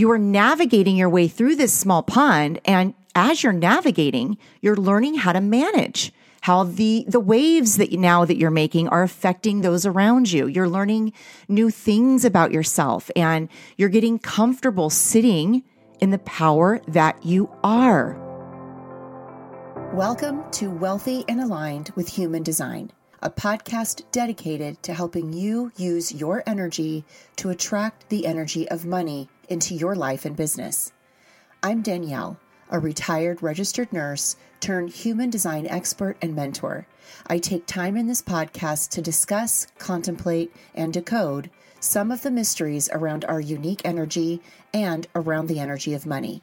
you 0.00 0.10
are 0.10 0.18
navigating 0.18 0.96
your 0.96 1.10
way 1.10 1.28
through 1.28 1.54
this 1.54 1.74
small 1.74 2.02
pond. 2.02 2.58
And 2.64 2.94
as 3.14 3.42
you're 3.42 3.52
navigating, 3.52 4.38
you're 4.62 4.74
learning 4.74 5.16
how 5.16 5.32
to 5.32 5.42
manage 5.42 6.10
how 6.40 6.64
the 6.64 7.04
the 7.06 7.20
waves 7.20 7.76
that 7.76 7.92
you, 7.92 7.98
now 7.98 8.24
that 8.24 8.38
you're 8.38 8.50
making 8.50 8.88
are 8.88 9.02
affecting 9.02 9.60
those 9.60 9.84
around 9.84 10.32
you. 10.32 10.46
You're 10.46 10.70
learning 10.70 11.12
new 11.48 11.68
things 11.70 12.24
about 12.24 12.50
yourself 12.50 13.10
and 13.14 13.50
you're 13.76 13.90
getting 13.90 14.18
comfortable 14.18 14.88
sitting 14.88 15.62
in 16.00 16.08
the 16.08 16.18
power 16.20 16.80
that 16.88 17.22
you 17.26 17.50
are. 17.62 18.16
Welcome 19.92 20.50
to 20.52 20.70
Wealthy 20.70 21.26
and 21.28 21.42
Aligned 21.42 21.90
with 21.94 22.08
Human 22.08 22.42
Design, 22.42 22.90
a 23.20 23.28
podcast 23.28 24.04
dedicated 24.10 24.82
to 24.82 24.94
helping 24.94 25.34
you 25.34 25.72
use 25.76 26.10
your 26.10 26.42
energy 26.46 27.04
to 27.36 27.50
attract 27.50 28.08
the 28.08 28.24
energy 28.24 28.66
of 28.70 28.86
money 28.86 29.28
into 29.50 29.74
your 29.74 29.94
life 29.94 30.24
and 30.24 30.34
business. 30.34 30.92
I'm 31.62 31.82
Danielle 31.82 32.40
a 32.70 32.78
retired 32.78 33.42
registered 33.42 33.92
nurse 33.92 34.36
turned 34.60 34.90
human 34.90 35.30
design 35.30 35.66
expert 35.66 36.16
and 36.22 36.34
mentor. 36.34 36.86
I 37.26 37.38
take 37.38 37.66
time 37.66 37.96
in 37.96 38.06
this 38.06 38.22
podcast 38.22 38.90
to 38.90 39.02
discuss, 39.02 39.66
contemplate, 39.78 40.54
and 40.74 40.92
decode 40.92 41.50
some 41.80 42.10
of 42.10 42.22
the 42.22 42.30
mysteries 42.30 42.88
around 42.92 43.24
our 43.24 43.40
unique 43.40 43.82
energy 43.84 44.40
and 44.72 45.06
around 45.14 45.48
the 45.48 45.58
energy 45.58 45.94
of 45.94 46.06
money. 46.06 46.42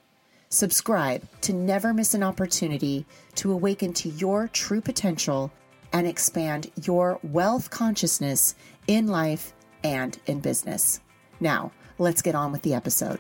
Subscribe 0.50 1.24
to 1.42 1.54
never 1.54 1.94
miss 1.94 2.14
an 2.14 2.24
opportunity 2.24 3.06
to 3.36 3.52
awaken 3.52 3.94
to 3.94 4.10
your 4.10 4.48
true 4.48 4.82
potential 4.82 5.52
and 5.94 6.08
expand 6.08 6.72
your 6.84 7.20
wealth 7.24 7.70
consciousness 7.70 8.56
in 8.88 9.08
life 9.08 9.54
and 9.84 10.20
in 10.26 10.40
business. 10.40 11.00
Now, 11.40 11.72
let's 12.00 12.22
get 12.22 12.36
on 12.36 12.52
with 12.52 12.62
the 12.62 12.74
episode. 12.74 13.20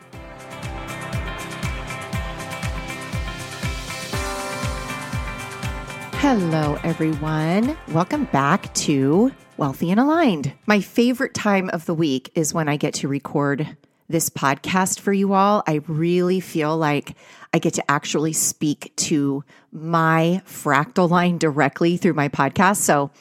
Hello, 6.19 6.79
everyone. 6.83 7.77
Welcome 7.89 8.25
back 8.25 8.73
to 8.73 9.31
Wealthy 9.55 9.91
and 9.91 9.99
Aligned. 9.99 10.51
My 10.65 10.81
favorite 10.81 11.33
time 11.33 11.69
of 11.69 11.85
the 11.85 11.93
week 11.93 12.31
is 12.35 12.53
when 12.53 12.67
I 12.67 12.75
get 12.75 12.95
to 12.95 13.07
record 13.07 13.77
this 14.09 14.29
podcast 14.29 14.99
for 14.99 15.13
you 15.13 15.33
all. 15.33 15.63
I 15.67 15.81
really 15.87 16.39
feel 16.39 16.75
like 16.75 17.15
I 17.53 17.59
get 17.59 17.75
to 17.75 17.91
actually 17.91 18.33
speak 18.33 18.93
to 18.97 19.43
my 19.71 20.41
fractal 20.45 21.09
line 21.09 21.37
directly 21.37 21.97
through 21.97 22.13
my 22.13 22.29
podcast. 22.29 22.77
So 22.77 23.11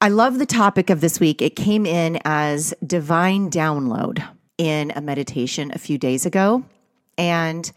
I 0.00 0.08
love 0.08 0.38
the 0.38 0.46
topic 0.46 0.90
of 0.90 1.00
this 1.00 1.20
week. 1.20 1.40
It 1.42 1.56
came 1.56 1.86
in 1.86 2.20
as 2.24 2.74
divine 2.86 3.50
download 3.50 4.26
in 4.60 4.92
a 4.94 5.00
meditation 5.00 5.72
a 5.74 5.78
few 5.78 5.96
days 5.96 6.26
ago. 6.26 6.62
And 7.16 7.72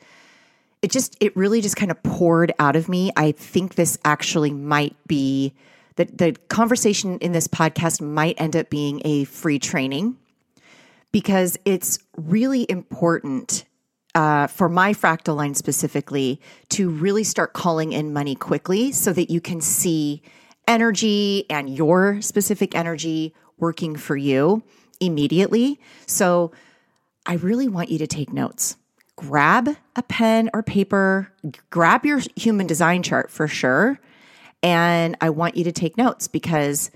it 0.81 0.92
just 0.92 1.16
it 1.22 1.36
really 1.36 1.62
just 1.62 1.78
kind 1.78 1.90
of 1.90 2.03
poured 2.03 2.52
out 2.59 2.75
of 2.75 2.90
me. 2.90 3.09
I 3.16 3.31
think 3.31 3.75
this 3.75 3.98
actually 4.03 4.52
might 4.52 4.95
be 5.08 5.53
that 5.95 6.17
the 6.17 6.36
conversation 6.50 7.20
in 7.20 7.31
this 7.31 7.48
podcast 7.48 8.02
might 8.02 8.36
end 8.38 8.58
up 8.58 8.70
being 8.70 9.02
a 9.06 9.23
free 9.23 9.59
training 9.59 10.17
because 11.14 11.58
it's 11.64 12.00
really 12.17 12.66
important 12.67 13.64
uh, 14.14 14.47
for 14.47 14.68
my 14.68 14.94
fractal 14.94 15.38
line 15.38 15.56
specifically 15.56 16.42
to 16.68 16.90
really 16.90 17.23
start 17.23 17.53
calling 17.53 17.94
in 17.94 18.12
money 18.12 18.36
quickly 18.36 18.92
so 18.92 19.14
that 19.14 19.30
you 19.30 19.40
can 19.40 19.62
see 19.62 20.22
energy 20.68 21.45
and 21.50 21.70
your 21.70 22.22
specific 22.22 22.75
energy 22.75 23.34
working 23.58 23.95
for 23.95 24.18
you 24.18 24.62
immediately. 25.00 25.80
So 26.06 26.52
I 27.26 27.36
really 27.36 27.68
want 27.68 27.90
you 27.90 27.98
to 28.00 28.08
take 28.08 28.34
notes 28.34 28.76
grab 29.16 29.70
a 29.96 30.04
pen 30.04 30.50
or 30.54 30.64
paper, 30.64 31.32
grab 31.70 32.06
your 32.06 32.22
human 32.36 32.68
design 32.68 33.04
chart 33.04 33.30
for 33.30 33.48
sure. 33.48 34.00
And 34.62 35.16
I 35.22 35.30
want 35.30 35.56
you 35.56 35.64
to 35.66 35.72
take 35.72 35.98
notes 35.98 36.28
because 36.28 36.90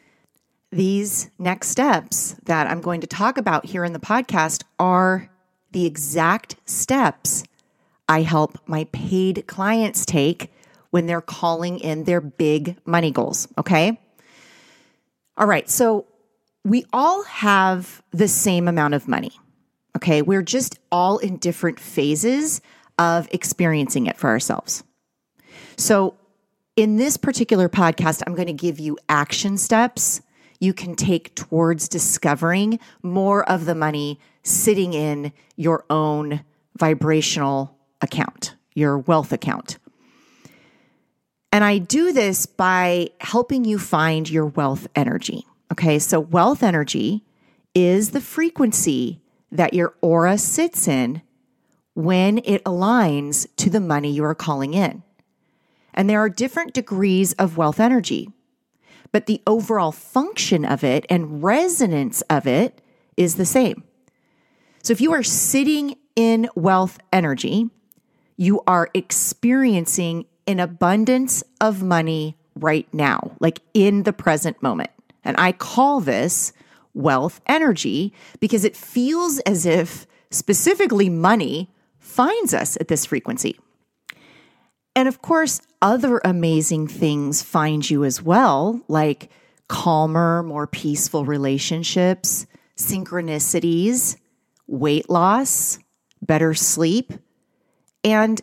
these 0.71 1.29
next 1.37 1.69
steps 1.69 2.35
that 2.45 2.67
I'm 2.67 2.81
going 2.81 3.01
to 3.01 3.07
talk 3.07 3.37
about 3.37 3.65
here 3.65 3.85
in 3.85 3.93
the 3.93 3.99
podcast 3.99 4.63
are 4.79 5.29
the 5.71 5.85
exact 5.85 6.55
steps 6.65 7.43
I 8.09 8.21
help 8.21 8.57
my 8.67 8.85
paid 8.85 9.45
clients 9.47 10.05
take 10.05 10.51
when 10.91 11.05
they're 11.05 11.21
calling 11.21 11.79
in 11.79 12.05
their 12.05 12.21
big 12.21 12.77
money 12.85 13.11
goals. 13.11 13.47
Okay. 13.57 13.99
All 15.37 15.45
right. 15.45 15.69
So 15.69 16.05
we 16.63 16.85
all 16.93 17.23
have 17.23 18.01
the 18.11 18.27
same 18.27 18.67
amount 18.67 18.93
of 18.93 19.07
money. 19.07 19.31
Okay. 19.97 20.21
We're 20.21 20.43
just 20.43 20.79
all 20.91 21.17
in 21.17 21.37
different 21.37 21.79
phases 21.79 22.61
of 22.97 23.27
experiencing 23.31 24.07
it 24.07 24.17
for 24.17 24.29
ourselves. 24.29 24.83
So, 25.75 26.15
in 26.75 26.97
this 26.97 27.17
particular 27.17 27.67
podcast, 27.67 28.21
I'm 28.25 28.35
going 28.35 28.47
to 28.47 28.53
give 28.53 28.79
you 28.79 28.97
action 29.09 29.57
steps 29.57 30.21
you 30.59 30.73
can 30.73 30.95
take 30.95 31.35
towards 31.35 31.87
discovering 31.87 32.79
more 33.03 33.47
of 33.49 33.65
the 33.65 33.75
money 33.75 34.19
sitting 34.43 34.93
in 34.93 35.31
your 35.55 35.85
own 35.89 36.43
vibrational 36.77 37.75
account, 38.01 38.55
your 38.73 38.97
wealth 38.97 39.31
account. 39.31 39.77
And 41.51 41.63
I 41.63 41.77
do 41.77 42.11
this 42.11 42.45
by 42.45 43.09
helping 43.19 43.65
you 43.65 43.79
find 43.79 44.29
your 44.29 44.45
wealth 44.45 44.87
energy. 44.95 45.45
Okay, 45.71 45.99
so 45.99 46.19
wealth 46.19 46.63
energy 46.63 47.23
is 47.73 48.11
the 48.11 48.21
frequency 48.21 49.21
that 49.51 49.73
your 49.73 49.95
aura 50.01 50.37
sits 50.37 50.87
in 50.87 51.21
when 51.93 52.39
it 52.39 52.63
aligns 52.63 53.47
to 53.55 53.69
the 53.69 53.79
money 53.79 54.11
you 54.11 54.23
are 54.23 54.35
calling 54.35 54.73
in. 54.73 55.03
And 55.93 56.09
there 56.09 56.19
are 56.19 56.29
different 56.29 56.73
degrees 56.73 57.33
of 57.33 57.57
wealth 57.57 57.79
energy, 57.79 58.29
but 59.11 59.25
the 59.25 59.41
overall 59.47 59.91
function 59.91 60.63
of 60.63 60.83
it 60.83 61.05
and 61.09 61.41
resonance 61.43 62.21
of 62.23 62.45
it 62.45 62.81
is 63.15 63.35
the 63.35 63.45
same. 63.45 63.83
So 64.83 64.91
if 64.91 65.01
you 65.01 65.11
are 65.13 65.23
sitting 65.23 65.95
in 66.15 66.49
wealth 66.55 66.99
energy, 67.11 67.69
you 68.37 68.61
are 68.67 68.89
experiencing 68.93 70.25
an 70.45 70.59
abundance 70.59 71.43
of 71.59 71.81
money 71.81 72.37
right 72.55 72.87
now, 72.93 73.31
like 73.39 73.59
in 73.73 74.03
the 74.03 74.13
present 74.13 74.61
moment. 74.61 74.91
And 75.23 75.35
I 75.39 75.51
call 75.51 75.99
this 75.99 76.53
wealth 76.97 77.39
energy 77.47 78.13
because 78.39 78.65
it 78.65 78.75
feels 78.75 79.39
as 79.39 79.65
if 79.65 80.07
specifically 80.31 81.09
money 81.09 81.71
finds 81.99 82.53
us 82.53 82.77
at 82.81 82.87
this 82.87 83.05
frequency. 83.05 83.57
And 84.95 85.07
of 85.07 85.21
course, 85.21 85.61
other 85.81 86.19
amazing 86.25 86.87
things 86.87 87.43
find 87.43 87.87
you 87.87 88.03
as 88.03 88.21
well, 88.21 88.81
like 88.87 89.29
calmer, 89.67 90.41
more 90.41 90.65
peaceful 90.65 91.23
relationships, 91.23 92.47
synchronicities, 92.75 94.17
weight 94.65 95.09
loss, 95.09 95.77
better 96.21 96.53
sleep, 96.53 97.13
and 98.03 98.41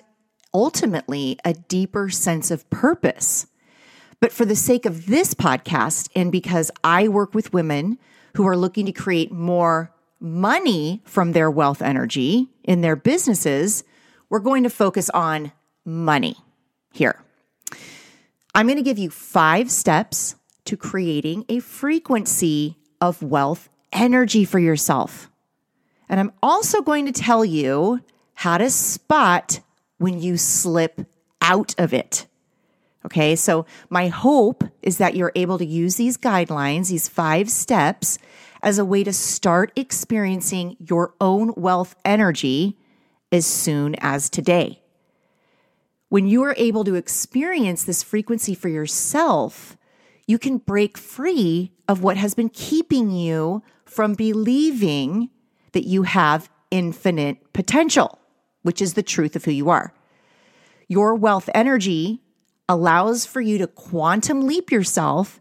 ultimately 0.53 1.38
a 1.44 1.54
deeper 1.54 2.09
sense 2.09 2.50
of 2.53 2.69
purpose. 2.70 3.47
But 4.20 4.32
for 4.32 4.44
the 4.44 4.56
sake 4.56 4.87
of 4.87 5.06
this 5.06 5.34
podcast, 5.34 6.09
and 6.14 6.31
because 6.31 6.70
I 6.84 7.09
work 7.09 7.34
with 7.34 7.53
women 7.53 7.98
who 8.34 8.46
are 8.46 8.56
looking 8.56 8.86
to 8.86 8.92
create 8.92 9.32
more 9.32 9.92
money 10.20 11.02
from 11.04 11.32
their 11.32 11.50
wealth 11.50 11.82
energy 11.82 12.48
in 12.62 12.80
their 12.80 12.96
businesses, 12.96 13.84
we're 14.28 14.38
going 14.38 14.62
to 14.62 14.70
focus 14.70 15.10
on 15.10 15.52
money 15.84 16.36
here. 16.92 17.20
I'm 18.54 18.66
going 18.66 18.76
to 18.76 18.82
give 18.82 18.98
you 18.98 19.10
five 19.10 19.70
steps 19.70 20.36
to 20.64 20.76
creating 20.76 21.44
a 21.48 21.58
frequency 21.60 22.76
of 23.00 23.22
wealth 23.22 23.68
energy 23.92 24.44
for 24.44 24.58
yourself. 24.58 25.30
And 26.08 26.20
I'm 26.20 26.32
also 26.42 26.82
going 26.82 27.06
to 27.06 27.12
tell 27.12 27.44
you 27.44 28.00
how 28.34 28.58
to 28.58 28.70
spot 28.70 29.60
when 29.98 30.20
you 30.20 30.37
slip 30.37 31.06
out 31.40 31.75
of 31.78 31.92
it. 31.92 32.26
Okay, 33.06 33.36
so 33.36 33.66
my 33.90 34.08
hope 34.08 34.64
is 34.82 34.98
that 34.98 35.14
you're 35.14 35.32
able 35.34 35.58
to 35.58 35.66
use 35.66 35.96
these 35.96 36.16
guidelines, 36.16 36.88
these 36.88 37.08
five 37.08 37.50
steps, 37.50 38.18
as 38.62 38.78
a 38.78 38.84
way 38.84 39.04
to 39.04 39.12
start 39.12 39.72
experiencing 39.76 40.76
your 40.80 41.14
own 41.20 41.52
wealth 41.54 41.94
energy 42.04 42.78
as 43.30 43.44
soon 43.44 43.94
as 43.96 44.30
today. 44.30 44.80
When 46.08 46.26
you 46.26 46.42
are 46.44 46.54
able 46.56 46.84
to 46.84 46.94
experience 46.94 47.84
this 47.84 48.02
frequency 48.02 48.54
for 48.54 48.68
yourself, 48.68 49.76
you 50.26 50.38
can 50.38 50.58
break 50.58 50.96
free 50.96 51.72
of 51.86 52.02
what 52.02 52.16
has 52.16 52.34
been 52.34 52.48
keeping 52.48 53.10
you 53.10 53.62
from 53.84 54.14
believing 54.14 55.28
that 55.72 55.86
you 55.86 56.04
have 56.04 56.48
infinite 56.70 57.52
potential, 57.52 58.18
which 58.62 58.80
is 58.80 58.94
the 58.94 59.02
truth 59.02 59.36
of 59.36 59.44
who 59.44 59.50
you 59.50 59.68
are. 59.68 59.92
Your 60.88 61.14
wealth 61.14 61.50
energy 61.54 62.22
allows 62.69 63.26
for 63.26 63.40
you 63.40 63.58
to 63.58 63.66
quantum 63.66 64.46
leap 64.46 64.70
yourself 64.70 65.40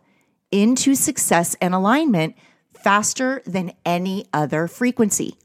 into 0.52 0.96
success 0.96 1.56
and 1.62 1.74
alignment 1.74 2.36
faster 2.74 3.42
than 3.46 3.72
any 3.86 4.26
other 4.34 4.68
frequency. 4.68 5.38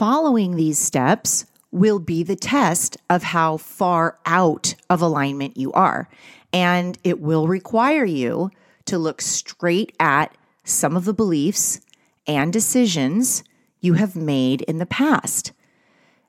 following 0.00 0.56
these 0.56 0.78
steps 0.78 1.44
will 1.70 1.98
be 1.98 2.22
the 2.22 2.36
test 2.36 2.96
of 3.10 3.22
how 3.22 3.58
far 3.58 4.18
out 4.24 4.74
of 4.88 5.02
alignment 5.02 5.58
you 5.58 5.70
are. 5.72 6.08
And 6.54 6.98
it 7.04 7.20
will 7.20 7.46
require 7.46 8.06
you 8.06 8.50
to 8.86 8.98
look 8.98 9.20
straight 9.20 9.94
at 10.00 10.34
some 10.64 10.96
of 10.96 11.04
the 11.04 11.12
beliefs 11.12 11.80
and 12.26 12.50
decisions 12.50 13.44
you 13.80 13.94
have 13.94 14.16
made 14.16 14.62
in 14.62 14.78
the 14.78 14.86
past. 14.86 15.52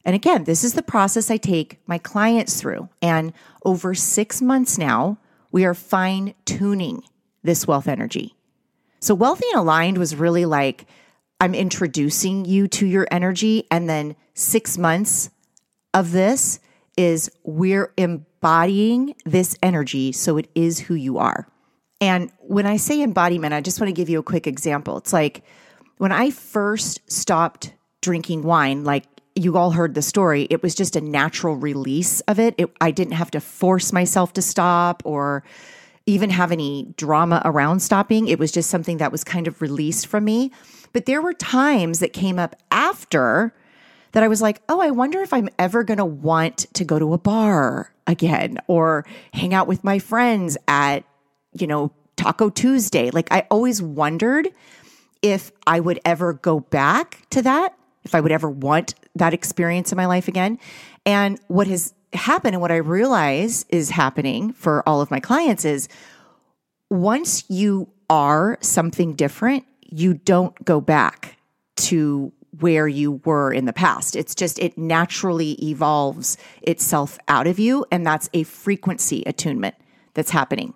And 0.04 0.16
again, 0.16 0.46
this 0.46 0.64
is 0.64 0.74
the 0.74 0.82
process 0.82 1.30
I 1.30 1.38
take 1.38 1.80
my 1.86 1.98
clients 1.98 2.60
through. 2.60 2.90
And 3.02 3.34
over 3.64 3.94
six 3.94 4.42
months 4.42 4.78
now, 4.78 5.18
we 5.52 5.66
are 5.66 5.74
fine 5.74 6.34
tuning 6.46 7.04
this 7.44 7.68
wealth 7.68 7.88
energy. 7.88 8.36
So, 9.00 9.16
Wealthy 9.16 9.46
and 9.52 9.60
Aligned 9.60 9.98
was 9.98 10.16
really 10.16 10.46
like 10.46 10.86
I'm 11.40 11.56
introducing 11.56 12.46
you 12.46 12.68
to 12.68 12.86
your 12.86 13.08
energy. 13.10 13.66
And 13.72 13.90
then 13.90 14.16
six 14.36 14.78
months 14.78 15.32
of 15.94 16.12
this 16.12 16.60
is 16.96 17.32
we're 17.44 17.92
embodying 17.98 19.16
this 19.26 19.58
energy 19.64 20.12
so 20.12 20.38
it 20.38 20.50
is 20.54 20.80
who 20.80 20.94
you 20.94 21.18
are. 21.18 21.48
And 22.00 22.32
when 22.40 22.66
I 22.66 22.78
say 22.78 23.02
embodiment, 23.02 23.54
I 23.54 23.62
just 23.62 23.80
want 23.80 23.90
to 23.90 23.94
give 23.94 24.10
you 24.10 24.20
a 24.20 24.24
quick 24.24 24.46
example. 24.46 24.98
It's 24.98 25.14
like 25.14 25.44
when 25.98 26.12
I 26.12 26.30
first 26.30 27.00
stopped 27.12 27.74
drinking 28.02 28.44
wine, 28.44 28.84
like 28.84 29.06
you 29.36 29.58
all 29.58 29.72
heard 29.72 29.94
the 29.94 30.02
story, 30.02 30.48
it 30.50 30.62
was 30.62 30.76
just 30.76 30.96
a 30.96 31.02
natural 31.02 31.56
release 31.56 32.22
of 32.22 32.40
it. 32.40 32.56
it. 32.58 32.72
I 32.82 32.92
didn't 32.92 33.14
have 33.14 33.32
to 33.32 33.42
force 33.42 33.94
myself 33.94 34.34
to 34.34 34.42
stop 34.42 35.02
or 35.06 35.44
even 36.06 36.30
have 36.30 36.52
any 36.52 36.94
drama 36.98 37.42
around 37.46 37.80
stopping. 37.82 38.28
It 38.28 38.40
was 38.40 38.52
just 38.52 38.70
something 38.70 38.98
that 38.98 39.12
was 39.12 39.24
kind 39.24 39.48
of 39.48 39.62
released 39.62 40.08
from 40.08 40.26
me. 40.26 40.52
But 40.94 41.06
there 41.06 41.22
were 41.22 41.34
times 41.34 42.00
that 42.00 42.12
came 42.14 42.40
up 42.40 42.56
after 42.72 43.54
that 44.12 44.24
I 44.24 44.28
was 44.28 44.42
like, 44.42 44.62
oh, 44.68 44.82
I 44.82 44.92
wonder 44.92 45.22
if 45.22 45.32
I'm 45.32 45.50
ever 45.58 45.84
going 45.84 46.00
to 46.00 46.06
want 46.06 46.66
to 46.74 46.84
go 46.84 47.00
to 47.00 47.14
a 47.14 47.18
bar 47.18 47.94
again 48.08 48.58
or 48.68 49.06
hang 49.34 49.54
out 49.54 49.68
with 49.68 49.84
my 49.84 50.00
friends 50.00 50.58
at, 50.68 51.06
you 51.54 51.68
know, 51.68 51.94
Taco 52.18 52.50
Tuesday. 52.50 53.10
Like 53.10 53.32
I 53.32 53.48
always 53.50 53.82
wondered 53.82 54.50
if 55.22 55.52
I 55.66 55.80
would 55.80 56.00
ever 56.04 56.34
go 56.34 56.60
back 56.60 57.26
to 57.30 57.42
that, 57.44 57.78
if 58.04 58.16
I 58.16 58.22
would 58.22 58.32
ever 58.32 58.50
want 58.50 58.96
that 59.16 59.34
experience 59.34 59.92
in 59.92 59.96
my 59.96 60.06
life 60.06 60.28
again. 60.28 60.60
And 61.06 61.40
what 61.48 61.68
has 61.68 61.94
happened 62.14 62.56
and 62.56 62.62
what 62.62 62.72
I 62.72 62.78
realize 62.78 63.66
is 63.70 63.90
happening 63.90 64.54
for 64.54 64.88
all 64.88 65.02
of 65.02 65.12
my 65.12 65.20
clients 65.20 65.66
is 65.66 65.88
once 66.90 67.44
you 67.50 67.90
are 68.10 68.58
something 68.62 69.14
different, 69.14 69.66
you 69.82 70.14
don't 70.14 70.54
go 70.66 70.82
back 70.82 71.38
to 71.78 72.32
where 72.60 72.88
you 72.88 73.22
were 73.24 73.54
in 73.54 73.66
the 73.66 73.74
past. 73.74 74.16
It's 74.16 74.36
just, 74.36 74.60
it 74.60 74.78
naturally 74.78 75.54
evolves 75.64 76.38
itself 76.62 77.18
out 77.28 77.48
of 77.48 77.60
you. 77.60 77.86
And 77.92 78.06
that's 78.06 78.30
a 78.34 78.44
frequency 78.44 79.24
attunement 79.26 79.76
that's 80.14 80.32
happening. 80.32 80.74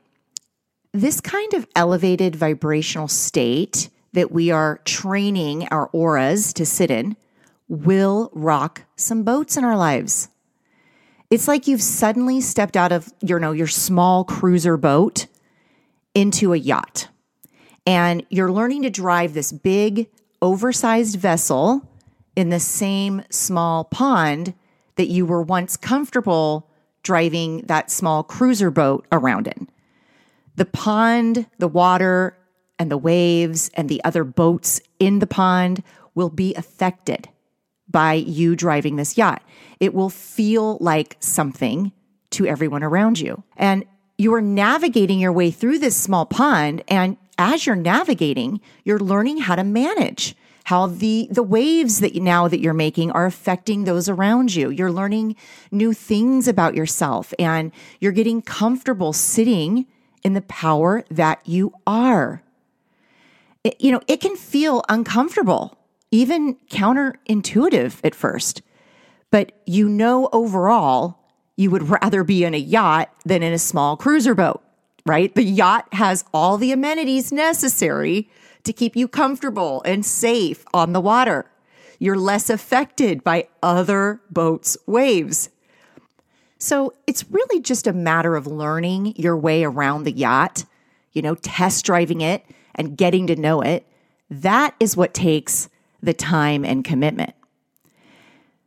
This 0.93 1.19
kind 1.19 1.53
of 1.53 1.67
elevated 1.75 2.35
vibrational 2.35 3.09
state 3.09 3.89
that 4.15 4.31
we 4.31 4.49
are 4.49 4.79
training 4.85 5.67
our 5.69 5.87
auras 5.93 6.53
to 6.53 6.65
sit 6.65 6.89
in 6.89 7.15
will 7.67 8.29
rock 8.33 8.83
some 8.95 9.23
boats 9.23 9.57
in 9.57 9.63
our 9.63 9.77
lives. 9.77 10.29
It's 11.29 11.47
like 11.47 11.67
you've 11.67 11.81
suddenly 11.81 12.41
stepped 12.41 12.77
out 12.77 12.91
of 12.91 13.11
your, 13.21 13.39
you 13.39 13.41
know, 13.41 13.51
your 13.51 13.67
small 13.67 14.23
cruiser 14.23 14.77
boat 14.77 15.27
into 16.13 16.53
a 16.53 16.57
yacht. 16.57 17.09
And 17.85 18.25
you're 18.29 18.51
learning 18.51 18.83
to 18.83 18.89
drive 18.89 19.33
this 19.33 19.51
big, 19.51 20.07
oversized 20.41 21.17
vessel 21.17 21.87
in 22.35 22.49
the 22.49 22.59
same 22.59 23.23
small 23.29 23.83
pond 23.83 24.53
that 24.95 25.07
you 25.07 25.25
were 25.25 25.41
once 25.41 25.77
comfortable 25.77 26.69
driving 27.03 27.61
that 27.67 27.91
small 27.91 28.23
cruiser 28.23 28.71
boat 28.71 29.05
around 29.11 29.47
in. 29.47 29.69
The 30.55 30.65
pond, 30.65 31.47
the 31.59 31.67
water, 31.67 32.37
and 32.77 32.91
the 32.91 32.97
waves 32.97 33.69
and 33.73 33.89
the 33.89 34.03
other 34.03 34.23
boats 34.23 34.81
in 34.99 35.19
the 35.19 35.27
pond 35.27 35.83
will 36.13 36.29
be 36.29 36.53
affected 36.55 37.29
by 37.89 38.13
you 38.13 38.55
driving 38.55 38.95
this 38.95 39.17
yacht. 39.17 39.43
It 39.79 39.93
will 39.93 40.09
feel 40.09 40.77
like 40.79 41.17
something 41.19 41.91
to 42.31 42.45
everyone 42.45 42.83
around 42.83 43.19
you. 43.19 43.43
And 43.57 43.85
you 44.17 44.33
are 44.33 44.41
navigating 44.41 45.19
your 45.19 45.31
way 45.31 45.51
through 45.51 45.79
this 45.79 45.95
small 45.95 46.25
pond 46.25 46.83
and 46.87 47.17
as 47.37 47.65
you're 47.65 47.75
navigating, 47.75 48.61
you're 48.85 48.99
learning 48.99 49.39
how 49.39 49.55
to 49.55 49.63
manage 49.63 50.37
how 50.65 50.87
the 50.87 51.27
the 51.31 51.43
waves 51.43 51.99
that 51.99 52.15
you, 52.15 52.21
now 52.21 52.47
that 52.47 52.59
you're 52.59 52.73
making 52.73 53.11
are 53.11 53.25
affecting 53.25 53.83
those 53.83 54.09
around 54.09 54.53
you. 54.53 54.69
You're 54.69 54.91
learning 54.91 55.35
new 55.71 55.93
things 55.93 56.47
about 56.47 56.75
yourself 56.75 57.33
and 57.39 57.71
you're 57.99 58.11
getting 58.11 58.41
comfortable 58.41 59.13
sitting 59.13 59.85
in 60.23 60.33
the 60.33 60.41
power 60.41 61.05
that 61.09 61.39
you 61.45 61.71
are. 61.85 62.41
It, 63.65 63.81
you 63.81 63.91
know, 63.91 63.99
it 64.07 64.21
can 64.21 64.37
feel 64.37 64.81
uncomfortable, 64.87 65.77
even 66.11 66.55
counterintuitive 66.69 67.99
at 68.05 68.15
first. 68.15 68.61
But 69.29 69.51
you 69.65 69.89
know 69.89 70.29
overall 70.31 71.19
you 71.57 71.69
would 71.71 71.89
rather 71.89 72.23
be 72.23 72.45
in 72.45 72.53
a 72.53 72.57
yacht 72.57 73.09
than 73.25 73.43
in 73.43 73.51
a 73.51 73.59
small 73.59 73.97
cruiser 73.97 74.35
boat 74.35 74.61
right? 75.05 75.33
The 75.35 75.43
yacht 75.43 75.87
has 75.93 76.25
all 76.33 76.57
the 76.57 76.71
amenities 76.71 77.31
necessary 77.31 78.29
to 78.63 78.73
keep 78.73 78.95
you 78.95 79.07
comfortable 79.07 79.81
and 79.85 80.05
safe 80.05 80.65
on 80.73 80.93
the 80.93 81.01
water. 81.01 81.45
You're 81.99 82.17
less 82.17 82.49
affected 82.49 83.23
by 83.23 83.47
other 83.61 84.21
boats' 84.29 84.77
waves. 84.87 85.49
So 86.57 86.93
it's 87.05 87.29
really 87.29 87.61
just 87.61 87.85
a 87.85 87.93
matter 87.93 88.35
of 88.35 88.47
learning 88.47 89.13
your 89.17 89.37
way 89.37 89.63
around 89.63 90.03
the 90.03 90.11
yacht, 90.11 90.65
you 91.13 91.21
know, 91.21 91.35
test 91.35 91.85
driving 91.85 92.21
it 92.21 92.43
and 92.75 92.97
getting 92.97 93.27
to 93.27 93.35
know 93.35 93.61
it. 93.61 93.87
That 94.29 94.75
is 94.79 94.95
what 94.95 95.13
takes 95.13 95.69
the 96.01 96.13
time 96.13 96.63
and 96.63 96.83
commitment. 96.83 97.33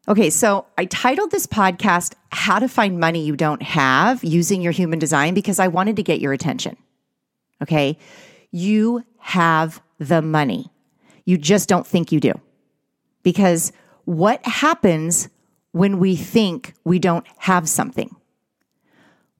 Okay, 0.08 0.30
so 0.30 0.66
I 0.78 0.86
titled 0.86 1.30
this 1.30 1.46
podcast 1.46 2.14
How 2.32 2.58
to 2.58 2.68
Find 2.68 2.98
Money 2.98 3.24
You 3.24 3.36
Don't 3.36 3.62
Have 3.62 4.24
Using 4.24 4.62
Your 4.62 4.72
Human 4.72 4.98
Design 4.98 5.34
because 5.34 5.58
I 5.58 5.68
wanted 5.68 5.96
to 5.96 6.02
get 6.02 6.20
your 6.20 6.32
attention. 6.32 6.76
Okay, 7.62 7.98
you 8.50 9.04
have 9.18 9.82
the 9.98 10.22
money. 10.22 10.72
You 11.26 11.36
just 11.36 11.68
don't 11.68 11.86
think 11.86 12.10
you 12.10 12.20
do. 12.20 12.32
Because 13.22 13.72
what 14.06 14.44
happens 14.46 15.28
when 15.72 15.98
we 15.98 16.16
think 16.16 16.72
we 16.84 16.98
don't 16.98 17.26
have 17.36 17.68
something? 17.68 18.16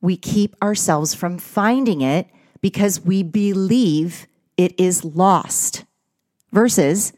We 0.03 0.19
keep 0.19 0.55
ourselves 0.63 1.15
from 1.15 1.39
finding 1.39 2.03
it 2.03 2.29
because 2.61 3.01
we 3.01 3.23
believe 3.23 4.27
it 4.59 4.79
is 4.79 5.05
lost. 5.05 5.85
Versus 6.53 7.15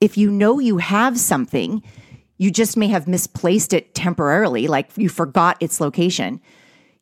if 0.00 0.16
you 0.16 0.30
know 0.30 0.58
you 0.58 0.78
have 0.78 1.20
something, 1.20 1.82
you 2.38 2.50
just 2.50 2.76
may 2.76 2.88
have 2.88 3.06
misplaced 3.06 3.72
it 3.72 3.94
temporarily, 3.94 4.66
like 4.66 4.90
you 4.96 5.08
forgot 5.08 5.56
its 5.60 5.80
location. 5.80 6.40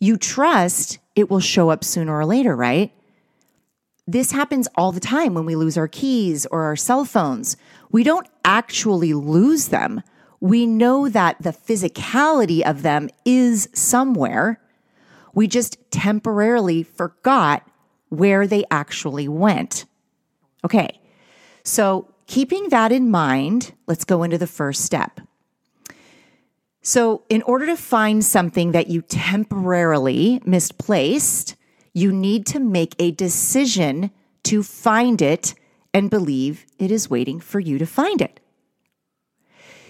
You 0.01 0.19
trust 0.19 0.99
it 1.15 1.31
will 1.31 1.41
show 1.41 1.71
up 1.71 1.83
sooner 1.83 2.17
or 2.17 2.27
later, 2.27 2.55
right? 2.55 2.93
This 4.07 4.31
happens 4.33 4.69
all 4.75 4.93
the 4.93 5.01
time 5.01 5.35
when 5.35 5.45
we 5.45 5.57
lose 5.57 5.77
our 5.77 5.89
keys 5.89 6.47
or 6.47 6.63
our 6.63 6.77
cell 6.77 7.05
phones. 7.05 7.57
We 7.91 8.05
don't 8.05 8.29
actually 8.45 9.13
lose 9.15 9.69
them. 9.69 10.03
We 10.41 10.65
know 10.65 11.09
that 11.09 11.43
the 11.43 11.51
physicality 11.51 12.63
of 12.63 12.83
them 12.83 13.11
is 13.25 13.69
somewhere. 13.75 14.61
We 15.35 15.47
just 15.47 15.79
temporarily 15.91 16.85
forgot 16.85 17.69
where 18.09 18.47
they 18.47 18.65
actually 18.71 19.29
went. 19.29 19.85
Okay, 20.65 21.01
so 21.63 22.09
keeping 22.27 22.69
that 22.69 22.93
in 22.93 23.11
mind, 23.11 23.73
let's 23.87 24.05
go 24.05 24.23
into 24.23 24.39
the 24.39 24.47
first 24.47 24.85
step. 24.85 25.21
So, 26.81 27.25
in 27.29 27.43
order 27.43 27.67
to 27.67 27.77
find 27.77 28.25
something 28.25 28.73
that 28.73 28.89
you 28.89 29.03
temporarily 29.03 30.41
misplaced, 30.47 31.57
you 31.93 32.13
need 32.13 32.47
to 32.47 32.61
make 32.61 32.95
a 32.99 33.11
decision 33.11 34.11
to 34.45 34.63
find 34.63 35.21
it 35.21 35.55
and 35.93 36.09
believe 36.09 36.65
it 36.79 36.91
is 36.91 37.11
waiting 37.11 37.41
for 37.41 37.61
you 37.61 37.77
to 37.79 37.87
find 37.87 38.23
it. 38.23 38.41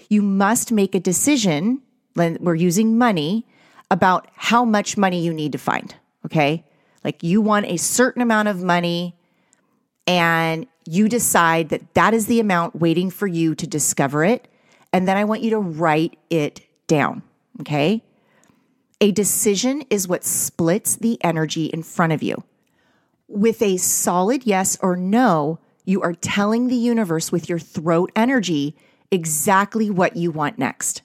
You 0.09 0.21
must 0.21 0.71
make 0.71 0.95
a 0.95 0.99
decision, 0.99 1.83
we're 2.15 2.55
using 2.55 2.97
money, 2.97 3.45
about 3.91 4.27
how 4.35 4.65
much 4.65 4.97
money 4.97 5.21
you 5.21 5.33
need 5.33 5.51
to 5.51 5.57
find. 5.57 5.95
Okay. 6.25 6.65
Like 7.03 7.23
you 7.23 7.41
want 7.41 7.65
a 7.65 7.77
certain 7.77 8.21
amount 8.21 8.47
of 8.47 8.63
money 8.63 9.15
and 10.05 10.67
you 10.85 11.07
decide 11.07 11.69
that 11.69 11.93
that 11.93 12.13
is 12.13 12.25
the 12.25 12.39
amount 12.39 12.75
waiting 12.75 13.09
for 13.11 13.27
you 13.27 13.55
to 13.55 13.67
discover 13.67 14.23
it. 14.23 14.47
And 14.91 15.07
then 15.07 15.17
I 15.17 15.23
want 15.23 15.41
you 15.41 15.51
to 15.51 15.59
write 15.59 16.17
it 16.29 16.61
down. 16.87 17.21
Okay. 17.61 18.03
A 19.01 19.11
decision 19.11 19.83
is 19.89 20.07
what 20.07 20.23
splits 20.25 20.95
the 20.95 21.23
energy 21.23 21.65
in 21.65 21.83
front 21.83 22.11
of 22.11 22.23
you. 22.23 22.43
With 23.27 23.61
a 23.61 23.77
solid 23.77 24.45
yes 24.45 24.77
or 24.81 24.95
no, 24.95 25.59
you 25.85 26.01
are 26.01 26.13
telling 26.13 26.67
the 26.67 26.75
universe 26.75 27.31
with 27.31 27.47
your 27.47 27.59
throat 27.59 28.11
energy 28.15 28.75
exactly 29.11 29.89
what 29.89 30.15
you 30.15 30.31
want 30.31 30.57
next. 30.57 31.01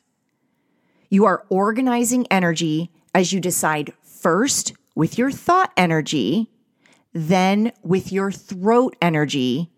You 1.09 1.25
are 1.27 1.45
organizing 1.49 2.27
energy 2.31 2.91
as 3.15 3.33
you 3.33 3.41
decide 3.41 3.93
first 4.03 4.73
with 4.95 5.19
your 5.19 5.31
thought 5.31 5.73
energy, 5.77 6.51
then 7.13 7.73
with 7.83 8.13
your 8.13 8.31
throat 8.31 8.97
energy, 9.01 9.71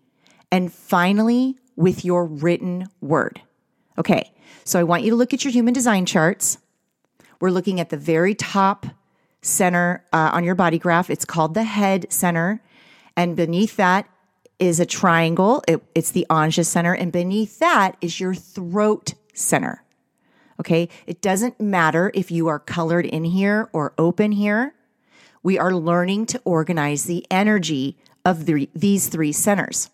and 0.51 0.71
finally 0.71 1.57
with 1.75 2.03
your 2.03 2.25
written 2.25 2.87
word. 3.01 3.41
Okay, 3.97 4.31
so 4.63 4.79
I 4.79 4.83
want 4.83 5.03
you 5.03 5.11
to 5.11 5.15
look 5.15 5.33
at 5.33 5.43
your 5.43 5.51
human 5.51 5.73
design 5.73 6.05
charts. 6.05 6.57
We're 7.39 7.51
looking 7.51 7.79
at 7.79 7.89
the 7.89 7.97
very 7.97 8.35
top 8.35 8.85
center 9.41 10.03
uh, 10.11 10.31
on 10.33 10.43
your 10.43 10.55
body 10.55 10.79
graph. 10.79 11.09
It's 11.09 11.25
called 11.25 11.53
the 11.53 11.63
head 11.63 12.11
center. 12.11 12.61
And 13.15 13.35
beneath 13.35 13.75
that 13.77 14.07
is 14.59 14.79
a 14.79 14.85
triangle. 14.85 15.63
It, 15.67 15.83
it's 15.95 16.11
the 16.11 16.25
Ajna 16.29 16.65
center. 16.65 16.93
And 16.93 17.11
beneath 17.11 17.59
that 17.59 17.97
is 18.01 18.19
your 18.19 18.33
throat 18.33 19.13
center. 19.33 19.83
Okay. 20.59 20.89
It 21.05 21.21
doesn't 21.21 21.61
matter 21.61 22.11
if 22.13 22.31
you 22.31 22.47
are 22.47 22.59
colored 22.59 23.05
in 23.05 23.23
here 23.23 23.69
or 23.73 23.93
open 23.97 24.31
here. 24.31 24.73
We 25.43 25.57
are 25.57 25.73
learning 25.73 26.27
to 26.27 26.41
organize 26.43 27.05
the 27.05 27.25
energy 27.31 27.97
of 28.25 28.45
the, 28.45 28.69
these 28.75 29.07
three 29.07 29.31
centers. 29.31 29.89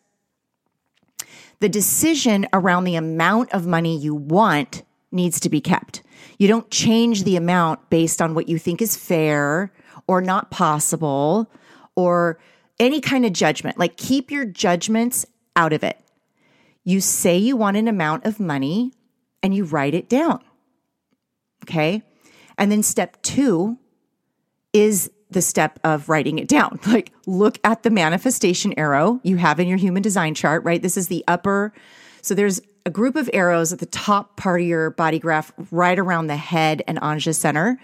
The 1.59 1.69
decision 1.69 2.47
around 2.51 2.83
the 2.83 2.95
amount 2.95 3.53
of 3.53 3.67
money 3.67 3.97
you 3.97 4.15
want 4.15 4.83
needs 5.11 5.39
to 5.41 5.49
be 5.49 5.61
kept. 5.61 6.01
You 6.37 6.47
don't 6.47 6.69
change 6.71 7.23
the 7.23 7.35
amount 7.35 7.89
based 7.89 8.21
on 8.21 8.33
what 8.33 8.49
you 8.49 8.57
think 8.57 8.81
is 8.81 8.97
fair 8.97 9.71
or 10.07 10.21
not 10.21 10.51
possible 10.51 11.49
or 11.95 12.39
any 12.79 12.99
kind 12.99 13.25
of 13.25 13.33
judgment. 13.33 13.77
Like 13.77 13.97
keep 13.97 14.31
your 14.31 14.45
judgments 14.45 15.25
out 15.55 15.73
of 15.73 15.83
it. 15.83 15.99
You 16.83 16.99
say 16.99 17.37
you 17.37 17.55
want 17.55 17.77
an 17.77 17.87
amount 17.87 18.25
of 18.25 18.39
money 18.39 18.91
and 19.41 19.53
you 19.53 19.63
write 19.63 19.93
it 19.93 20.09
down. 20.09 20.43
Okay. 21.63 22.03
And 22.57 22.71
then 22.71 22.83
step 22.83 23.21
two 23.21 23.77
is 24.73 25.11
the 25.33 25.41
step 25.41 25.79
of 25.83 26.09
writing 26.09 26.39
it 26.39 26.47
down. 26.47 26.79
Like 26.93 27.11
look 27.25 27.57
at 27.63 27.81
the 27.81 27.89
manifestation 27.89 28.77
arrow 28.77 29.19
you 29.23 29.37
have 29.37 29.59
in 29.59 29.67
your 29.67 29.79
human 29.79 30.03
design 30.03 30.35
chart, 30.35 30.63
right? 30.63 30.79
This 30.79 30.95
is 30.95 31.07
the 31.07 31.23
upper. 31.27 31.73
So 32.21 32.35
there's 32.35 32.61
a 32.85 32.91
group 32.91 33.15
of 33.15 33.29
arrows 33.33 33.73
at 33.73 33.79
the 33.79 33.87
top 33.87 34.37
part 34.37 34.61
of 34.61 34.67
your 34.67 34.91
body 34.91 35.17
graph, 35.17 35.51
right 35.71 35.97
around 35.97 36.27
the 36.27 36.35
head 36.35 36.83
and 36.87 36.99
Ajna 36.99 37.33
center. 37.33 37.79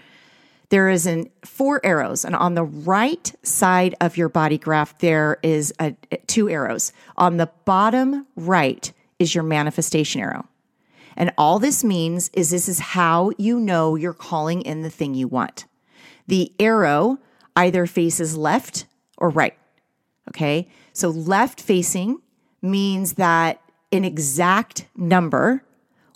There 0.68 0.88
is 0.88 1.06
an 1.06 1.28
four 1.44 1.80
arrows, 1.84 2.24
and 2.24 2.36
on 2.36 2.54
the 2.54 2.62
right 2.62 3.34
side 3.42 3.96
of 4.00 4.16
your 4.16 4.28
body 4.28 4.56
graph, 4.56 4.96
there 4.98 5.38
is 5.42 5.74
a, 5.80 5.96
two 6.28 6.48
arrows. 6.48 6.92
On 7.16 7.38
the 7.38 7.50
bottom 7.64 8.26
right 8.36 8.92
is 9.18 9.34
your 9.34 9.42
manifestation 9.42 10.20
arrow. 10.20 10.46
And 11.16 11.32
all 11.36 11.58
this 11.58 11.82
means 11.82 12.30
is 12.32 12.50
this 12.50 12.68
is 12.68 12.78
how 12.78 13.32
you 13.36 13.58
know 13.58 13.96
you're 13.96 14.14
calling 14.14 14.62
in 14.62 14.82
the 14.82 14.90
thing 14.90 15.14
you 15.14 15.26
want. 15.26 15.66
The 16.28 16.52
arrow 16.60 17.18
either 17.60 17.86
faces 17.86 18.36
left 18.36 18.86
or 19.18 19.28
right. 19.28 19.56
Okay. 20.28 20.66
So 20.94 21.10
left 21.10 21.60
facing 21.60 22.20
means 22.62 23.14
that 23.14 23.60
an 23.92 24.04
exact 24.04 24.86
number 24.96 25.62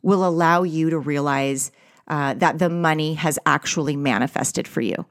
will 0.03 0.27
allow 0.27 0.63
you 0.63 0.91
to 0.91 0.99
realize 0.99 1.71
uh, 2.09 2.35
that 2.35 2.59
the 2.59 2.71
money 2.71 3.15
has 3.15 3.39
actually 3.45 3.97
manifested 3.97 4.67
for 4.67 4.81
you. 4.81 5.05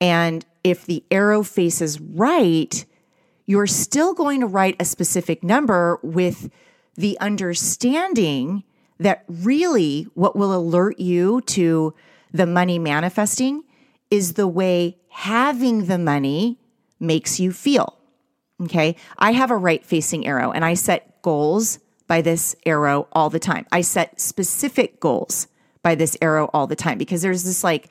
And 0.00 0.44
if 0.64 0.86
the 0.86 1.04
arrow 1.10 1.42
faces 1.42 2.00
right, 2.00 2.84
you're 3.44 3.66
still 3.66 4.14
going 4.14 4.40
to 4.40 4.46
write 4.46 4.76
a 4.80 4.84
specific 4.84 5.42
number 5.42 5.98
with 6.02 6.50
the 6.94 7.18
understanding 7.20 8.64
that 8.98 9.24
really 9.28 10.04
what 10.14 10.36
will 10.36 10.54
alert 10.54 10.98
you 10.98 11.42
to 11.42 11.94
the 12.32 12.46
money 12.46 12.78
manifesting 12.78 13.62
is 14.10 14.34
the 14.34 14.48
way 14.48 14.98
having 15.08 15.86
the 15.86 15.98
money 15.98 16.58
makes 17.00 17.40
you 17.40 17.52
feel. 17.52 17.98
Okay. 18.62 18.96
I 19.18 19.32
have 19.32 19.50
a 19.50 19.56
right 19.56 19.84
facing 19.84 20.26
arrow 20.26 20.50
and 20.50 20.64
I 20.64 20.74
set 20.74 21.20
goals 21.22 21.78
by 22.06 22.22
this 22.22 22.56
arrow 22.64 23.08
all 23.12 23.28
the 23.30 23.38
time. 23.38 23.66
I 23.72 23.80
set 23.82 24.20
specific 24.20 25.00
goals 25.00 25.48
by 25.82 25.94
this 25.94 26.16
arrow 26.22 26.48
all 26.54 26.66
the 26.66 26.76
time 26.76 26.98
because 26.98 27.22
there's 27.22 27.44
this 27.44 27.62
like, 27.62 27.90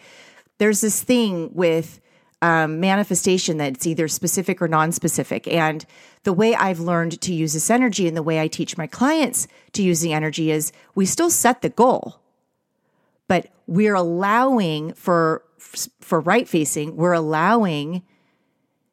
there's 0.58 0.82
this 0.82 1.04
thing 1.04 1.52
with 1.54 2.00
um, 2.42 2.80
manifestation 2.80 3.58
that's 3.58 3.88
either 3.88 4.08
specific 4.08 4.62
or 4.62 4.68
non 4.68 4.92
specific. 4.92 5.48
And 5.48 5.86
the 6.24 6.34
way 6.34 6.56
I've 6.56 6.80
learned 6.80 7.20
to 7.22 7.34
use 7.34 7.54
this 7.54 7.70
energy 7.70 8.08
and 8.08 8.16
the 8.16 8.24
way 8.24 8.40
I 8.40 8.48
teach 8.48 8.78
my 8.78 8.88
clients 8.88 9.48
to 9.74 9.84
use 9.84 10.02
the 10.02 10.14
energy 10.14 10.52
is 10.52 10.72
we 10.94 11.06
still 11.06 11.30
set 11.30 11.62
the 11.62 11.70
goal, 11.70 12.20
but 13.28 13.48
we're 13.68 13.96
allowing 13.96 14.94
for, 14.94 15.44
for 16.00 16.20
right 16.20 16.48
facing, 16.48 16.96
we're 16.96 17.14
allowing 17.14 18.04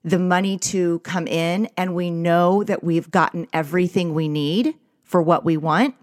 the 0.04 0.18
money 0.18 0.58
to 0.58 0.98
come 1.00 1.26
in 1.26 1.68
and 1.76 1.94
we 1.94 2.10
know 2.10 2.64
that 2.64 2.82
we've 2.82 3.10
gotten 3.10 3.46
everything 3.52 4.14
we 4.14 4.28
need 4.28 4.74
for 5.04 5.22
what 5.22 5.44
we 5.44 5.56
want 5.56 5.94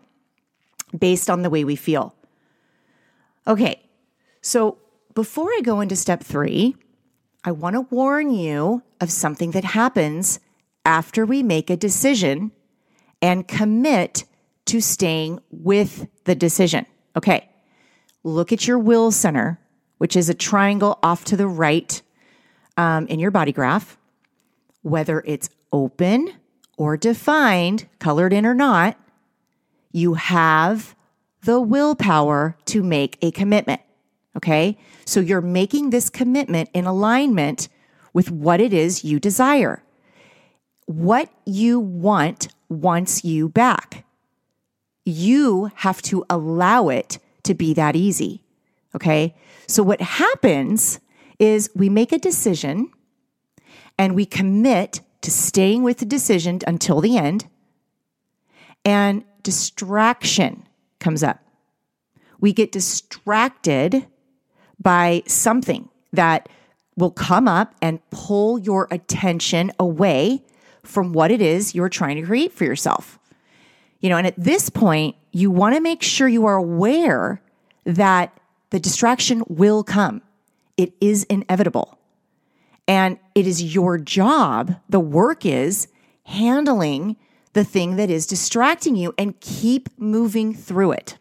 based 0.98 1.30
on 1.30 1.42
the 1.42 1.50
way 1.50 1.64
we 1.64 1.76
feel. 1.76 2.16
Okay, 3.48 3.82
so 4.42 4.78
before 5.14 5.50
I 5.50 5.62
go 5.64 5.82
into 5.82 5.96
step 5.96 6.24
three, 6.24 6.76
I 7.44 7.52
want 7.52 7.76
to 7.76 7.82
warn 7.82 8.32
you 8.32 8.84
of 9.02 9.12
something 9.12 9.52
that 9.52 9.64
happens 9.64 10.40
after 10.86 11.26
we 11.26 11.44
make 11.44 11.70
a 11.70 11.78
decision 11.78 12.52
and 13.22 13.48
commit 13.48 14.26
to 14.66 14.82
staying 14.82 15.40
with 15.50 16.08
the 16.26 16.36
decision. 16.36 16.86
Okay, 17.16 17.50
look 18.24 18.52
at 18.54 18.68
your 18.68 18.80
will 18.80 19.12
center, 19.12 19.60
which 20.00 20.16
is 20.16 20.28
a 20.28 20.34
triangle 20.34 20.98
off 21.04 21.24
to 21.26 21.38
the 21.38 21.48
right 21.48 22.02
um, 22.76 23.06
in 23.08 23.20
your 23.20 23.32
body 23.32 23.52
graph. 23.52 23.98
Whether 24.82 25.22
it's 25.26 25.50
open 25.72 26.34
or 26.78 26.98
defined, 26.98 27.88
colored 28.00 28.34
in 28.34 28.46
or 28.46 28.56
not, 28.56 28.98
you 29.92 30.16
have 30.16 30.96
the 31.44 31.60
willpower 31.60 32.58
to 32.66 32.82
make 32.82 33.18
a 33.22 33.32
commitment. 33.32 33.82
Okay. 34.36 34.78
So 35.06 35.20
you're 35.20 35.42
making 35.42 35.90
this 35.90 36.10
commitment 36.10 36.70
in 36.74 36.86
alignment 36.86 37.68
with 38.14 38.32
what 38.32 38.62
it 38.62 38.74
is 38.74 39.04
you 39.04 39.20
desire. 39.20 39.84
What 40.86 41.30
you 41.46 41.80
want 41.80 42.48
wants 42.70 43.24
you 43.24 43.50
back. 43.50 44.06
You 45.04 45.72
have 45.76 46.02
to 46.04 46.26
allow 46.30 46.90
it 46.90 47.20
to 47.44 47.54
be 47.54 47.74
that 47.74 47.96
easy. 47.96 48.44
Okay. 48.96 49.36
So 49.70 49.84
what 49.84 50.02
happens 50.02 51.00
is 51.38 51.70
we 51.76 51.90
make 51.90 52.12
a 52.12 52.18
decision 52.18 52.90
and 54.00 54.16
we 54.16 54.26
commit 54.26 55.02
to 55.22 55.30
staying 55.30 55.84
with 55.84 56.00
the 56.00 56.08
decision 56.08 56.60
until 56.66 57.02
the 57.02 57.20
end. 57.20 57.46
And 58.84 59.24
distraction 59.44 60.68
comes 61.00 61.22
up. 61.22 61.40
We 62.40 62.52
get 62.52 62.72
distracted 62.72 64.08
by 64.82 65.22
something 65.28 65.90
that 66.14 66.50
will 66.98 67.12
come 67.12 67.48
up 67.48 67.76
and 67.80 68.00
pull 68.10 68.58
your 68.58 68.88
attention 68.90 69.72
away 69.78 70.44
from 70.82 71.14
what 71.14 71.30
it 71.30 71.42
is 71.42 71.76
you're 71.76 71.90
trying 71.90 72.16
to 72.16 72.24
create 72.24 72.54
for 72.54 72.64
yourself. 72.64 73.20
You 74.00 74.10
know, 74.10 74.18
and 74.18 74.26
at 74.26 74.34
this 74.36 74.72
point, 74.72 75.16
you 75.32 75.52
want 75.52 75.76
to 75.76 75.82
make 75.82 76.02
sure 76.02 76.28
you 76.28 76.48
are 76.48 76.56
aware 76.56 77.44
that 77.86 78.39
the 78.70 78.80
distraction 78.80 79.44
will 79.48 79.84
come. 79.84 80.22
It 80.78 80.94
is 81.02 81.24
inevitable. 81.24 81.98
And 82.88 83.20
it 83.36 83.46
is 83.46 83.76
your 83.76 83.98
job, 83.98 84.76
the 84.90 85.00
work 85.00 85.46
is 85.46 85.88
handling 86.24 87.18
the 87.54 87.64
thing 87.64 87.96
that 87.98 88.10
is 88.10 88.26
distracting 88.26 88.96
you 88.96 89.14
and 89.18 89.40
keep 89.42 89.90
moving 89.98 90.54
through 90.54 90.94
it. 90.94 91.18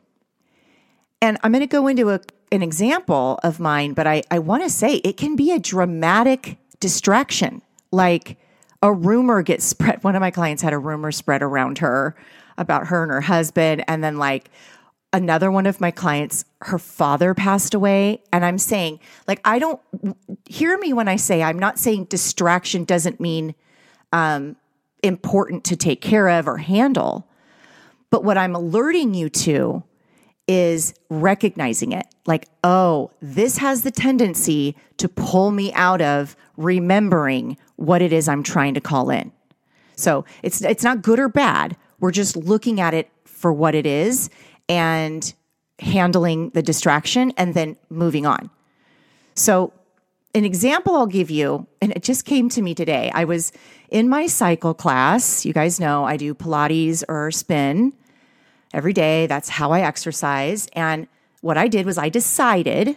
And 1.21 1.39
I'm 1.43 1.53
going 1.53 1.61
to 1.61 1.67
go 1.67 1.87
into 1.87 2.11
a, 2.11 2.21
an 2.53 2.63
example 2.63 3.41
of 3.43 3.59
mine, 3.59 3.93
but 3.93 4.07
I, 4.07 4.23
I 4.31 4.39
want 4.39 4.63
to 4.63 4.71
say 4.71 4.97
it 4.97 5.17
can 5.17 5.37
be 5.37 5.53
a 5.53 5.59
dramatic 5.59 6.59
distraction. 6.81 7.63
Like 7.91 8.39
a 8.83 8.93
rumor 8.93 9.43
gets 9.43 9.65
spread. 9.67 10.03
One 10.05 10.15
of 10.15 10.21
my 10.21 10.31
clients 10.31 10.63
had 10.63 10.73
a 10.73 10.79
rumor 10.79 11.13
spread 11.13 11.43
around 11.43 11.79
her 11.79 12.15
about 12.57 12.89
her 12.89 13.03
and 13.03 13.13
her 13.13 13.21
husband. 13.21 13.85
And 13.89 14.03
then, 14.03 14.17
like, 14.17 14.51
another 15.13 15.51
one 15.51 15.67
of 15.67 15.81
my 15.81 15.91
clients, 15.91 16.45
her 16.63 16.79
father 16.79 17.35
passed 17.35 17.75
away. 17.75 18.23
And 18.33 18.45
I'm 18.45 18.59
saying, 18.59 19.01
like, 19.27 19.41
I 19.45 19.59
don't 19.59 19.81
hear 20.47 20.77
me 20.79 20.93
when 20.93 21.09
I 21.09 21.17
say 21.17 21.43
I'm 21.43 21.59
not 21.59 21.79
saying 21.79 22.05
distraction 22.05 22.85
doesn't 22.85 23.21
mean 23.21 23.55
um, 24.13 24.57
important 25.03 25.65
to 25.65 25.77
take 25.77 26.01
care 26.01 26.29
of 26.29 26.47
or 26.47 26.59
handle. 26.59 27.29
But 28.11 28.25
what 28.25 28.39
I'm 28.39 28.55
alerting 28.55 29.15
you 29.15 29.29
to 29.31 29.83
is 30.47 30.95
recognizing 31.11 31.93
it 31.93 32.07
like, 32.27 32.49
oh, 32.65 33.11
this 33.21 33.59
has 33.59 33.83
the 33.83 33.91
tendency 33.91 34.75
to 34.97 35.09
pull 35.09 35.51
me 35.51 35.73
out 35.75 36.01
of 36.01 36.37
remembering 36.57 37.59
what 37.77 38.01
it 38.01 38.13
is 38.13 38.29
I'm 38.29 38.43
trying 38.43 38.75
to 38.75 38.81
call 38.81 39.11
in. 39.11 39.31
So 39.97 40.25
it's 40.43 40.63
it's 40.63 40.85
not 40.85 41.03
good 41.03 41.19
or 41.19 41.29
bad. 41.29 41.77
We're 42.01 42.13
just 42.13 42.37
looking 42.37 42.81
at 42.81 42.95
it 42.95 43.11
for 43.25 43.53
what 43.53 43.75
it 43.75 43.85
is 43.85 44.31
and 44.69 45.35
handling 45.79 46.51
the 46.51 46.63
distraction 46.63 47.33
and 47.37 47.55
then 47.55 47.77
moving 47.89 48.27
on. 48.27 48.51
So, 49.35 49.73
an 50.35 50.45
example 50.45 50.95
I'll 50.95 51.07
give 51.07 51.31
you, 51.31 51.67
and 51.81 51.91
it 51.93 52.03
just 52.03 52.25
came 52.25 52.49
to 52.51 52.61
me 52.61 52.75
today. 52.75 53.11
I 53.15 53.25
was 53.25 53.51
in 53.89 54.09
my 54.09 54.27
cycle 54.27 54.75
class. 54.75 55.47
You 55.47 55.53
guys 55.53 55.81
know 55.81 56.05
I 56.05 56.17
do 56.17 56.35
Pilates 56.35 57.03
or 57.09 57.31
spin 57.31 57.95
every 58.75 58.93
day. 58.93 59.27
That's 59.27 59.49
how 59.49 59.73
I 59.73 59.81
exercise. 59.81 60.69
And 60.75 61.09
what 61.41 61.57
I 61.57 61.67
did 61.69 61.87
was 61.87 61.97
I 61.97 62.09
decided 62.11 62.97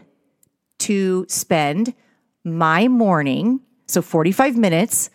to 0.79 1.25
spend 1.29 1.93
my 2.43 2.87
morning, 2.87 3.61
so 3.87 4.01
45 4.01 4.57
minutes 4.57 5.09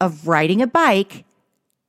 of 0.00 0.26
riding 0.26 0.60
a 0.60 0.66
bike 0.66 1.24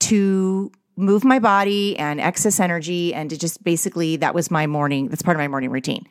to 0.01 0.71
move 0.95 1.23
my 1.23 1.39
body 1.39 1.97
and 1.97 2.19
excess 2.19 2.59
energy 2.59 3.13
and 3.13 3.29
to 3.29 3.37
just 3.37 3.63
basically 3.63 4.17
that 4.17 4.35
was 4.35 4.51
my 4.51 4.67
morning 4.67 5.07
that's 5.07 5.21
part 5.21 5.35
of 5.35 5.39
my 5.39 5.47
morning 5.47 5.69
routine. 5.69 6.07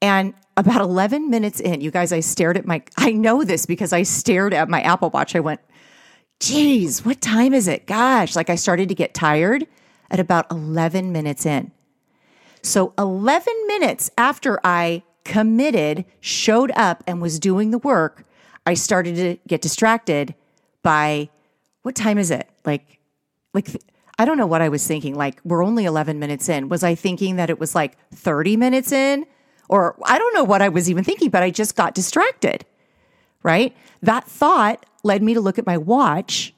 And 0.00 0.34
about 0.56 0.80
11 0.80 1.30
minutes 1.30 1.60
in 1.60 1.80
you 1.80 1.90
guys 1.90 2.12
i 2.12 2.20
stared 2.20 2.56
at 2.56 2.66
my 2.66 2.82
i 2.96 3.12
know 3.12 3.44
this 3.44 3.66
because 3.66 3.92
i 3.92 4.02
stared 4.02 4.52
at 4.54 4.68
my 4.68 4.80
apple 4.82 5.10
watch. 5.10 5.36
I 5.36 5.40
went 5.40 5.60
geez 6.40 7.04
what 7.04 7.20
time 7.20 7.54
is 7.54 7.68
it? 7.68 7.86
Gosh. 7.86 8.34
Like 8.36 8.50
i 8.50 8.54
started 8.56 8.88
to 8.88 8.94
get 8.94 9.14
tired 9.14 9.66
at 10.10 10.20
about 10.20 10.50
11 10.50 11.12
minutes 11.12 11.44
in. 11.44 11.70
So 12.62 12.92
11 12.98 13.52
minutes 13.66 14.10
after 14.18 14.60
i 14.64 15.02
committed 15.24 16.04
showed 16.20 16.70
up 16.72 17.04
and 17.06 17.20
was 17.20 17.38
doing 17.38 17.70
the 17.70 17.78
work 17.78 18.24
i 18.64 18.74
started 18.74 19.14
to 19.16 19.36
get 19.46 19.60
distracted 19.60 20.34
by 20.82 21.28
what 21.82 21.94
time 21.94 22.18
is 22.18 22.30
it? 22.30 22.48
Like 22.64 22.98
like 23.54 23.68
I 24.18 24.24
don't 24.24 24.36
know 24.36 24.46
what 24.46 24.62
I 24.62 24.68
was 24.68 24.86
thinking. 24.86 25.14
Like, 25.14 25.40
we're 25.44 25.64
only 25.64 25.84
11 25.84 26.18
minutes 26.18 26.48
in. 26.48 26.68
Was 26.68 26.82
I 26.82 26.94
thinking 26.94 27.36
that 27.36 27.50
it 27.50 27.60
was 27.60 27.74
like 27.74 27.96
30 28.10 28.56
minutes 28.56 28.90
in? 28.90 29.24
Or 29.68 29.96
I 30.04 30.18
don't 30.18 30.34
know 30.34 30.44
what 30.44 30.62
I 30.62 30.68
was 30.68 30.90
even 30.90 31.04
thinking, 31.04 31.30
but 31.30 31.42
I 31.42 31.50
just 31.50 31.76
got 31.76 31.94
distracted, 31.94 32.64
right? 33.42 33.76
That 34.02 34.24
thought 34.24 34.84
led 35.04 35.22
me 35.22 35.34
to 35.34 35.40
look 35.40 35.58
at 35.58 35.66
my 35.66 35.76
watch. 35.76 36.54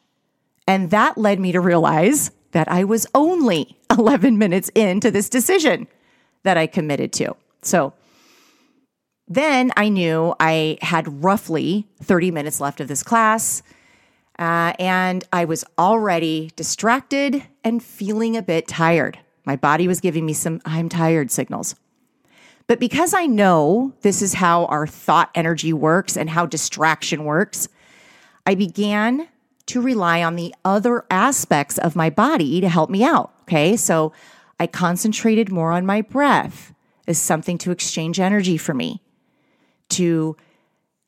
And 0.67 0.91
that 0.91 1.19
led 1.19 1.39
me 1.39 1.53
to 1.53 1.61
realize 1.61 2.31
that 2.53 2.71
I 2.71 2.85
was 2.85 3.07
only 3.15 3.79
11 3.91 4.39
minutes 4.39 4.71
into 4.75 5.11
this 5.11 5.29
decision 5.29 5.87
that 6.45 6.57
I 6.57 6.67
committed 6.67 7.13
to. 7.15 7.37
So 7.63 7.93
then 9.29 9.71
I 9.77 9.89
knew 9.89 10.35
I 10.41 10.79
had 10.81 11.23
roughly 11.23 11.87
30 12.03 12.31
minutes 12.31 12.61
left 12.61 12.81
of 12.81 12.89
this 12.89 13.03
class. 13.03 13.63
Uh, 14.41 14.73
and 14.79 15.23
I 15.35 15.45
was 15.45 15.67
already 15.79 16.51
distracted 16.57 17.45
and 17.63 17.83
feeling 17.83 18.39
a 18.39 18.43
bit 18.43 18.67
tired. 18.67 19.19
My 19.45 19.55
body 19.55 19.87
was 19.87 20.01
giving 20.01 20.25
me 20.25 20.33
some 20.33 20.63
I'm 20.65 20.89
tired 20.89 21.31
signals. 21.31 21.75
But 22.67 22.81
because 22.81 23.13
I 23.13 23.27
know 23.27 23.93
this 24.01 24.23
is 24.23 24.35
how 24.35 24.65
our 24.67 24.87
thought 24.87 25.31
energy 25.35 25.73
works 25.73 26.17
and 26.17 26.31
how 26.31 26.47
distraction 26.47 27.25
works, 27.25 27.69
I 28.47 28.55
began 28.55 29.29
to 29.67 29.81
rely 29.83 30.23
on 30.23 30.37
the 30.37 30.55
other 30.65 31.05
aspects 31.11 31.77
of 31.79 31.95
my 31.95 32.09
body 32.09 32.61
to 32.61 32.69
help 32.69 32.89
me 32.89 33.05
out. 33.05 33.35
Okay. 33.43 33.77
So 33.77 34.13
I 34.59 34.67
concentrated 34.67 35.53
more 35.53 35.73
on 35.73 35.85
my 35.85 36.01
breath 36.01 36.73
as 37.07 37.19
something 37.19 37.59
to 37.59 37.73
exchange 37.73 38.19
energy 38.19 38.57
for 38.57 38.73
me, 38.73 39.03
to 39.91 40.37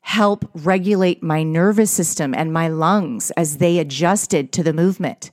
help 0.03 0.47
regulate 0.53 1.23
my 1.23 1.43
nervous 1.43 1.89
system 1.89 2.35
and 2.35 2.53
my 2.53 2.67
lungs 2.67 3.31
as 3.31 3.57
they 3.57 3.79
adjusted 3.79 4.51
to 4.51 4.61
the 4.61 4.73
movement. 4.73 5.31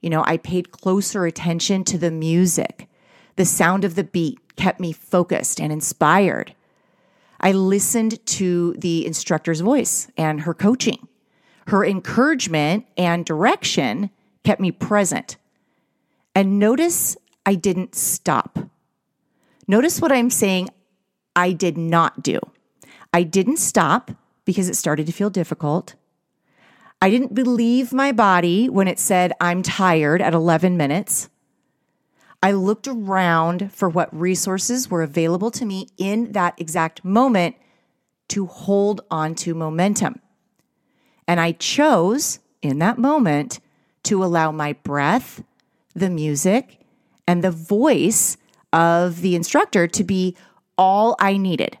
You 0.00 0.08
know, 0.08 0.22
I 0.26 0.36
paid 0.38 0.70
closer 0.70 1.26
attention 1.26 1.84
to 1.84 1.98
the 1.98 2.10
music. 2.10 2.88
The 3.36 3.44
sound 3.44 3.84
of 3.84 3.96
the 3.96 4.04
beat 4.04 4.38
kept 4.56 4.80
me 4.80 4.92
focused 4.92 5.60
and 5.60 5.72
inspired. 5.72 6.54
I 7.40 7.52
listened 7.52 8.24
to 8.26 8.74
the 8.74 9.04
instructor's 9.06 9.60
voice 9.60 10.08
and 10.16 10.42
her 10.42 10.54
coaching. 10.54 11.08
Her 11.66 11.84
encouragement 11.84 12.86
and 12.96 13.24
direction 13.24 14.10
kept 14.44 14.60
me 14.60 14.70
present. 14.70 15.36
And 16.34 16.60
notice 16.60 17.16
I 17.44 17.56
didn't 17.56 17.96
stop. 17.96 18.58
Notice 19.66 20.00
what 20.00 20.12
I'm 20.12 20.30
saying 20.30 20.68
I 21.34 21.52
did 21.52 21.76
not 21.76 22.22
do. 22.22 22.38
I 23.12 23.22
didn't 23.24 23.58
stop 23.58 24.12
because 24.44 24.68
it 24.68 24.76
started 24.76 25.06
to 25.06 25.12
feel 25.12 25.30
difficult. 25.30 25.94
I 27.02 27.10
didn't 27.10 27.34
believe 27.34 27.92
my 27.92 28.12
body 28.12 28.68
when 28.68 28.86
it 28.86 28.98
said, 28.98 29.32
I'm 29.40 29.62
tired 29.62 30.20
at 30.20 30.34
11 30.34 30.76
minutes. 30.76 31.28
I 32.42 32.52
looked 32.52 32.86
around 32.86 33.72
for 33.72 33.88
what 33.88 34.14
resources 34.18 34.90
were 34.90 35.02
available 35.02 35.50
to 35.52 35.64
me 35.64 35.88
in 35.98 36.32
that 36.32 36.54
exact 36.58 37.04
moment 37.04 37.56
to 38.28 38.46
hold 38.46 39.02
on 39.10 39.34
to 39.36 39.54
momentum. 39.54 40.20
And 41.26 41.40
I 41.40 41.52
chose 41.52 42.38
in 42.62 42.78
that 42.78 42.98
moment 42.98 43.60
to 44.04 44.24
allow 44.24 44.52
my 44.52 44.74
breath, 44.74 45.42
the 45.94 46.10
music, 46.10 46.80
and 47.26 47.42
the 47.42 47.50
voice 47.50 48.36
of 48.72 49.20
the 49.20 49.34
instructor 49.34 49.86
to 49.88 50.04
be 50.04 50.36
all 50.78 51.16
I 51.18 51.36
needed 51.36 51.78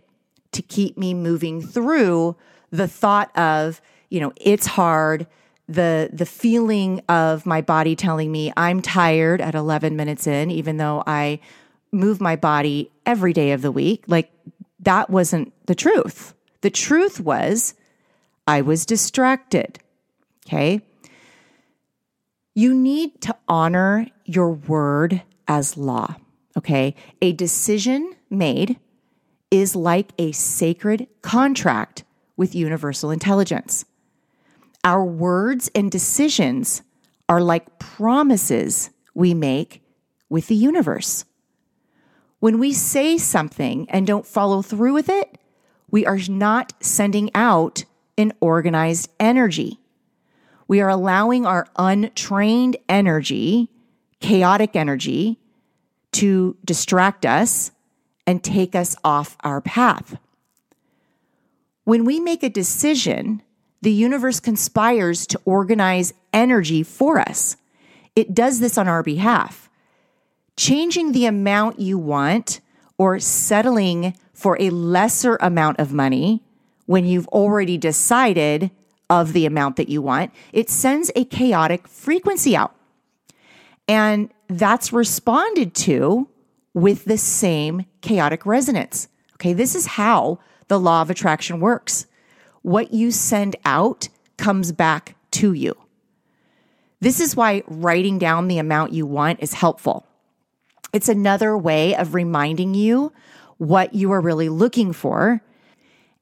to 0.52 0.62
keep 0.62 0.98
me 0.98 1.14
moving 1.14 1.62
through 1.62 2.36
the 2.70 2.88
thought 2.88 3.36
of, 3.36 3.80
you 4.08 4.20
know, 4.20 4.32
it's 4.36 4.66
hard, 4.66 5.26
the 5.68 6.10
the 6.12 6.26
feeling 6.26 7.00
of 7.08 7.46
my 7.46 7.60
body 7.60 7.94
telling 7.94 8.32
me 8.32 8.52
I'm 8.56 8.82
tired 8.82 9.40
at 9.40 9.54
11 9.54 9.94
minutes 9.94 10.26
in 10.26 10.50
even 10.50 10.78
though 10.78 11.04
I 11.06 11.38
move 11.92 12.20
my 12.20 12.34
body 12.34 12.90
every 13.06 13.32
day 13.32 13.52
of 13.52 13.62
the 13.62 13.70
week. 13.70 14.04
Like 14.08 14.32
that 14.80 15.10
wasn't 15.10 15.52
the 15.66 15.74
truth. 15.74 16.34
The 16.62 16.70
truth 16.70 17.20
was 17.20 17.74
I 18.46 18.62
was 18.62 18.84
distracted. 18.84 19.78
Okay? 20.46 20.80
You 22.54 22.74
need 22.74 23.20
to 23.22 23.36
honor 23.48 24.08
your 24.24 24.50
word 24.50 25.22
as 25.46 25.76
law. 25.76 26.16
Okay? 26.56 26.96
A 27.22 27.32
decision 27.32 28.14
made 28.28 28.76
is 29.50 29.74
like 29.74 30.12
a 30.18 30.32
sacred 30.32 31.08
contract 31.22 32.04
with 32.36 32.54
universal 32.54 33.10
intelligence. 33.10 33.84
Our 34.84 35.04
words 35.04 35.70
and 35.74 35.90
decisions 35.90 36.82
are 37.28 37.40
like 37.40 37.78
promises 37.78 38.90
we 39.14 39.34
make 39.34 39.82
with 40.28 40.46
the 40.46 40.54
universe. 40.54 41.24
When 42.38 42.58
we 42.58 42.72
say 42.72 43.18
something 43.18 43.88
and 43.90 44.06
don't 44.06 44.26
follow 44.26 44.62
through 44.62 44.94
with 44.94 45.08
it, 45.08 45.38
we 45.90 46.06
are 46.06 46.18
not 46.28 46.72
sending 46.80 47.30
out 47.34 47.84
an 48.16 48.32
organized 48.40 49.10
energy. 49.18 49.78
We 50.66 50.80
are 50.80 50.88
allowing 50.88 51.44
our 51.46 51.66
untrained 51.76 52.76
energy, 52.88 53.68
chaotic 54.20 54.76
energy, 54.76 55.38
to 56.12 56.56
distract 56.64 57.26
us 57.26 57.72
and 58.30 58.44
take 58.44 58.76
us 58.76 58.94
off 59.02 59.36
our 59.42 59.60
path. 59.60 60.16
When 61.82 62.04
we 62.04 62.20
make 62.20 62.44
a 62.44 62.48
decision, 62.48 63.42
the 63.82 63.90
universe 63.90 64.38
conspires 64.38 65.26
to 65.26 65.40
organize 65.44 66.14
energy 66.32 66.84
for 66.84 67.18
us. 67.18 67.56
It 68.14 68.32
does 68.32 68.60
this 68.60 68.78
on 68.78 68.86
our 68.86 69.02
behalf. 69.02 69.68
Changing 70.56 71.10
the 71.10 71.26
amount 71.26 71.80
you 71.80 71.98
want 71.98 72.60
or 72.98 73.18
settling 73.18 74.14
for 74.32 74.56
a 74.60 74.70
lesser 74.70 75.34
amount 75.40 75.80
of 75.80 75.92
money 75.92 76.44
when 76.86 77.06
you've 77.06 77.26
already 77.28 77.76
decided 77.76 78.70
of 79.08 79.32
the 79.32 79.44
amount 79.44 79.74
that 79.74 79.88
you 79.88 80.02
want, 80.02 80.30
it 80.52 80.70
sends 80.70 81.10
a 81.16 81.24
chaotic 81.24 81.88
frequency 81.88 82.54
out. 82.54 82.76
And 83.88 84.32
that's 84.46 84.92
responded 84.92 85.74
to 85.74 86.28
with 86.74 87.04
the 87.04 87.18
same 87.18 87.86
chaotic 88.00 88.46
resonance. 88.46 89.08
Okay, 89.34 89.52
this 89.52 89.74
is 89.74 89.86
how 89.86 90.38
the 90.68 90.78
law 90.78 91.02
of 91.02 91.10
attraction 91.10 91.60
works. 91.60 92.06
What 92.62 92.92
you 92.92 93.10
send 93.10 93.56
out 93.64 94.08
comes 94.36 94.72
back 94.72 95.16
to 95.32 95.52
you. 95.52 95.74
This 97.00 97.20
is 97.20 97.34
why 97.34 97.62
writing 97.66 98.18
down 98.18 98.48
the 98.48 98.58
amount 98.58 98.92
you 98.92 99.06
want 99.06 99.42
is 99.42 99.54
helpful. 99.54 100.06
It's 100.92 101.08
another 101.08 101.56
way 101.56 101.94
of 101.94 102.14
reminding 102.14 102.74
you 102.74 103.12
what 103.56 103.94
you 103.94 104.12
are 104.12 104.20
really 104.20 104.48
looking 104.48 104.92
for. 104.92 105.42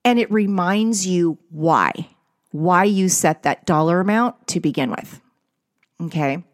And 0.04 0.18
it 0.18 0.30
reminds 0.30 1.06
you 1.06 1.38
why, 1.50 2.08
why 2.52 2.84
you 2.84 3.08
set 3.08 3.42
that 3.42 3.66
dollar 3.66 4.00
amount 4.00 4.46
to 4.48 4.60
begin 4.60 4.90
with. 4.90 5.20
Okay. 6.00 6.44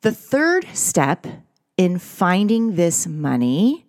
The 0.00 0.12
third 0.12 0.66
step 0.72 1.26
in 1.76 1.98
finding 1.98 2.76
this 2.76 3.06
money 3.06 3.86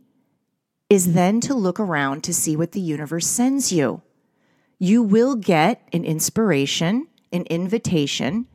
is 0.89 1.13
then 1.13 1.41
to 1.41 1.53
look 1.53 1.79
around 1.79 2.23
to 2.23 2.33
see 2.33 2.55
what 2.55 2.71
the 2.71 2.81
universe 2.81 3.27
sends 3.27 3.71
you. 3.71 4.01
You 4.79 5.01
will 5.01 5.35
get 5.35 5.87
an 5.91 6.05
inspiration, 6.05 7.07
an 7.31 7.43
invitation 7.43 8.47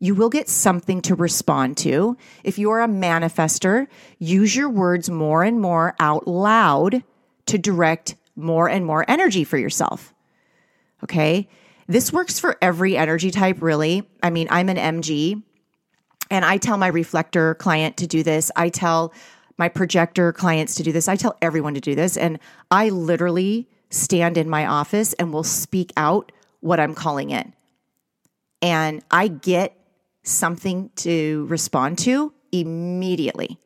you 0.00 0.14
will 0.14 0.30
get 0.30 0.48
something 0.48 1.02
to 1.02 1.14
respond 1.14 1.76
to. 1.76 2.16
If 2.42 2.58
you're 2.58 2.80
a 2.80 2.88
manifester, 2.88 3.86
use 4.18 4.56
your 4.56 4.70
words 4.70 5.10
more 5.10 5.44
and 5.44 5.60
more 5.60 5.94
out 6.00 6.26
loud 6.26 7.04
to 7.46 7.58
direct 7.58 8.16
more 8.34 8.68
and 8.68 8.86
more 8.86 9.04
energy 9.06 9.44
for 9.44 9.58
yourself. 9.58 10.14
Okay. 11.04 11.48
This 11.86 12.12
works 12.12 12.40
for 12.40 12.56
every 12.62 12.96
energy 12.96 13.30
type, 13.30 13.60
really. 13.60 14.08
I 14.22 14.30
mean, 14.30 14.48
I'm 14.50 14.70
an 14.70 14.76
MG 14.76 15.42
and 16.30 16.44
I 16.44 16.56
tell 16.56 16.76
my 16.76 16.86
reflector 16.86 17.54
client 17.56 17.96
to 17.98 18.06
do 18.06 18.22
this. 18.22 18.50
I 18.56 18.68
tell 18.68 19.12
my 19.58 19.68
projector 19.68 20.32
clients 20.32 20.76
to 20.76 20.82
do 20.82 20.92
this. 20.92 21.08
I 21.08 21.16
tell 21.16 21.36
everyone 21.42 21.74
to 21.74 21.80
do 21.80 21.94
this. 21.94 22.16
And 22.16 22.38
I 22.70 22.88
literally 22.88 23.68
stand 23.90 24.38
in 24.38 24.48
my 24.48 24.64
office 24.64 25.12
and 25.14 25.32
will 25.32 25.44
speak 25.44 25.92
out 25.96 26.32
what 26.60 26.80
I'm 26.80 26.94
calling 26.94 27.30
in. 27.30 27.52
And 28.62 29.02
I 29.10 29.28
get 29.28 29.76
something 30.22 30.90
to 30.96 31.46
respond 31.48 31.98
to 31.98 32.32
immediately. 32.52 33.58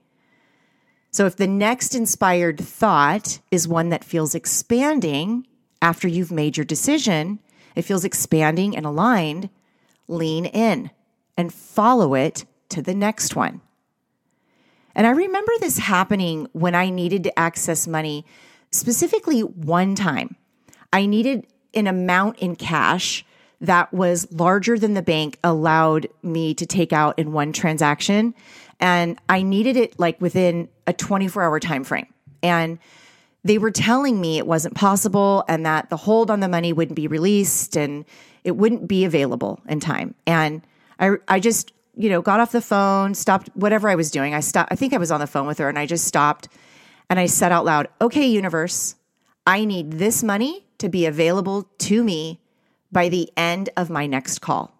So 1.10 1.26
if 1.26 1.36
the 1.36 1.46
next 1.46 1.94
inspired 1.94 2.58
thought 2.60 3.38
is 3.50 3.68
one 3.68 3.90
that 3.90 4.04
feels 4.04 4.34
expanding 4.34 5.46
after 5.80 6.08
you've 6.08 6.32
made 6.32 6.56
your 6.56 6.64
decision, 6.64 7.38
it 7.76 7.82
feels 7.82 8.04
expanding 8.04 8.76
and 8.76 8.86
aligned, 8.86 9.48
lean 10.08 10.46
in 10.46 10.90
and 11.36 11.52
follow 11.52 12.14
it 12.14 12.44
to 12.74 12.82
the 12.82 12.94
next 12.94 13.34
one. 13.34 13.60
And 14.94 15.06
I 15.06 15.10
remember 15.10 15.52
this 15.60 15.78
happening 15.78 16.48
when 16.52 16.74
I 16.74 16.90
needed 16.90 17.24
to 17.24 17.38
access 17.38 17.86
money, 17.86 18.24
specifically 18.70 19.40
one 19.42 19.94
time. 19.94 20.36
I 20.92 21.06
needed 21.06 21.46
an 21.74 21.86
amount 21.86 22.38
in 22.38 22.54
cash 22.54 23.24
that 23.60 23.92
was 23.92 24.30
larger 24.30 24.78
than 24.78 24.94
the 24.94 25.02
bank 25.02 25.38
allowed 25.42 26.08
me 26.22 26.54
to 26.54 26.66
take 26.66 26.92
out 26.92 27.18
in 27.18 27.32
one 27.32 27.52
transaction 27.52 28.34
and 28.80 29.18
I 29.28 29.42
needed 29.42 29.76
it 29.76 29.98
like 29.98 30.20
within 30.20 30.68
a 30.86 30.92
24 30.92 31.42
hour 31.42 31.60
time 31.60 31.84
frame. 31.84 32.06
And 32.42 32.78
they 33.44 33.58
were 33.58 33.70
telling 33.70 34.20
me 34.20 34.38
it 34.38 34.46
wasn't 34.46 34.74
possible 34.74 35.44
and 35.48 35.64
that 35.64 35.90
the 35.90 35.96
hold 35.96 36.30
on 36.30 36.40
the 36.40 36.48
money 36.48 36.72
wouldn't 36.72 36.96
be 36.96 37.06
released 37.06 37.76
and 37.76 38.04
it 38.42 38.56
wouldn't 38.56 38.88
be 38.88 39.04
available 39.04 39.60
in 39.68 39.80
time. 39.80 40.14
And 40.26 40.62
I 40.98 41.16
I 41.28 41.40
just, 41.40 41.72
you 41.96 42.08
know, 42.08 42.22
got 42.22 42.40
off 42.40 42.52
the 42.52 42.60
phone, 42.60 43.14
stopped 43.14 43.50
whatever 43.54 43.88
I 43.88 43.94
was 43.94 44.10
doing. 44.10 44.34
I 44.34 44.40
stopped 44.40 44.72
I 44.72 44.76
think 44.76 44.92
I 44.92 44.98
was 44.98 45.10
on 45.10 45.20
the 45.20 45.26
phone 45.26 45.46
with 45.46 45.58
her 45.58 45.68
and 45.68 45.78
I 45.78 45.86
just 45.86 46.06
stopped 46.06 46.48
and 47.08 47.20
I 47.20 47.26
said 47.26 47.52
out 47.52 47.64
loud, 47.64 47.88
"Okay, 48.00 48.26
universe, 48.26 48.96
I 49.46 49.64
need 49.64 49.92
this 49.92 50.22
money 50.22 50.66
to 50.78 50.88
be 50.88 51.06
available 51.06 51.68
to 51.78 52.02
me 52.02 52.40
by 52.92 53.08
the 53.08 53.30
end 53.36 53.68
of 53.76 53.90
my 53.90 54.06
next 54.06 54.38
call. 54.40 54.72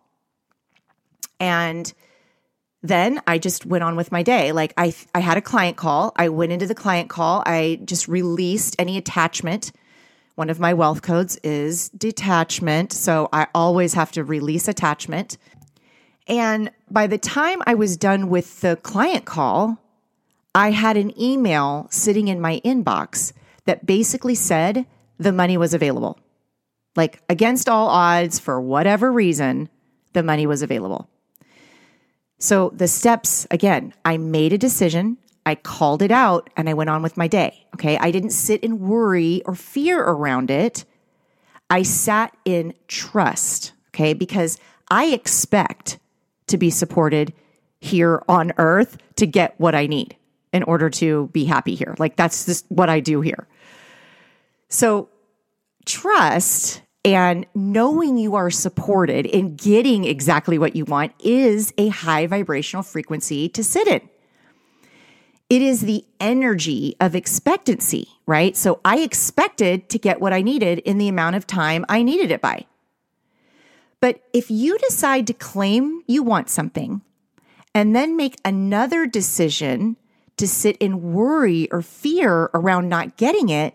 And 1.38 1.92
then 2.82 3.20
I 3.26 3.38
just 3.38 3.66
went 3.66 3.84
on 3.84 3.96
with 3.96 4.12
my 4.12 4.22
day. 4.22 4.52
Like 4.52 4.72
I 4.76 4.94
I 5.14 5.20
had 5.20 5.36
a 5.36 5.42
client 5.42 5.76
call. 5.76 6.12
I 6.16 6.28
went 6.28 6.52
into 6.52 6.66
the 6.66 6.74
client 6.74 7.10
call. 7.10 7.42
I 7.44 7.80
just 7.84 8.08
released 8.08 8.76
any 8.78 8.96
attachment. 8.96 9.72
One 10.36 10.50
of 10.50 10.58
my 10.58 10.74
wealth 10.74 11.02
codes 11.02 11.38
is 11.42 11.88
detachment, 11.90 12.92
so 12.92 13.28
I 13.32 13.46
always 13.54 13.94
have 13.94 14.12
to 14.12 14.24
release 14.24 14.68
attachment. 14.68 15.38
And 16.26 16.70
by 16.90 17.06
the 17.06 17.18
time 17.18 17.62
I 17.66 17.74
was 17.74 17.96
done 17.96 18.28
with 18.28 18.60
the 18.60 18.76
client 18.76 19.24
call, 19.24 19.78
I 20.54 20.70
had 20.70 20.96
an 20.96 21.18
email 21.20 21.86
sitting 21.90 22.28
in 22.28 22.40
my 22.40 22.60
inbox 22.64 23.32
that 23.66 23.86
basically 23.86 24.34
said 24.34 24.86
the 25.18 25.32
money 25.32 25.56
was 25.56 25.74
available. 25.74 26.18
Like, 26.96 27.22
against 27.28 27.68
all 27.68 27.88
odds, 27.88 28.38
for 28.38 28.60
whatever 28.60 29.10
reason, 29.10 29.68
the 30.12 30.22
money 30.22 30.46
was 30.46 30.62
available. 30.62 31.08
So, 32.38 32.70
the 32.74 32.86
steps 32.86 33.46
again, 33.50 33.92
I 34.04 34.16
made 34.16 34.52
a 34.52 34.58
decision, 34.58 35.18
I 35.46 35.54
called 35.54 36.02
it 36.02 36.10
out, 36.10 36.50
and 36.56 36.68
I 36.68 36.74
went 36.74 36.90
on 36.90 37.02
with 37.02 37.16
my 37.16 37.28
day. 37.28 37.66
Okay. 37.74 37.98
I 37.98 38.10
didn't 38.10 38.30
sit 38.30 38.62
in 38.62 38.80
worry 38.80 39.42
or 39.44 39.54
fear 39.54 40.00
around 40.00 40.50
it. 40.50 40.84
I 41.68 41.82
sat 41.82 42.34
in 42.44 42.74
trust. 42.88 43.72
Okay. 43.88 44.14
Because 44.14 44.58
I 44.90 45.06
expect 45.06 45.98
to 46.48 46.58
be 46.58 46.70
supported 46.70 47.32
here 47.80 48.22
on 48.28 48.52
earth 48.58 48.98
to 49.16 49.26
get 49.26 49.54
what 49.58 49.74
I 49.74 49.86
need 49.86 50.16
in 50.52 50.62
order 50.62 50.88
to 50.88 51.28
be 51.28 51.44
happy 51.44 51.74
here. 51.74 51.94
Like, 51.98 52.16
that's 52.16 52.46
just 52.46 52.64
what 52.70 52.88
I 52.88 53.00
do 53.00 53.20
here. 53.20 53.46
So, 54.68 55.08
trust 55.84 56.82
and 57.04 57.44
knowing 57.54 58.16
you 58.16 58.34
are 58.34 58.50
supported 58.50 59.26
in 59.26 59.56
getting 59.56 60.04
exactly 60.04 60.58
what 60.58 60.74
you 60.74 60.84
want 60.86 61.12
is 61.22 61.74
a 61.76 61.88
high 61.88 62.26
vibrational 62.26 62.82
frequency 62.82 63.48
to 63.50 63.62
sit 63.62 63.86
in. 63.86 64.08
It 65.50 65.60
is 65.60 65.82
the 65.82 66.04
energy 66.18 66.96
of 67.00 67.14
expectancy, 67.14 68.08
right? 68.26 68.56
So 68.56 68.80
I 68.84 69.00
expected 69.00 69.90
to 69.90 69.98
get 69.98 70.20
what 70.20 70.32
I 70.32 70.40
needed 70.40 70.78
in 70.80 70.96
the 70.96 71.08
amount 71.08 71.36
of 71.36 71.46
time 71.46 71.84
I 71.88 72.02
needed 72.02 72.30
it 72.30 72.40
by. 72.40 72.64
But 74.04 74.20
if 74.34 74.50
you 74.50 74.76
decide 74.76 75.26
to 75.28 75.32
claim 75.32 76.02
you 76.06 76.22
want 76.22 76.50
something 76.50 77.00
and 77.74 77.96
then 77.96 78.18
make 78.18 78.36
another 78.44 79.06
decision 79.06 79.96
to 80.36 80.46
sit 80.46 80.76
in 80.76 81.14
worry 81.14 81.70
or 81.72 81.80
fear 81.80 82.50
around 82.52 82.90
not 82.90 83.16
getting 83.16 83.48
it, 83.48 83.72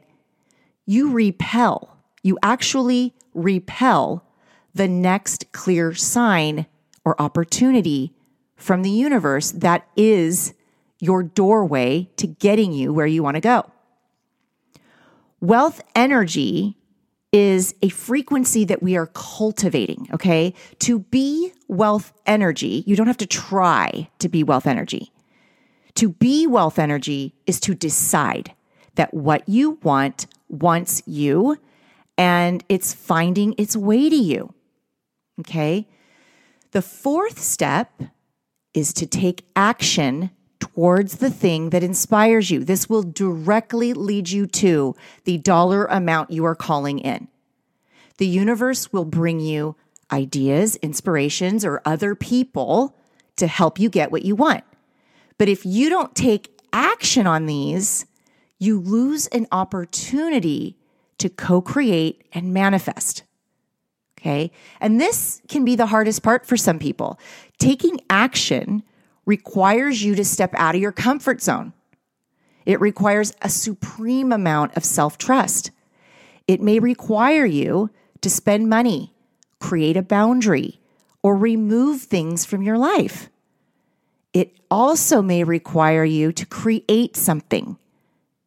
you 0.86 1.12
repel. 1.12 1.98
You 2.22 2.38
actually 2.44 3.16
repel 3.34 4.24
the 4.72 4.88
next 4.88 5.52
clear 5.52 5.96
sign 5.96 6.68
or 7.04 7.20
opportunity 7.20 8.14
from 8.56 8.84
the 8.84 8.92
universe 8.92 9.50
that 9.50 9.88
is 9.96 10.54
your 11.00 11.24
doorway 11.24 12.08
to 12.18 12.28
getting 12.28 12.72
you 12.72 12.94
where 12.94 13.08
you 13.08 13.24
want 13.24 13.34
to 13.34 13.42
go. 13.42 13.72
Wealth 15.42 15.82
energy 15.96 16.78
is 17.32 17.76
a 17.82 17.90
frequency 17.90 18.66
that 18.66 18.82
we 18.82 18.98
are 18.98 19.08
cultivating, 19.08 20.08
okay? 20.14 20.54
To 20.80 21.00
be 21.00 21.54
wealth 21.68 22.12
energy, 22.26 22.84
you 22.88 22.96
don't 22.96 23.08
have 23.08 23.18
to 23.18 23.28
try 23.28 24.10
to 24.20 24.30
be 24.30 24.44
wealth 24.44 24.66
energy. 24.66 25.12
To 25.96 26.10
be 26.10 26.48
wealth 26.48 26.80
energy 26.80 27.36
is 27.46 27.60
to 27.62 27.76
decide 27.76 28.54
that 28.96 29.14
what 29.14 29.48
you 29.48 29.80
want 29.84 30.26
wants 30.48 31.04
you 31.06 31.58
and 32.18 32.64
it's 32.68 32.94
finding 32.94 33.54
its 33.58 33.78
way 33.78 34.10
to 34.10 34.16
you. 34.16 34.54
Okay. 35.40 35.88
The 36.72 36.82
fourth 36.82 37.40
step 37.40 38.02
is 38.74 38.94
to 38.94 39.06
take 39.06 39.46
action 39.56 40.32
towards 40.80 41.18
the 41.18 41.30
thing 41.30 41.72
that 41.72 41.84
inspires 41.84 42.50
you. 42.50 42.64
This 42.64 42.88
will 42.88 43.04
directly 43.04 43.92
lead 43.92 44.30
you 44.30 44.48
to 44.48 44.96
the 45.26 45.38
dollar 45.38 45.84
amount 45.84 46.32
you 46.32 46.46
are 46.46 46.56
calling 46.56 47.00
in. 47.00 47.28
The 48.18 48.26
universe 48.26 48.94
will 48.94 49.04
bring 49.04 49.42
you 49.42 49.76
ideas, 50.10 50.78
inspirations, 50.78 51.66
or 51.66 51.82
other 51.84 52.16
people 52.16 52.96
to 53.36 53.46
help 53.46 53.78
you 53.78 53.90
get 53.90 54.10
what 54.10 54.24
you 54.24 54.38
want. 54.38 54.64
But 55.38 55.50
if 55.50 55.66
you 55.66 55.90
don't 55.90 56.16
take 56.16 56.58
action 56.72 57.28
on 57.28 57.46
these, 57.46 58.06
you 58.58 58.80
lose 58.80 59.28
an 59.28 59.48
opportunity 59.52 60.78
to 61.18 61.28
co 61.28 61.60
create 61.60 62.24
and 62.32 62.54
manifest. 62.54 63.24
Okay. 64.18 64.50
And 64.80 64.98
this 64.98 65.42
can 65.50 65.66
be 65.66 65.76
the 65.76 65.88
hardest 65.88 66.24
part 66.24 66.46
for 66.46 66.56
some 66.56 66.80
people. 66.80 67.20
Taking 67.58 68.00
action 68.10 68.84
requires 69.30 70.04
you 70.04 70.16
to 70.16 70.26
step 70.26 70.52
out 70.56 70.74
of 70.74 70.82
your 70.82 70.92
comfort 70.92 71.40
zone. 71.40 71.72
It 72.66 72.82
requires 72.82 73.32
a 73.44 73.50
supreme 73.50 74.32
amount 74.32 74.76
of 74.76 74.84
self 74.84 75.20
trust. 75.20 75.70
It 76.48 76.62
may 76.62 76.80
require 76.80 77.46
you 77.46 77.92
to 78.22 78.30
spend 78.30 78.70
money, 78.70 79.14
create 79.60 79.96
a 79.96 80.02
boundary, 80.02 80.80
or 81.22 81.38
remove 81.38 82.02
things 82.02 82.44
from 82.44 82.64
your 82.64 82.78
life. 82.78 83.30
It 84.34 84.58
also 84.72 85.22
may 85.22 85.44
require 85.44 86.04
you 86.04 86.32
to 86.32 86.46
create 86.48 87.16
something. 87.16 87.78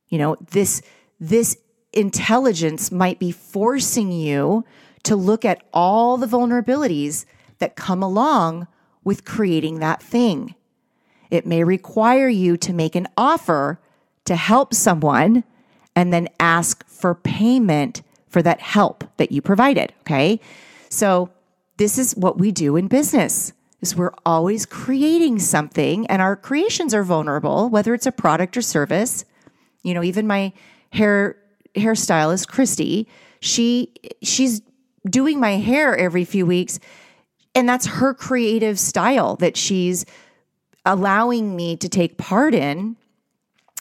You 0.09 0.19
know, 0.19 0.37
this, 0.51 0.83
this 1.21 1.57
intelligence 1.93 2.91
might 2.91 3.21
be 3.21 3.31
forcing 3.31 4.11
you 4.11 4.65
to 5.05 5.15
look 5.15 5.45
at 5.45 5.63
all 5.73 6.17
the 6.17 6.27
vulnerabilities 6.27 7.25
that 7.59 7.77
come 7.77 8.03
along 8.03 8.67
with 9.05 9.25
creating 9.25 9.79
that 9.79 10.03
thing. 10.03 10.57
It 11.33 11.47
may 11.47 11.65
require 11.65 12.29
you 12.29 12.59
to 12.59 12.75
make 12.75 12.95
an 12.95 13.09
offer 13.17 13.81
to 14.27 14.37
help 14.37 14.75
someone 14.75 15.45
and 15.97 16.13
then 16.13 16.29
ask 16.39 16.87
for 16.87 17.15
payment 17.15 18.03
for 18.29 18.43
that 18.43 18.61
help 18.61 19.03
that 19.17 19.33
you 19.33 19.41
provided, 19.41 19.95
okay? 20.03 20.41
So 20.91 21.31
this 21.79 21.97
is 21.97 22.13
what 22.13 22.39
we 22.39 22.53
do 22.53 22.77
in 22.77 22.87
business. 22.87 23.55
Is 23.81 23.97
we're 23.97 24.13
always 24.27 24.67
creating 24.67 25.39
something 25.39 26.07
and 26.09 26.21
our 26.21 26.37
creations 26.37 26.93
are 26.93 27.03
vulnerable 27.03 27.71
whether 27.71 27.95
it's 27.95 28.07
a 28.07 28.13
product 28.13 28.57
or 28.59 28.63
service. 28.63 29.25
You 29.83 29.95
know, 29.95 30.05
even 30.05 30.27
my 30.27 30.53
hair 30.93 31.37
hairstylist, 31.75 32.47
Christy, 32.47 33.09
she 33.41 33.91
she's 34.21 34.61
doing 35.09 35.41
my 35.41 35.53
hair 35.53 35.97
every 35.97 36.27
few 36.27 36.45
weeks. 36.45 36.79
And 37.55 37.67
that's 37.67 37.87
her 37.87 38.13
creative 38.13 38.79
style 38.79 39.37
that 39.37 39.57
she's 39.57 40.05
allowing 40.85 41.55
me 41.55 41.77
to 41.77 41.89
take 41.89 42.17
part 42.19 42.55
in 42.55 42.97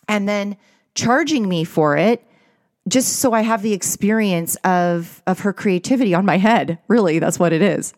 and 0.08 0.28
then 0.28 0.58
charging 0.94 1.48
me 1.48 1.64
for 1.64 1.98
it 1.98 2.24
just 2.88 3.18
so 3.18 3.34
I 3.34 3.42
have 3.42 3.62
the 3.62 3.74
experience 3.74 4.56
of 4.64 5.22
of 5.28 5.40
her 5.42 5.54
creativity 5.54 6.14
on 6.14 6.26
my 6.26 6.38
head. 6.38 6.80
Really, 6.88 7.20
that's 7.20 7.40
what 7.40 7.54
it 7.54 7.62
is. 7.62 7.94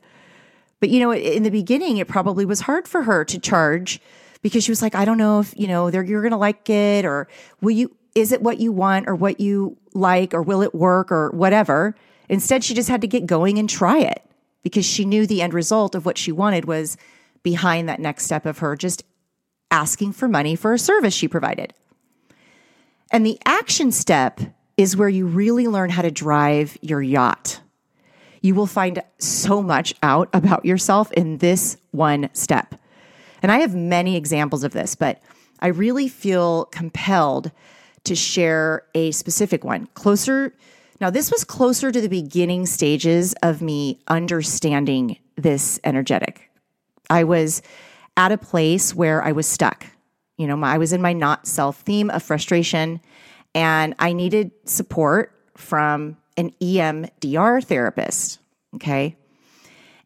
But 0.79 0.89
you 0.89 0.99
know, 0.99 1.13
in 1.13 1.43
the 1.43 1.49
beginning 1.49 1.97
it 1.97 2.07
probably 2.07 2.45
was 2.45 2.61
hard 2.61 2.87
for 2.87 3.03
her 3.03 3.23
to 3.25 3.39
charge 3.39 4.01
because 4.41 4.63
she 4.63 4.71
was 4.71 4.81
like, 4.81 4.93
I 4.93 5.05
don't 5.05 5.17
know 5.17 5.39
if, 5.39 5.57
you 5.57 5.67
know, 5.67 5.89
they're, 5.89 6.03
you're 6.03 6.21
going 6.21 6.31
to 6.31 6.37
like 6.37 6.69
it 6.69 7.05
or 7.05 7.27
will 7.61 7.71
you 7.71 7.95
is 8.13 8.31
it 8.31 8.43
what 8.43 8.59
you 8.59 8.71
want 8.71 9.07
or 9.07 9.15
what 9.15 9.39
you 9.39 9.75
like 9.93 10.35
or 10.35 10.43
will 10.43 10.61
it 10.61 10.75
work 10.75 11.11
or 11.11 11.31
whatever. 11.31 11.95
Instead, 12.29 12.63
she 12.63 12.75
just 12.75 12.89
had 12.89 13.01
to 13.01 13.07
get 13.07 13.25
going 13.25 13.57
and 13.57 13.69
try 13.69 13.99
it 13.99 14.21
because 14.61 14.85
she 14.85 15.03
knew 15.03 15.25
the 15.25 15.41
end 15.41 15.53
result 15.53 15.95
of 15.95 16.05
what 16.05 16.17
she 16.17 16.31
wanted 16.31 16.65
was 16.65 16.95
behind 17.43 17.87
that 17.89 17.99
next 17.99 18.25
step 18.25 18.45
of 18.45 18.59
her 18.59 18.75
just 18.75 19.03
asking 19.69 20.13
for 20.13 20.27
money 20.27 20.55
for 20.55 20.73
a 20.73 20.79
service 20.79 21.13
she 21.13 21.27
provided. 21.27 21.73
And 23.11 23.25
the 23.25 23.39
action 23.45 23.91
step 23.91 24.39
is 24.77 24.97
where 24.97 25.09
you 25.09 25.27
really 25.27 25.67
learn 25.67 25.89
how 25.89 26.01
to 26.01 26.11
drive 26.11 26.77
your 26.81 27.01
yacht. 27.01 27.61
You 28.41 28.55
will 28.55 28.65
find 28.65 29.01
so 29.19 29.61
much 29.61 29.93
out 30.01 30.29
about 30.33 30.65
yourself 30.65 31.11
in 31.11 31.37
this 31.37 31.77
one 31.91 32.29
step. 32.33 32.75
And 33.41 33.51
I 33.51 33.59
have 33.59 33.75
many 33.75 34.15
examples 34.15 34.63
of 34.63 34.73
this, 34.73 34.95
but 34.95 35.21
I 35.59 35.67
really 35.67 36.07
feel 36.07 36.65
compelled 36.65 37.51
to 38.05 38.15
share 38.15 38.83
a 38.95 39.11
specific 39.11 39.63
one. 39.63 39.87
Closer, 39.93 40.53
now, 40.99 41.09
this 41.09 41.31
was 41.31 41.43
closer 41.43 41.91
to 41.91 41.99
the 41.99 42.07
beginning 42.07 42.65
stages 42.65 43.33
of 43.43 43.61
me 43.61 43.99
understanding 44.07 45.17
this 45.35 45.79
energetic. 45.83 46.49
I 47.13 47.25
was 47.25 47.61
at 48.17 48.31
a 48.31 48.37
place 48.37 48.95
where 48.95 49.23
I 49.23 49.33
was 49.33 49.45
stuck. 49.45 49.85
You 50.37 50.47
know, 50.47 50.55
my, 50.55 50.73
I 50.73 50.77
was 50.79 50.93
in 50.93 51.01
my 51.01 51.13
not 51.13 51.45
self 51.45 51.77
theme 51.81 52.09
of 52.09 52.23
frustration, 52.23 52.99
and 53.53 53.93
I 53.99 54.13
needed 54.13 54.51
support 54.65 55.31
from 55.55 56.17
an 56.37 56.51
EMDR 56.59 57.63
therapist. 57.63 58.39
Okay. 58.75 59.15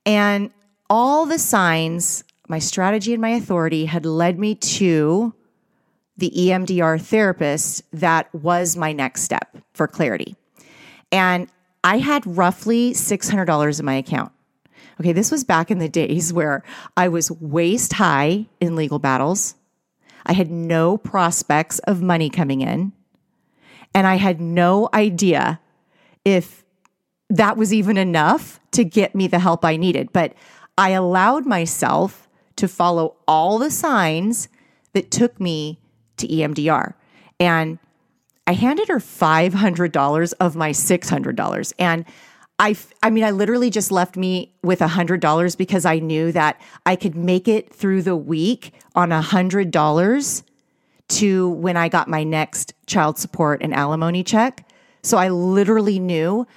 And 0.06 0.52
all 0.90 1.26
the 1.26 1.40
signs, 1.40 2.26
my 2.50 2.60
strategy 2.60 3.14
and 3.14 3.22
my 3.22 3.30
authority 3.30 3.86
had 3.86 4.06
led 4.06 4.38
me 4.38 4.56
to 4.56 5.34
the 6.18 6.32
EMDR 6.36 7.00
therapist 7.02 7.84
that 7.94 8.34
was 8.34 8.76
my 8.76 8.92
next 8.92 9.22
step 9.22 9.56
for 9.74 9.88
clarity. 9.88 10.36
And 11.12 11.48
I 11.86 12.00
had 12.00 12.26
roughly 12.26 12.92
$600 12.92 13.80
in 13.80 13.86
my 13.86 13.96
account. 13.96 14.32
Okay, 15.00 15.12
this 15.12 15.32
was 15.32 15.44
back 15.44 15.70
in 15.70 15.78
the 15.78 15.90
days 15.90 16.34
where 16.34 16.64
I 16.96 17.08
was 17.08 17.30
waist 17.32 17.94
high 17.94 18.48
in 18.60 18.76
legal 18.76 19.00
battles. 19.00 19.56
I 20.26 20.34
had 20.34 20.50
no 20.50 20.98
prospects 20.98 21.80
of 21.80 22.02
money 22.02 22.30
coming 22.30 22.62
in. 22.62 22.94
And 23.94 24.08
I 24.08 24.16
had 24.16 24.42
no 24.42 24.90
idea 24.94 25.60
if 26.26 26.64
that 27.30 27.58
was 27.58 27.74
even 27.74 27.98
enough 27.98 28.60
to 28.72 28.84
get 28.84 29.16
me 29.16 29.28
the 29.28 29.40
help 29.40 29.64
I 29.64 29.78
needed. 29.78 30.12
But 30.12 30.34
I 30.78 30.90
allowed 30.90 31.46
myself 31.46 32.28
to 32.58 32.68
follow 32.68 33.16
all 33.28 33.60
the 33.60 33.72
signs 33.72 34.50
that 34.94 35.12
took 35.12 35.40
me 35.40 35.80
to 36.18 36.28
EMDR. 36.28 36.94
And 37.40 37.80
I 38.48 38.54
handed 38.54 38.88
her 38.88 39.00
$500 39.00 40.34
of 40.40 40.56
my 40.56 40.72
$600. 40.72 41.74
And 41.78 42.06
I, 42.60 42.76
I 43.04 43.12
mean, 43.12 43.24
I 43.24 43.32
literally 43.32 43.70
just 43.70 43.92
left 43.92 44.16
me 44.16 44.56
with 44.64 44.80
$100 44.80 45.58
because 45.58 45.86
I 45.86 46.00
knew 46.00 46.32
that 46.32 46.60
I 46.86 46.96
could 46.96 47.16
make 47.16 47.48
it 47.48 47.74
through 47.74 48.02
the 48.02 48.16
week 48.16 48.74
on 48.96 49.10
$100 49.10 50.44
to 51.10 51.50
when 51.50 51.78
I 51.78 51.88
got 51.88 52.08
my 52.08 52.24
next 52.24 52.74
child 52.88 53.18
support 53.20 53.62
and 53.62 53.74
alimony 53.74 54.24
check. 54.24 54.68
So 55.04 55.18
I 55.18 55.30
literally 55.30 56.00
knew 56.00 56.48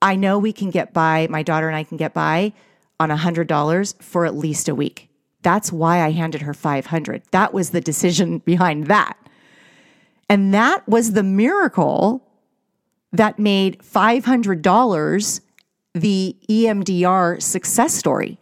I 0.00 0.14
know 0.14 0.38
we 0.38 0.52
can 0.52 0.70
get 0.70 0.92
by, 0.92 1.26
my 1.28 1.42
daughter 1.42 1.66
and 1.66 1.76
I 1.76 1.82
can 1.82 1.96
get 1.96 2.14
by 2.14 2.52
on 3.00 3.10
$100 3.10 4.02
for 4.02 4.26
at 4.26 4.36
least 4.36 4.68
a 4.68 4.74
week. 4.74 5.10
That's 5.42 5.72
why 5.72 6.02
I 6.02 6.12
handed 6.12 6.42
her 6.42 6.54
500. 6.54 7.22
That 7.32 7.52
was 7.52 7.70
the 7.70 7.80
decision 7.80 8.38
behind 8.44 8.86
that. 8.86 9.16
And 10.30 10.54
that 10.54 10.86
was 10.86 11.12
the 11.12 11.22
miracle 11.22 12.24
that 13.12 13.38
made 13.38 13.80
$500 13.80 15.40
the 15.94 16.36
EMDR 16.48 17.40
success 17.42 17.94
story. 17.94 18.38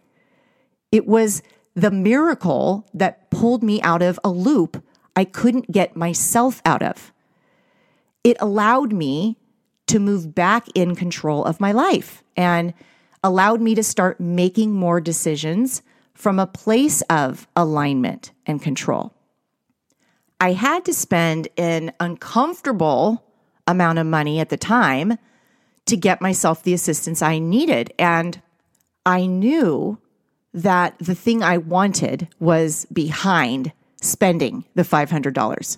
It 0.91 1.07
was 1.07 1.41
the 1.75 1.91
miracle 1.91 2.87
that 2.93 3.29
pulled 3.29 3.63
me 3.63 3.81
out 3.81 4.01
of 4.01 4.19
a 4.23 4.29
loop 4.29 4.83
I 5.15 5.25
couldn't 5.25 5.71
get 5.71 5.95
myself 5.95 6.61
out 6.63 6.83
of. 6.83 7.11
It 8.23 8.37
allowed 8.39 8.93
me 8.93 9.37
to 9.87 9.99
move 9.99 10.35
back 10.35 10.67
in 10.75 10.95
control 10.95 11.43
of 11.43 11.59
my 11.59 11.71
life 11.71 12.23
and 12.35 12.73
allowed 13.23 13.59
me 13.59 13.73
to 13.73 13.83
start 13.83 14.19
making 14.19 14.73
more 14.73 15.01
decisions 15.01 15.81
from 16.13 16.37
a 16.37 16.45
place 16.45 17.01
of 17.09 17.47
alignment 17.55 18.31
and 18.45 18.61
control. 18.61 19.13
I 20.39 20.53
had 20.53 20.85
to 20.85 20.93
spend 20.93 21.47
an 21.57 21.93
uncomfortable 21.99 23.23
amount 23.65 23.97
of 23.97 24.05
money 24.05 24.39
at 24.39 24.49
the 24.49 24.57
time 24.57 25.17
to 25.87 25.97
get 25.97 26.21
myself 26.21 26.63
the 26.63 26.73
assistance 26.73 27.21
I 27.21 27.39
needed. 27.39 27.93
And 27.97 28.41
I 29.05 29.25
knew 29.25 29.97
that 30.53 30.97
the 30.99 31.15
thing 31.15 31.43
I 31.43 31.57
wanted 31.57 32.27
was 32.39 32.85
behind 32.85 33.71
spending 34.01 34.65
the 34.75 34.83
$500. 34.83 35.77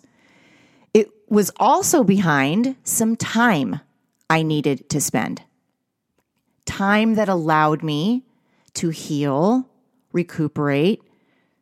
It 0.94 1.10
was 1.28 1.52
also 1.58 2.04
behind 2.04 2.76
some 2.84 3.16
time 3.16 3.80
I 4.30 4.44
needed 4.44 4.90
to 4.90 5.02
spend. 5.02 5.42
Time 6.66 7.16
that 7.16 7.30
allowed 7.30 7.84
me 7.84 8.24
to 8.76 8.90
heal, 8.90 9.68
recuperate. 10.12 11.02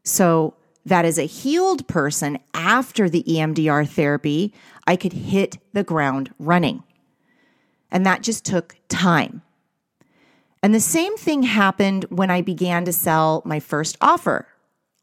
So 0.04 0.56
that 0.86 1.04
as 1.04 1.18
a 1.18 1.24
healed 1.24 1.86
person 1.88 2.40
after 2.54 3.10
the 3.10 3.24
EMDR 3.24 3.88
therapy, 3.88 4.54
I 4.86 4.96
could 4.96 5.14
hit 5.14 5.58
the 5.74 5.84
ground 5.84 6.34
running. 6.40 6.84
And 7.92 8.06
that 8.06 8.22
just 8.22 8.46
took 8.46 8.76
time. 8.90 9.42
And 10.64 10.74
the 10.74 10.80
same 10.80 11.16
thing 11.18 11.44
happened 11.44 12.06
when 12.10 12.30
I 12.30 12.42
began 12.42 12.86
to 12.86 12.94
sell 12.94 13.42
my 13.46 13.60
first 13.60 13.98
offer. 14.02 14.48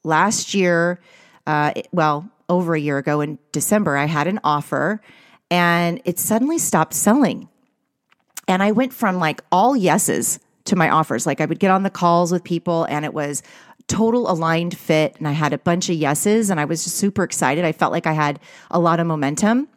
Last 0.02 0.54
year, 0.54 1.00
uh, 1.46 1.72
well, 1.92 2.28
over 2.48 2.74
a 2.74 2.80
year 2.80 2.98
ago 2.98 3.20
in 3.20 3.38
December, 3.52 3.96
I 3.96 4.04
had 4.06 4.26
an 4.26 4.40
offer 4.44 5.00
and 5.50 6.00
it 6.04 6.18
suddenly 6.18 6.58
stopped 6.58 6.94
selling. 6.94 7.48
And 8.46 8.62
I 8.62 8.72
went 8.72 8.92
from 8.92 9.16
like 9.16 9.42
all 9.50 9.76
yeses 9.76 10.38
to 10.66 10.76
my 10.76 10.90
offers. 10.90 11.26
Like 11.26 11.40
I 11.40 11.46
would 11.46 11.60
get 11.60 11.70
on 11.70 11.82
the 11.82 11.90
calls 11.90 12.32
with 12.32 12.44
people 12.44 12.84
and 12.84 13.04
it 13.04 13.14
was 13.14 13.42
total 13.86 14.30
aligned 14.30 14.76
fit 14.76 15.14
and 15.18 15.28
I 15.28 15.32
had 15.32 15.52
a 15.52 15.58
bunch 15.58 15.88
of 15.88 15.96
yeses 15.96 16.50
and 16.50 16.58
I 16.58 16.64
was 16.64 16.84
just 16.84 16.96
super 16.96 17.22
excited. 17.22 17.64
I 17.64 17.72
felt 17.72 17.92
like 17.92 18.06
I 18.06 18.12
had 18.12 18.40
a 18.70 18.78
lot 18.78 19.00
of 19.00 19.06
momentum. 19.06 19.68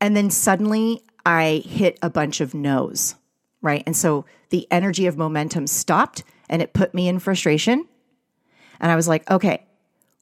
And 0.00 0.16
then 0.16 0.30
suddenly 0.30 1.02
I 1.28 1.62
hit 1.66 1.98
a 2.00 2.08
bunch 2.08 2.40
of 2.40 2.54
no's, 2.54 3.14
right? 3.60 3.82
And 3.84 3.94
so 3.94 4.24
the 4.48 4.66
energy 4.70 5.06
of 5.06 5.18
momentum 5.18 5.66
stopped 5.66 6.24
and 6.48 6.62
it 6.62 6.72
put 6.72 6.94
me 6.94 7.06
in 7.06 7.18
frustration. 7.18 7.86
And 8.80 8.90
I 8.90 8.96
was 8.96 9.08
like, 9.08 9.30
okay, 9.30 9.66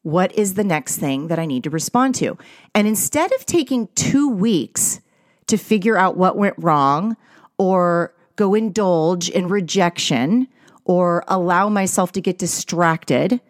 what 0.02 0.34
is 0.36 0.54
the 0.54 0.64
next 0.64 0.96
thing 0.96 1.28
that 1.28 1.38
I 1.38 1.46
need 1.46 1.62
to 1.62 1.70
respond 1.70 2.16
to? 2.16 2.36
And 2.74 2.88
instead 2.88 3.32
of 3.34 3.46
taking 3.46 3.86
two 3.94 4.28
weeks 4.28 5.00
to 5.46 5.56
figure 5.56 5.96
out 5.96 6.16
what 6.16 6.36
went 6.36 6.56
wrong 6.58 7.16
or 7.56 8.12
go 8.34 8.54
indulge 8.54 9.28
in 9.28 9.46
rejection 9.46 10.48
or 10.84 11.22
allow 11.28 11.68
myself 11.68 12.10
to 12.12 12.20
get 12.20 12.36
distracted, 12.36 13.40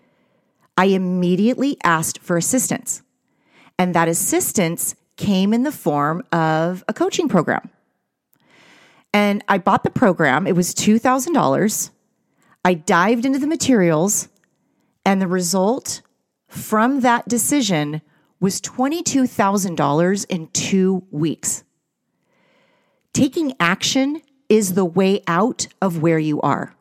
I 0.77 0.87
immediately 0.87 1.79
asked 1.83 2.19
for 2.19 2.37
assistance. 2.37 3.01
And 3.79 3.95
that 3.95 4.09
assistance 4.09 4.95
came 5.17 5.53
in 5.53 5.63
the 5.63 5.73
form 5.73 6.23
of 6.33 6.85
a 6.89 6.93
coaching 6.93 7.29
program. 7.29 7.71
And 9.13 9.43
I 9.49 9.59
bought 9.59 9.83
the 9.83 9.91
program, 9.91 10.47
it 10.47 10.55
was 10.55 10.75
$2,000. 10.75 11.91
I 12.65 12.75
dived 12.75 13.25
into 13.25 13.39
the 13.39 13.47
materials, 13.47 14.29
and 15.05 15.23
the 15.23 15.29
result 15.29 16.03
from 16.49 17.01
that 17.01 17.29
decision 17.29 18.03
was 18.41 18.61
$22,000 18.61 20.27
in 20.29 20.49
two 20.49 21.05
weeks. 21.11 21.65
Taking 23.13 23.55
action 23.59 24.21
is 24.49 24.75
the 24.75 24.85
way 24.85 25.23
out 25.27 25.69
of 25.81 26.03
where 26.03 26.19
you 26.19 26.41
are. 26.43 26.75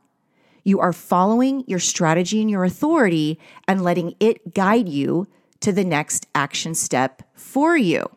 You 0.63 0.79
are 0.79 0.93
following 0.93 1.63
your 1.67 1.79
strategy 1.79 2.41
and 2.41 2.49
your 2.49 2.65
authority 2.65 3.39
and 3.67 3.83
letting 3.83 4.15
it 4.19 4.53
guide 4.53 4.89
you 4.89 5.27
to 5.61 5.71
the 5.71 5.85
next 5.85 6.27
action 6.35 6.75
step 6.75 7.21
for 7.33 7.77
you. 7.77 8.09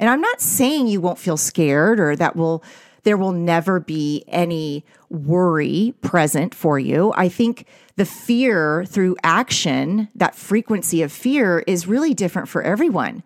And 0.00 0.08
I'm 0.08 0.22
not 0.22 0.40
saying 0.40 0.86
you 0.86 1.00
won't 1.00 1.18
feel 1.18 1.36
scared 1.36 2.00
or 2.00 2.16
that 2.16 2.34
will 2.34 2.64
there 3.02 3.16
will 3.16 3.32
never 3.32 3.80
be 3.80 4.24
any 4.28 4.84
worry 5.08 5.94
present 6.02 6.54
for 6.54 6.78
you. 6.78 7.12
I 7.16 7.28
think 7.28 7.66
the 7.96 8.04
fear 8.04 8.84
through 8.84 9.16
action, 9.22 10.08
that 10.14 10.34
frequency 10.34 11.02
of 11.02 11.12
fear 11.12 11.60
is 11.66 11.86
really 11.86 12.14
different 12.14 12.48
for 12.48 12.62
everyone. 12.62 13.22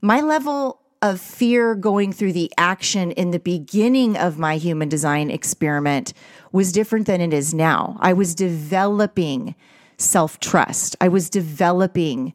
My 0.00 0.20
level 0.20 0.80
of 1.02 1.20
fear 1.20 1.74
going 1.74 2.12
through 2.12 2.32
the 2.32 2.50
action 2.58 3.12
in 3.12 3.30
the 3.30 3.38
beginning 3.38 4.16
of 4.16 4.38
my 4.38 4.56
human 4.56 4.88
design 4.88 5.30
experiment 5.30 6.12
was 6.50 6.72
different 6.72 7.06
than 7.06 7.20
it 7.20 7.32
is 7.32 7.54
now. 7.54 7.96
I 8.00 8.12
was 8.14 8.34
developing 8.34 9.54
self 9.98 10.40
trust. 10.40 10.96
I 11.00 11.08
was 11.08 11.30
developing, 11.30 12.32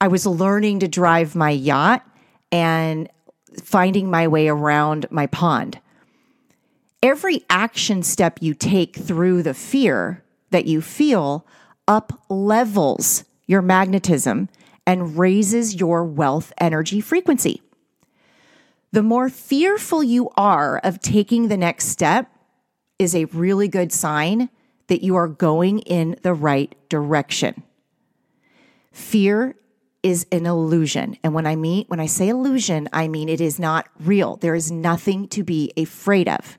I 0.00 0.08
was 0.08 0.26
learning 0.26 0.80
to 0.80 0.88
drive 0.88 1.34
my 1.34 1.50
yacht 1.50 2.04
and 2.52 3.08
finding 3.64 4.10
my 4.10 4.28
way 4.28 4.48
around 4.48 5.06
my 5.10 5.26
pond. 5.26 5.80
Every 7.02 7.44
action 7.48 8.02
step 8.02 8.38
you 8.40 8.54
take 8.54 8.96
through 8.96 9.42
the 9.42 9.54
fear 9.54 10.24
that 10.50 10.66
you 10.66 10.80
feel 10.80 11.46
up 11.86 12.20
levels 12.28 13.24
your 13.46 13.62
magnetism 13.62 14.48
and 14.86 15.18
raises 15.18 15.74
your 15.74 16.04
wealth 16.04 16.52
energy 16.58 17.00
frequency. 17.00 17.62
The 18.92 19.02
more 19.02 19.28
fearful 19.28 20.02
you 20.02 20.30
are 20.36 20.78
of 20.78 21.00
taking 21.00 21.48
the 21.48 21.56
next 21.56 21.88
step 21.88 22.30
is 22.98 23.14
a 23.14 23.26
really 23.26 23.68
good 23.68 23.92
sign 23.92 24.48
that 24.86 25.02
you 25.02 25.16
are 25.16 25.28
going 25.28 25.80
in 25.80 26.16
the 26.22 26.32
right 26.32 26.74
direction. 26.88 27.62
Fear 28.92 29.56
is 30.06 30.24
an 30.30 30.46
illusion. 30.46 31.16
And 31.24 31.34
when 31.34 31.46
I 31.46 31.56
mean 31.56 31.84
when 31.88 31.98
I 31.98 32.06
say 32.06 32.28
illusion, 32.28 32.88
I 32.92 33.08
mean 33.08 33.28
it 33.28 33.40
is 33.40 33.58
not 33.58 33.88
real. 33.98 34.36
There 34.36 34.54
is 34.54 34.70
nothing 34.70 35.26
to 35.28 35.42
be 35.42 35.72
afraid 35.76 36.28
of. 36.28 36.58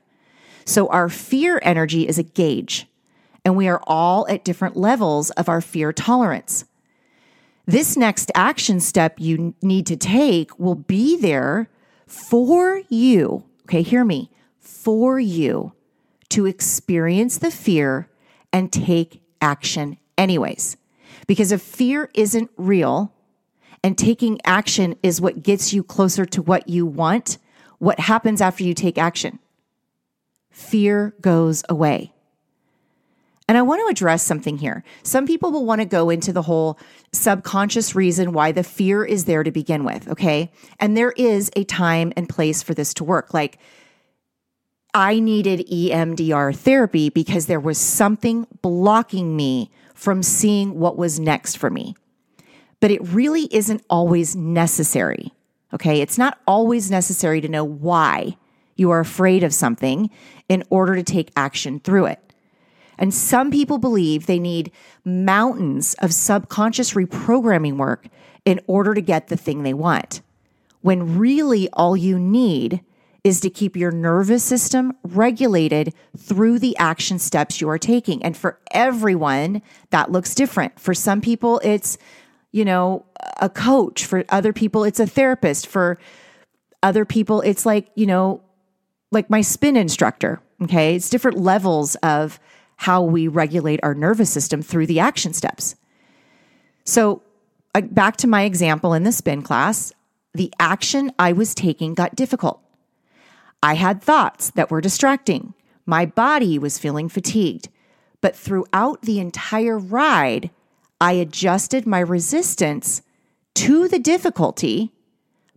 So 0.66 0.88
our 0.88 1.08
fear 1.08 1.58
energy 1.62 2.06
is 2.06 2.18
a 2.18 2.22
gauge, 2.22 2.86
and 3.46 3.56
we 3.56 3.66
are 3.66 3.80
all 3.86 4.28
at 4.28 4.44
different 4.44 4.76
levels 4.76 5.30
of 5.30 5.48
our 5.48 5.62
fear 5.62 5.94
tolerance. 5.94 6.66
This 7.64 7.96
next 7.96 8.30
action 8.34 8.80
step 8.80 9.14
you 9.18 9.54
need 9.62 9.86
to 9.86 9.96
take 9.96 10.58
will 10.58 10.74
be 10.74 11.16
there 11.16 11.70
for 12.06 12.82
you. 12.90 13.44
Okay, 13.62 13.80
hear 13.80 14.04
me. 14.04 14.30
For 14.60 15.18
you 15.18 15.72
to 16.28 16.44
experience 16.44 17.38
the 17.38 17.50
fear 17.50 18.10
and 18.52 18.70
take 18.70 19.22
action 19.40 19.96
anyways. 20.18 20.76
Because 21.26 21.50
if 21.50 21.62
fear 21.62 22.10
isn't 22.12 22.50
real 22.58 23.14
and 23.82 23.96
taking 23.96 24.40
action 24.44 24.96
is 25.02 25.20
what 25.20 25.42
gets 25.42 25.72
you 25.72 25.82
closer 25.82 26.24
to 26.26 26.42
what 26.42 26.68
you 26.68 26.84
want, 26.86 27.38
what 27.78 28.00
happens 28.00 28.40
after 28.40 28.64
you 28.64 28.74
take 28.74 28.98
action? 28.98 29.38
Fear 30.50 31.14
goes 31.20 31.62
away. 31.68 32.12
And 33.48 33.56
I 33.56 33.62
want 33.62 33.80
to 33.80 33.90
address 33.90 34.22
something 34.22 34.58
here. 34.58 34.84
Some 35.02 35.26
people 35.26 35.50
will 35.50 35.64
want 35.64 35.80
to 35.80 35.86
go 35.86 36.10
into 36.10 36.34
the 36.34 36.42
whole 36.42 36.78
subconscious 37.12 37.94
reason 37.94 38.34
why 38.34 38.52
the 38.52 38.62
fear 38.62 39.04
is 39.04 39.24
there 39.24 39.42
to 39.42 39.50
begin 39.50 39.84
with, 39.84 40.06
okay? 40.08 40.52
And 40.78 40.96
there 40.96 41.12
is 41.12 41.50
a 41.56 41.64
time 41.64 42.12
and 42.14 42.28
place 42.28 42.62
for 42.62 42.74
this 42.74 42.92
to 42.94 43.04
work. 43.04 43.32
Like, 43.32 43.58
I 44.92 45.18
needed 45.18 45.66
EMDR 45.66 46.54
therapy 46.56 47.08
because 47.08 47.46
there 47.46 47.60
was 47.60 47.78
something 47.78 48.46
blocking 48.60 49.34
me 49.34 49.70
from 49.94 50.22
seeing 50.22 50.78
what 50.78 50.98
was 50.98 51.18
next 51.18 51.56
for 51.56 51.70
me. 51.70 51.94
But 52.80 52.90
it 52.90 53.00
really 53.08 53.48
isn't 53.50 53.84
always 53.90 54.36
necessary. 54.36 55.32
Okay. 55.74 56.00
It's 56.00 56.18
not 56.18 56.38
always 56.46 56.90
necessary 56.90 57.40
to 57.40 57.48
know 57.48 57.64
why 57.64 58.36
you 58.76 58.90
are 58.90 59.00
afraid 59.00 59.42
of 59.42 59.52
something 59.52 60.08
in 60.48 60.64
order 60.70 60.94
to 60.94 61.02
take 61.02 61.30
action 61.36 61.80
through 61.80 62.06
it. 62.06 62.20
And 62.98 63.14
some 63.14 63.50
people 63.50 63.78
believe 63.78 64.26
they 64.26 64.38
need 64.38 64.72
mountains 65.04 65.94
of 65.94 66.12
subconscious 66.12 66.94
reprogramming 66.94 67.76
work 67.76 68.08
in 68.44 68.60
order 68.66 68.94
to 68.94 69.00
get 69.00 69.28
the 69.28 69.36
thing 69.36 69.62
they 69.62 69.74
want. 69.74 70.20
When 70.80 71.18
really 71.18 71.68
all 71.72 71.96
you 71.96 72.18
need 72.18 72.80
is 73.24 73.40
to 73.40 73.50
keep 73.50 73.76
your 73.76 73.90
nervous 73.90 74.42
system 74.42 74.96
regulated 75.02 75.92
through 76.16 76.58
the 76.58 76.76
action 76.78 77.18
steps 77.18 77.60
you 77.60 77.68
are 77.68 77.78
taking. 77.78 78.22
And 78.22 78.36
for 78.36 78.58
everyone, 78.70 79.60
that 79.90 80.10
looks 80.10 80.34
different. 80.34 80.78
For 80.78 80.94
some 80.94 81.20
people, 81.20 81.60
it's, 81.64 81.98
you 82.52 82.64
know, 82.64 83.04
a 83.40 83.48
coach. 83.48 84.04
For 84.04 84.24
other 84.28 84.52
people, 84.52 84.84
it's 84.84 85.00
a 85.00 85.06
therapist. 85.06 85.66
For 85.66 85.98
other 86.82 87.04
people, 87.04 87.40
it's 87.42 87.66
like, 87.66 87.90
you 87.94 88.06
know, 88.06 88.42
like 89.10 89.30
my 89.30 89.40
spin 89.40 89.76
instructor. 89.76 90.40
Okay. 90.62 90.96
It's 90.96 91.10
different 91.10 91.38
levels 91.38 91.94
of 91.96 92.40
how 92.76 93.02
we 93.02 93.28
regulate 93.28 93.80
our 93.82 93.94
nervous 93.94 94.30
system 94.30 94.62
through 94.62 94.86
the 94.86 95.00
action 95.00 95.32
steps. 95.32 95.74
So, 96.84 97.22
back 97.90 98.16
to 98.18 98.26
my 98.26 98.42
example 98.42 98.94
in 98.94 99.02
the 99.02 99.12
spin 99.12 99.42
class, 99.42 99.92
the 100.32 100.52
action 100.58 101.12
I 101.18 101.32
was 101.32 101.54
taking 101.54 101.94
got 101.94 102.16
difficult. 102.16 102.60
I 103.62 103.74
had 103.74 104.02
thoughts 104.02 104.50
that 104.50 104.70
were 104.70 104.80
distracting. 104.80 105.54
My 105.84 106.06
body 106.06 106.58
was 106.58 106.78
feeling 106.78 107.08
fatigued. 107.08 107.68
But 108.20 108.36
throughout 108.36 109.02
the 109.02 109.20
entire 109.20 109.78
ride, 109.78 110.50
I 111.00 111.12
adjusted 111.12 111.86
my 111.86 112.00
resistance 112.00 113.02
to 113.54 113.88
the 113.88 113.98
difficulty 113.98 114.92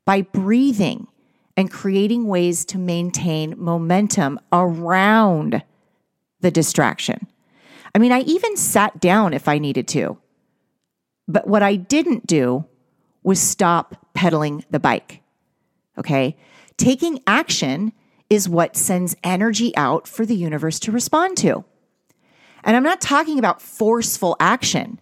by 0.06 0.22
breathing 0.22 1.08
and 1.58 1.72
creating 1.72 2.28
ways 2.28 2.66
to 2.66 2.78
maintain 2.78 3.56
momentum 3.58 4.40
around 4.52 5.64
the 6.40 6.52
distraction. 6.52 7.28
I 7.94 8.00
mean, 8.00 8.12
I 8.12 8.22
even 8.22 8.56
sat 8.58 9.00
down 9.00 9.34
if 9.34 9.48
I 9.48 9.58
needed 9.58 9.88
to. 9.90 10.18
But 11.28 11.48
what 11.48 11.64
I 11.64 11.76
didn't 11.76 12.26
do 12.26 12.66
was 13.24 13.40
stop 13.40 14.08
pedaling 14.14 14.66
the 14.70 14.80
bike. 14.80 15.22
Okay. 15.98 16.38
Taking 16.78 17.20
action 17.28 17.94
is 18.30 18.50
what 18.50 18.76
sends 18.76 19.16
energy 19.24 19.76
out 19.76 20.08
for 20.08 20.26
the 20.26 20.36
universe 20.36 20.80
to 20.80 20.92
respond 20.92 21.38
to. 21.38 21.64
And 22.64 22.76
I'm 22.76 22.84
not 22.84 23.02
talking 23.02 23.38
about 23.38 23.62
forceful 23.62 24.36
action. 24.40 25.00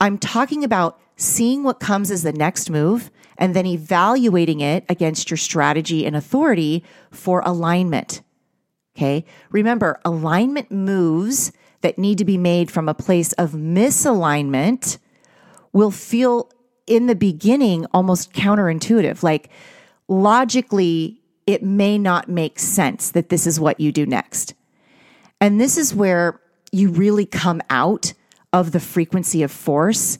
I'm 0.00 0.18
talking 0.18 0.64
about 0.64 1.00
seeing 1.16 1.64
what 1.64 1.80
comes 1.80 2.10
as 2.10 2.22
the 2.22 2.32
next 2.32 2.70
move 2.70 3.10
and 3.36 3.54
then 3.54 3.66
evaluating 3.66 4.60
it 4.60 4.84
against 4.88 5.30
your 5.30 5.36
strategy 5.36 6.06
and 6.06 6.14
authority 6.14 6.84
for 7.10 7.40
alignment. 7.44 8.22
Okay. 8.96 9.24
Remember, 9.50 10.00
alignment 10.04 10.70
moves 10.70 11.52
that 11.80 11.98
need 11.98 12.18
to 12.18 12.24
be 12.24 12.36
made 12.36 12.70
from 12.70 12.88
a 12.88 12.94
place 12.94 13.32
of 13.34 13.52
misalignment 13.52 14.98
will 15.72 15.92
feel 15.92 16.50
in 16.86 17.06
the 17.06 17.14
beginning 17.14 17.86
almost 17.92 18.32
counterintuitive. 18.32 19.22
Like 19.22 19.50
logically, 20.08 21.20
it 21.46 21.62
may 21.62 21.98
not 21.98 22.28
make 22.28 22.58
sense 22.58 23.10
that 23.12 23.28
this 23.28 23.46
is 23.46 23.60
what 23.60 23.78
you 23.78 23.92
do 23.92 24.04
next. 24.04 24.54
And 25.40 25.60
this 25.60 25.76
is 25.78 25.94
where 25.94 26.40
you 26.72 26.90
really 26.90 27.26
come 27.26 27.62
out 27.70 28.12
of 28.58 28.72
the 28.72 28.80
frequency 28.80 29.42
of 29.44 29.52
force 29.52 30.18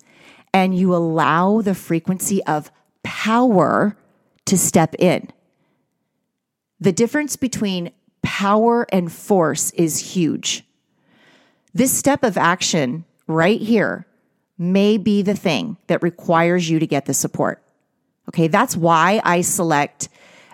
and 0.55 0.77
you 0.77 0.94
allow 0.94 1.61
the 1.61 1.74
frequency 1.74 2.42
of 2.44 2.70
power 3.03 3.96
to 4.46 4.57
step 4.57 4.94
in. 4.98 5.29
The 6.81 6.92
difference 6.92 7.37
between 7.37 7.90
power 8.22 8.87
and 8.92 9.11
force 9.11 9.72
is 9.72 10.14
huge. 10.14 10.64
This 11.74 11.92
step 11.92 12.22
of 12.22 12.38
action 12.38 13.05
right 13.27 13.61
here 13.61 14.07
may 14.57 14.98
be 14.98 15.22
the 15.22 15.35
thing 15.35 15.77
that 15.88 16.03
requires 16.03 16.70
you 16.70 16.79
to 16.79 16.87
get 16.87 17.07
the 17.07 17.14
support. 17.14 17.62
Okay, 18.29 18.46
that's 18.46 18.77
why 18.77 19.20
I 19.24 19.40
select 19.40 20.09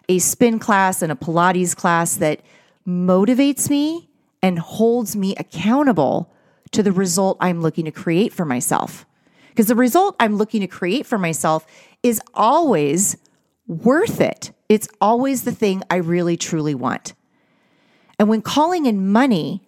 a 0.09 0.19
spin 0.19 0.59
class 0.59 1.03
and 1.03 1.13
a 1.13 1.15
Pilates 1.15 1.77
class 1.77 2.17
that 2.17 2.41
motivates 2.87 3.69
me 3.69 4.09
and 4.43 4.59
holds 4.59 5.17
me 5.17 5.35
accountable 5.37 6.34
to 6.75 6.83
the 6.83 6.93
result 6.93 7.39
I'm 7.41 7.61
looking 7.61 7.85
to 7.87 7.91
create 7.91 8.33
for 8.33 8.45
myself. 8.45 9.07
Because 9.49 9.67
the 9.67 9.75
result 9.75 10.17
I'm 10.19 10.37
looking 10.37 10.61
to 10.61 10.67
create 10.67 11.07
for 11.07 11.19
myself 11.19 11.67
is 12.03 12.21
always 12.35 13.17
worth 13.67 14.21
it. 14.21 14.53
It's 14.69 14.89
always 15.01 15.45
the 15.45 15.53
thing 15.53 15.83
I 15.89 15.97
really 15.97 16.37
truly 16.37 16.75
want. 16.75 17.15
And 18.19 18.29
when 18.29 18.43
calling 18.43 18.87
in 18.87 19.11
money, 19.11 19.63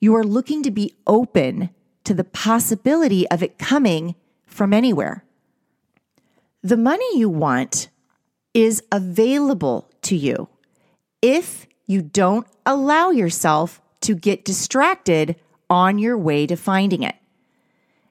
you 0.00 0.14
are 0.14 0.24
looking 0.24 0.62
to 0.62 0.70
be 0.70 0.94
open 1.06 1.70
to 2.04 2.14
the 2.14 2.24
possibility 2.24 3.28
of 3.30 3.42
it 3.42 3.58
coming 3.58 4.14
from 4.46 4.72
anywhere. 4.72 5.24
The 6.62 6.76
money 6.76 7.18
you 7.18 7.28
want 7.28 7.88
is 8.52 8.82
available 8.92 9.90
to 10.02 10.16
you 10.16 10.48
if 11.20 11.66
you 11.86 12.02
don't 12.02 12.46
allow 12.64 13.10
yourself 13.10 13.80
to 14.02 14.14
get 14.14 14.44
distracted 14.44 15.36
on 15.70 15.98
your 15.98 16.16
way 16.18 16.46
to 16.46 16.56
finding 16.56 17.02
it. 17.02 17.14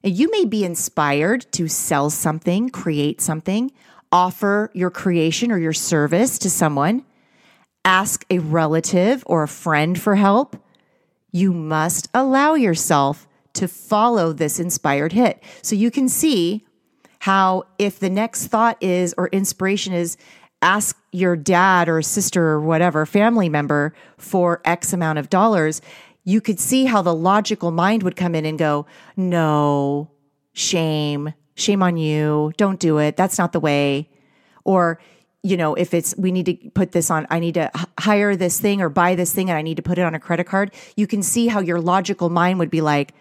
You 0.03 0.29
may 0.31 0.45
be 0.45 0.65
inspired 0.65 1.45
to 1.53 1.67
sell 1.67 2.09
something, 2.09 2.69
create 2.69 3.21
something, 3.21 3.71
offer 4.11 4.69
your 4.73 4.89
creation 4.91 5.51
or 5.51 5.57
your 5.57 5.73
service 5.73 6.37
to 6.39 6.49
someone. 6.49 7.03
ask 7.85 8.25
a 8.29 8.39
relative 8.39 9.23
or 9.25 9.43
a 9.43 9.47
friend 9.47 9.99
for 9.99 10.15
help, 10.15 10.55
you 11.31 11.53
must 11.53 12.07
allow 12.13 12.53
yourself 12.53 13.27
to 13.53 13.67
follow 13.67 14.33
this 14.33 14.59
inspired 14.59 15.11
hit. 15.11 15.43
So 15.61 15.75
you 15.75 15.91
can 15.91 16.09
see 16.09 16.65
how 17.19 17.63
if 17.77 17.99
the 17.99 18.09
next 18.09 18.47
thought 18.47 18.77
is 18.81 19.13
or 19.17 19.27
inspiration 19.29 19.93
is 19.93 20.17
ask 20.61 20.97
your 21.11 21.35
dad 21.35 21.89
or 21.89 22.01
sister 22.01 22.43
or 22.43 22.61
whatever 22.61 23.05
family 23.05 23.49
member 23.49 23.93
for 24.17 24.61
X 24.65 24.93
amount 24.93 25.19
of 25.19 25.29
dollars, 25.29 25.81
you 26.23 26.41
could 26.41 26.59
see 26.59 26.85
how 26.85 27.01
the 27.01 27.13
logical 27.13 27.71
mind 27.71 28.03
would 28.03 28.15
come 28.15 28.35
in 28.35 28.45
and 28.45 28.57
go, 28.57 28.85
no, 29.17 30.09
shame, 30.53 31.33
shame 31.55 31.83
on 31.83 31.97
you. 31.97 32.53
Don't 32.57 32.79
do 32.79 32.97
it. 32.99 33.17
That's 33.17 33.37
not 33.37 33.51
the 33.51 33.59
way. 33.59 34.09
Or, 34.63 34.99
you 35.41 35.57
know, 35.57 35.75
if 35.75 35.93
it's, 35.93 36.15
we 36.17 36.31
need 36.31 36.45
to 36.45 36.55
put 36.71 36.93
this 36.93 37.11
on, 37.11 37.27
I 37.29 37.39
need 37.39 37.55
to 37.55 37.69
hire 37.99 38.35
this 38.35 38.59
thing 38.59 38.81
or 38.81 38.89
buy 38.89 39.15
this 39.15 39.33
thing 39.33 39.49
and 39.49 39.57
I 39.57 39.61
need 39.61 39.75
to 39.75 39.83
put 39.83 39.97
it 39.97 40.03
on 40.03 40.15
a 40.15 40.19
credit 40.19 40.45
card. 40.45 40.73
You 40.95 41.07
can 41.07 41.21
see 41.21 41.47
how 41.47 41.59
your 41.59 41.81
logical 41.81 42.29
mind 42.29 42.59
would 42.59 42.69
be 42.69 42.81
like, 42.81 43.13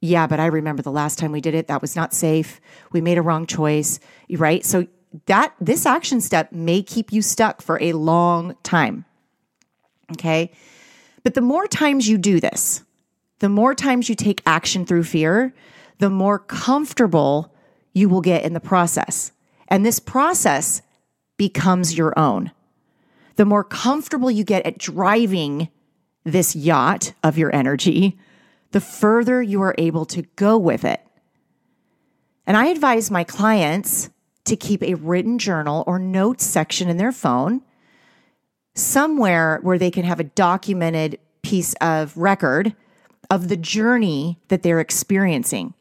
yeah, 0.00 0.26
but 0.26 0.40
I 0.40 0.46
remember 0.46 0.80
the 0.82 0.92
last 0.92 1.18
time 1.18 1.32
we 1.32 1.40
did 1.40 1.54
it. 1.54 1.66
That 1.66 1.82
was 1.82 1.96
not 1.96 2.14
safe. 2.14 2.60
We 2.92 3.00
made 3.00 3.18
a 3.18 3.22
wrong 3.22 3.46
choice. 3.46 4.00
Right. 4.30 4.64
So 4.64 4.86
that 5.26 5.54
this 5.60 5.84
action 5.84 6.20
step 6.20 6.52
may 6.52 6.82
keep 6.82 7.12
you 7.12 7.20
stuck 7.20 7.60
for 7.60 7.82
a 7.82 7.92
long 7.92 8.56
time. 8.62 9.04
Okay. 10.12 10.52
But 11.22 11.34
the 11.34 11.40
more 11.40 11.66
times 11.66 12.08
you 12.08 12.18
do 12.18 12.40
this, 12.40 12.84
the 13.40 13.48
more 13.48 13.74
times 13.74 14.08
you 14.08 14.14
take 14.14 14.42
action 14.46 14.84
through 14.84 15.04
fear, 15.04 15.54
the 15.98 16.10
more 16.10 16.38
comfortable 16.38 17.54
you 17.92 18.08
will 18.08 18.20
get 18.20 18.44
in 18.44 18.52
the 18.52 18.60
process. 18.60 19.32
And 19.68 19.84
this 19.84 20.00
process 20.00 20.82
becomes 21.36 21.96
your 21.96 22.18
own. 22.18 22.52
The 23.36 23.44
more 23.44 23.64
comfortable 23.64 24.30
you 24.30 24.44
get 24.44 24.66
at 24.66 24.78
driving 24.78 25.68
this 26.24 26.56
yacht 26.56 27.12
of 27.22 27.38
your 27.38 27.54
energy, 27.54 28.18
the 28.72 28.80
further 28.80 29.40
you 29.40 29.62
are 29.62 29.74
able 29.78 30.04
to 30.06 30.22
go 30.36 30.58
with 30.58 30.84
it. 30.84 31.00
And 32.46 32.56
I 32.56 32.66
advise 32.66 33.10
my 33.10 33.24
clients 33.24 34.10
to 34.44 34.56
keep 34.56 34.82
a 34.82 34.94
written 34.94 35.38
journal 35.38 35.84
or 35.86 35.98
notes 35.98 36.44
section 36.44 36.88
in 36.88 36.96
their 36.96 37.12
phone 37.12 37.62
somewhere 38.78 39.58
where 39.62 39.78
they 39.78 39.90
can 39.90 40.04
have 40.04 40.20
a 40.20 40.24
documented 40.24 41.18
piece 41.42 41.74
of 41.80 42.16
record 42.16 42.74
of 43.30 43.48
the 43.48 43.56
journey 43.56 44.38
that 44.48 44.62
they're 44.62 44.80
experiencing. 44.80 45.74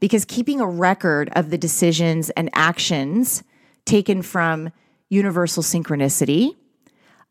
Because 0.00 0.24
keeping 0.24 0.60
a 0.60 0.66
record 0.66 1.30
of 1.34 1.50
the 1.50 1.58
decisions 1.58 2.30
and 2.30 2.50
actions 2.52 3.42
taken 3.84 4.22
from 4.22 4.70
universal 5.08 5.62
synchronicity 5.62 6.56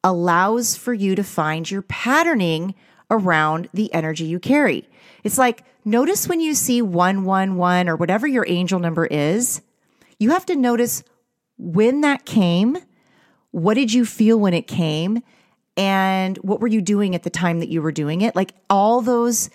allows 0.04 0.76
for 0.76 0.94
you 0.94 1.16
to 1.16 1.24
find 1.24 1.70
your 1.70 1.82
patterning 1.84 2.74
around 3.12 3.70
the 3.74 3.94
energy 3.94 4.26
you 4.26 4.40
carry. 4.40 4.88
It's 5.24 5.38
like 5.38 5.64
notice 5.86 6.28
when 6.28 6.40
you 6.40 6.54
see 6.54 6.82
111 6.82 7.90
or 7.90 7.96
whatever 7.96 8.28
your 8.28 8.46
angel 8.48 8.80
number 8.80 9.06
is, 9.06 9.62
you 10.20 10.32
have 10.32 10.46
to 10.48 10.56
notice 10.56 11.04
when 11.58 12.02
that 12.02 12.26
came, 12.26 12.78
what 13.54 13.76
did 13.76 13.94
you 13.94 14.04
feel 14.04 14.38
when 14.38 14.54
it 14.54 14.68
came, 14.68 15.22
and 15.78 16.38
what 16.38 16.60
were 16.60 16.68
you 16.68 16.82
doing 16.82 17.16
at 17.16 17.24
the 17.24 17.30
time 17.30 17.60
that 17.60 17.70
you 17.70 17.82
were 17.82 17.92
doing 17.92 18.22
it? 18.22 18.36
Like 18.36 18.54
all 18.70 19.02
those 19.02 19.50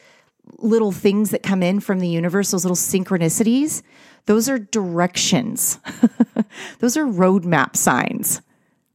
little 0.59 0.93
things 0.93 1.31
that 1.31 1.43
come 1.43 1.63
in 1.63 1.81
from 1.81 1.99
the 1.99 2.09
universe, 2.09 2.53
those 2.53 2.65
little 2.65 2.77
synchronicities, 2.77 3.83
those 4.27 4.49
are 4.49 4.59
directions. 4.59 5.79
those 6.79 6.97
are 6.97 7.05
roadmap 7.05 7.77
signs 7.77 8.41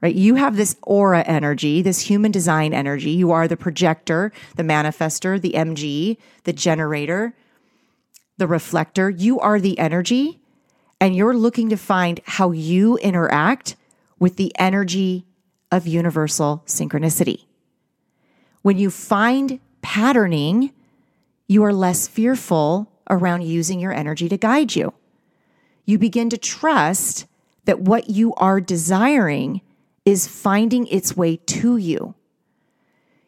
right? 0.03 0.15
You 0.15 0.35
have 0.35 0.57
this 0.57 0.75
aura 0.81 1.21
energy, 1.21 1.81
this 1.81 2.01
human 2.01 2.29
design 2.29 2.73
energy. 2.73 3.11
You 3.11 3.31
are 3.31 3.47
the 3.47 3.55
projector, 3.55 4.33
the 4.57 4.63
manifester, 4.63 5.41
the 5.41 5.53
MG, 5.53 6.17
the 6.43 6.51
generator, 6.51 7.33
the 8.37 8.45
reflector. 8.45 9.09
You 9.09 9.39
are 9.39 9.61
the 9.61 9.79
energy, 9.79 10.41
and 10.99 11.15
you're 11.15 11.33
looking 11.33 11.69
to 11.69 11.77
find 11.77 12.19
how 12.25 12.51
you 12.51 12.97
interact 12.97 13.77
with 14.23 14.37
the 14.37 14.53
energy 14.57 15.25
of 15.69 15.85
universal 15.85 16.63
synchronicity. 16.65 17.43
When 18.61 18.77
you 18.77 18.89
find 18.89 19.59
patterning, 19.81 20.71
you 21.49 21.61
are 21.65 21.73
less 21.73 22.07
fearful 22.07 22.89
around 23.09 23.41
using 23.41 23.81
your 23.81 23.91
energy 23.91 24.29
to 24.29 24.37
guide 24.37 24.77
you. 24.77 24.93
You 25.83 25.97
begin 25.97 26.29
to 26.29 26.37
trust 26.37 27.25
that 27.65 27.81
what 27.81 28.09
you 28.09 28.33
are 28.35 28.61
desiring 28.61 29.59
is 30.05 30.25
finding 30.25 30.87
its 30.87 31.17
way 31.17 31.35
to 31.35 31.75
you. 31.75 32.15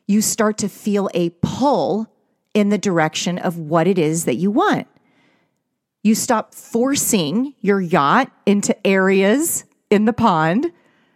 You 0.07 0.21
start 0.21 0.57
to 0.59 0.69
feel 0.69 1.09
a 1.13 1.31
pull 1.41 2.07
in 2.53 2.69
the 2.69 2.77
direction 2.77 3.37
of 3.37 3.57
what 3.57 3.85
it 3.85 3.97
is 3.99 4.23
that 4.23 4.35
you 4.35 4.49
want. 4.49 4.87
You 6.03 6.15
stop 6.15 6.55
forcing 6.55 7.53
your 7.59 7.81
yacht 7.81 8.31
into 8.45 8.87
areas 8.87 9.65
in 9.89 10.05
the 10.05 10.13
pond 10.13 10.71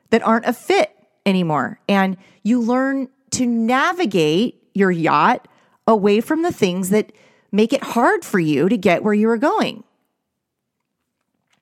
that 0.10 0.26
aren't 0.26 0.46
a 0.46 0.54
fit 0.54 0.96
anymore. 1.26 1.80
And 1.88 2.18
you 2.44 2.62
learn 2.62 3.10
to 3.32 3.46
navigate 3.46 4.62
your 4.74 4.92
yacht 4.92 5.48
away 5.88 6.22
from 6.22 6.42
the 6.42 6.52
things 6.52 6.90
that 6.90 7.12
make 7.52 7.74
it 7.74 7.84
hard 7.84 8.24
for 8.24 8.40
you 8.40 8.70
to 8.70 8.78
get 8.78 9.04
where 9.04 9.14
you 9.14 9.30
are 9.30 9.38
going. 9.38 9.84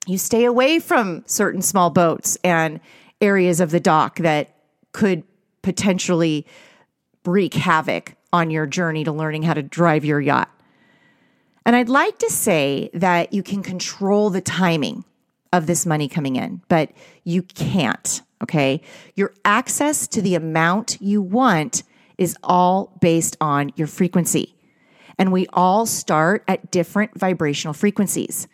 You 0.06 0.18
stay 0.18 0.44
away 0.44 0.78
from 0.78 1.22
certain 1.26 1.62
small 1.62 1.90
boats 1.90 2.38
and 2.42 2.80
areas 3.20 3.60
of 3.60 3.70
the 3.70 3.80
dock 3.80 4.18
that 4.18 4.54
could 4.92 5.22
potentially 5.62 6.46
wreak 7.24 7.54
havoc 7.54 8.14
on 8.32 8.50
your 8.50 8.66
journey 8.66 9.04
to 9.04 9.12
learning 9.12 9.42
how 9.42 9.54
to 9.54 9.62
drive 9.62 10.04
your 10.04 10.20
yacht. 10.20 10.50
And 11.66 11.76
I'd 11.76 11.88
like 11.90 12.18
to 12.20 12.30
say 12.30 12.88
that 12.94 13.34
you 13.34 13.42
can 13.42 13.62
control 13.62 14.30
the 14.30 14.40
timing 14.40 15.04
of 15.52 15.66
this 15.66 15.84
money 15.84 16.08
coming 16.08 16.36
in, 16.36 16.62
but 16.68 16.90
you 17.24 17.42
can't. 17.42 18.22
Okay. 18.42 18.80
Your 19.14 19.34
access 19.44 20.06
to 20.08 20.22
the 20.22 20.34
amount 20.34 20.98
you 21.00 21.20
want 21.20 21.82
is 22.16 22.36
all 22.42 22.96
based 23.00 23.36
on 23.40 23.72
your 23.76 23.86
frequency. 23.86 24.54
And 25.18 25.32
we 25.32 25.46
all 25.52 25.86
start 25.86 26.44
at 26.46 26.70
different 26.70 27.18
vibrational 27.18 27.74
frequencies. 27.74 28.46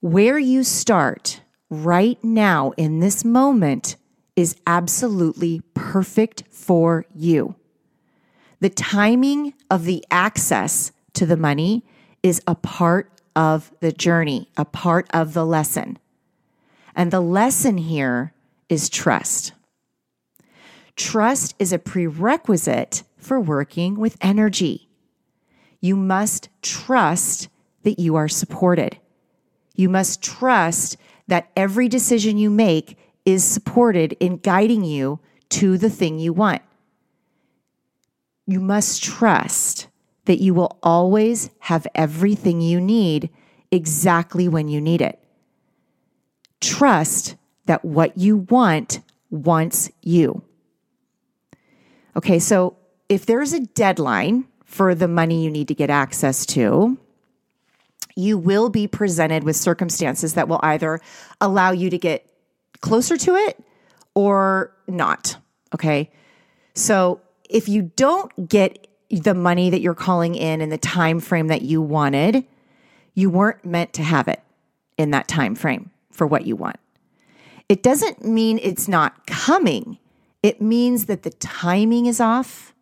Where 0.00 0.38
you 0.38 0.64
start 0.64 1.42
right 1.68 2.22
now 2.24 2.72
in 2.76 3.00
this 3.00 3.24
moment 3.24 3.96
is 4.34 4.56
absolutely 4.66 5.60
perfect 5.74 6.44
for 6.50 7.04
you. 7.14 7.54
The 8.60 8.70
timing 8.70 9.54
of 9.70 9.84
the 9.84 10.04
access 10.10 10.92
to 11.14 11.26
the 11.26 11.36
money 11.36 11.84
is 12.22 12.42
a 12.46 12.54
part 12.54 13.20
of 13.36 13.72
the 13.80 13.92
journey, 13.92 14.48
a 14.56 14.64
part 14.64 15.06
of 15.12 15.34
the 15.34 15.46
lesson. 15.46 15.98
And 16.94 17.10
the 17.10 17.20
lesson 17.20 17.78
here 17.78 18.32
is 18.70 18.88
trust. 18.88 19.52
Trust 20.96 21.54
is 21.58 21.72
a 21.72 21.78
prerequisite 21.78 23.02
for 23.16 23.38
working 23.38 23.98
with 23.98 24.16
energy. 24.20 24.88
You 25.80 25.96
must 25.96 26.48
trust 26.62 27.48
that 27.82 27.98
you 27.98 28.16
are 28.16 28.28
supported. 28.28 28.98
You 29.74 29.88
must 29.88 30.22
trust 30.22 30.96
that 31.26 31.50
every 31.56 31.88
decision 31.88 32.38
you 32.38 32.50
make 32.50 32.98
is 33.24 33.44
supported 33.44 34.14
in 34.20 34.36
guiding 34.38 34.84
you 34.84 35.20
to 35.50 35.78
the 35.78 35.90
thing 35.90 36.18
you 36.18 36.32
want. 36.32 36.62
You 38.46 38.60
must 38.60 39.02
trust 39.02 39.88
that 40.24 40.40
you 40.40 40.54
will 40.54 40.78
always 40.82 41.50
have 41.60 41.86
everything 41.94 42.60
you 42.60 42.80
need 42.80 43.30
exactly 43.70 44.48
when 44.48 44.68
you 44.68 44.80
need 44.80 45.00
it. 45.00 45.18
Trust 46.60 47.36
that 47.66 47.84
what 47.84 48.16
you 48.18 48.38
want 48.38 49.00
wants 49.30 49.90
you. 50.02 50.42
Okay, 52.16 52.38
so 52.38 52.76
if 53.08 53.26
there's 53.26 53.52
a 53.52 53.60
deadline 53.60 54.46
for 54.64 54.94
the 54.94 55.08
money 55.08 55.44
you 55.44 55.50
need 55.50 55.68
to 55.68 55.74
get 55.74 55.90
access 55.90 56.46
to, 56.46 56.98
you 58.16 58.38
will 58.38 58.68
be 58.68 58.86
presented 58.86 59.44
with 59.44 59.56
circumstances 59.56 60.34
that 60.34 60.48
will 60.48 60.60
either 60.62 61.00
allow 61.40 61.70
you 61.70 61.90
to 61.90 61.98
get 61.98 62.26
closer 62.80 63.16
to 63.16 63.34
it 63.34 63.62
or 64.14 64.74
not. 64.86 65.36
Okay. 65.74 66.10
So 66.74 67.20
if 67.48 67.68
you 67.68 67.90
don't 67.96 68.48
get 68.48 68.86
the 69.10 69.34
money 69.34 69.70
that 69.70 69.80
you're 69.80 69.94
calling 69.94 70.34
in 70.34 70.60
in 70.60 70.68
the 70.68 70.78
time 70.78 71.20
frame 71.20 71.48
that 71.48 71.62
you 71.62 71.82
wanted, 71.82 72.44
you 73.14 73.30
weren't 73.30 73.64
meant 73.64 73.92
to 73.94 74.02
have 74.02 74.28
it 74.28 74.40
in 74.96 75.10
that 75.10 75.26
time 75.26 75.54
frame 75.54 75.90
for 76.10 76.26
what 76.26 76.46
you 76.46 76.56
want. 76.56 76.76
It 77.70 77.84
doesn't 77.84 78.24
mean 78.24 78.58
it's 78.60 78.88
not 78.88 79.28
coming. 79.28 79.96
It 80.42 80.60
means 80.60 81.06
that 81.06 81.22
the 81.22 81.30
timing 81.30 82.06
is 82.06 82.20
off 82.20 82.74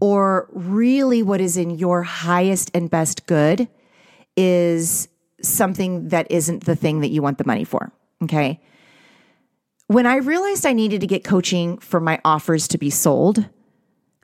or 0.00 0.48
really 0.52 1.22
what 1.22 1.38
is 1.38 1.58
in 1.58 1.68
your 1.68 2.02
highest 2.02 2.70
and 2.72 2.88
best 2.88 3.26
good 3.26 3.68
is 4.34 5.08
something 5.42 6.08
that 6.08 6.26
isn't 6.30 6.64
the 6.64 6.74
thing 6.74 7.00
that 7.00 7.08
you 7.08 7.20
want 7.20 7.36
the 7.36 7.44
money 7.44 7.64
for. 7.64 7.92
Okay. 8.22 8.58
When 9.88 10.06
I 10.06 10.16
realized 10.16 10.64
I 10.64 10.72
needed 10.72 11.02
to 11.02 11.06
get 11.06 11.22
coaching 11.22 11.76
for 11.76 12.00
my 12.00 12.18
offers 12.24 12.66
to 12.68 12.78
be 12.78 12.88
sold, 12.88 13.44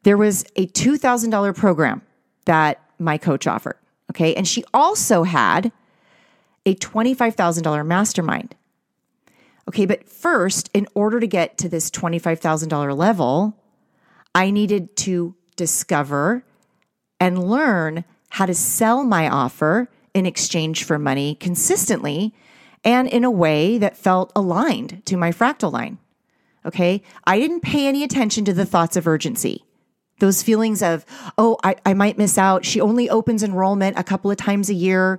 there 0.04 0.16
was 0.16 0.42
a 0.56 0.68
$2,000 0.68 1.54
program 1.54 2.00
that 2.46 2.80
my 2.98 3.18
coach 3.18 3.46
offered. 3.46 3.76
Okay. 4.10 4.34
And 4.36 4.48
she 4.48 4.64
also 4.72 5.24
had 5.24 5.70
a 6.64 6.74
$25,000 6.76 7.86
mastermind. 7.86 8.54
Okay. 9.68 9.86
But 9.86 10.08
first, 10.08 10.70
in 10.74 10.86
order 10.94 11.20
to 11.20 11.26
get 11.26 11.58
to 11.58 11.68
this 11.68 11.90
$25,000 11.90 12.96
level, 12.96 13.56
I 14.34 14.50
needed 14.50 14.96
to 14.98 15.34
discover 15.56 16.44
and 17.20 17.48
learn 17.48 18.04
how 18.30 18.46
to 18.46 18.54
sell 18.54 19.04
my 19.04 19.28
offer 19.28 19.88
in 20.14 20.26
exchange 20.26 20.84
for 20.84 20.98
money 20.98 21.36
consistently 21.36 22.34
and 22.84 23.06
in 23.08 23.24
a 23.24 23.30
way 23.30 23.78
that 23.78 23.96
felt 23.96 24.32
aligned 24.34 25.02
to 25.06 25.16
my 25.16 25.30
fractal 25.30 25.72
line. 25.72 25.98
Okay. 26.64 27.02
I 27.24 27.38
didn't 27.38 27.60
pay 27.60 27.86
any 27.86 28.02
attention 28.02 28.44
to 28.46 28.52
the 28.52 28.66
thoughts 28.66 28.96
of 28.96 29.06
urgency. 29.06 29.64
Those 30.20 30.42
feelings 30.42 30.82
of, 30.82 31.04
oh, 31.36 31.58
I, 31.64 31.76
I 31.84 31.94
might 31.94 32.18
miss 32.18 32.38
out. 32.38 32.64
She 32.64 32.80
only 32.80 33.10
opens 33.10 33.42
enrollment 33.42 33.98
a 33.98 34.04
couple 34.04 34.30
of 34.30 34.36
times 34.36 34.70
a 34.70 34.74
year. 34.74 35.18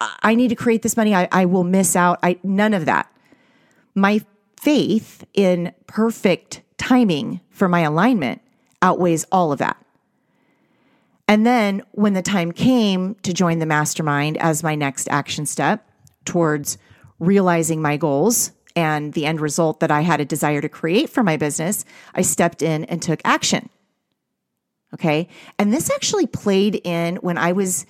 I 0.00 0.34
need 0.34 0.48
to 0.48 0.56
create 0.56 0.82
this 0.82 0.96
money. 0.96 1.14
I, 1.14 1.28
I 1.30 1.44
will 1.44 1.64
miss 1.64 1.94
out. 1.94 2.18
I, 2.22 2.38
none 2.42 2.74
of 2.74 2.86
that. 2.86 3.08
My 3.94 4.24
faith 4.60 5.24
in 5.34 5.72
perfect 5.86 6.62
timing 6.78 7.40
for 7.50 7.68
my 7.68 7.80
alignment 7.80 8.40
outweighs 8.80 9.24
all 9.32 9.52
of 9.52 9.58
that. 9.58 9.76
And 11.28 11.46
then 11.46 11.82
when 11.92 12.12
the 12.12 12.22
time 12.22 12.52
came 12.52 13.14
to 13.22 13.32
join 13.32 13.58
the 13.58 13.66
mastermind 13.66 14.36
as 14.38 14.62
my 14.62 14.74
next 14.74 15.08
action 15.08 15.46
step 15.46 15.88
towards 16.24 16.78
realizing 17.18 17.80
my 17.80 17.96
goals 17.96 18.52
and 18.74 19.12
the 19.12 19.26
end 19.26 19.40
result 19.40 19.80
that 19.80 19.90
I 19.90 20.00
had 20.00 20.20
a 20.20 20.24
desire 20.24 20.60
to 20.60 20.68
create 20.68 21.08
for 21.08 21.22
my 21.22 21.36
business, 21.36 21.84
I 22.14 22.22
stepped 22.22 22.62
in 22.62 22.84
and 22.84 23.00
took 23.00 23.20
action. 23.24 23.68
Okay. 24.94 25.28
And 25.58 25.72
this 25.72 25.90
actually 25.90 26.26
played 26.26 26.80
in 26.84 27.16
when 27.16 27.38
I 27.38 27.52
was 27.52 27.86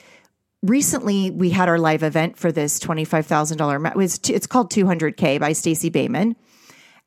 recently, 0.63 1.31
we 1.31 1.51
had 1.51 1.69
our 1.69 1.79
live 1.79 2.03
event 2.03 2.39
for 2.39 2.53
this 2.53 2.79
$25,000. 2.79 4.05
It 4.05 4.31
it's 4.31 4.47
called 4.47 4.71
200K 4.71 5.41
by 5.41 5.53
Stacey 5.53 5.91
Boehman. 5.91 6.37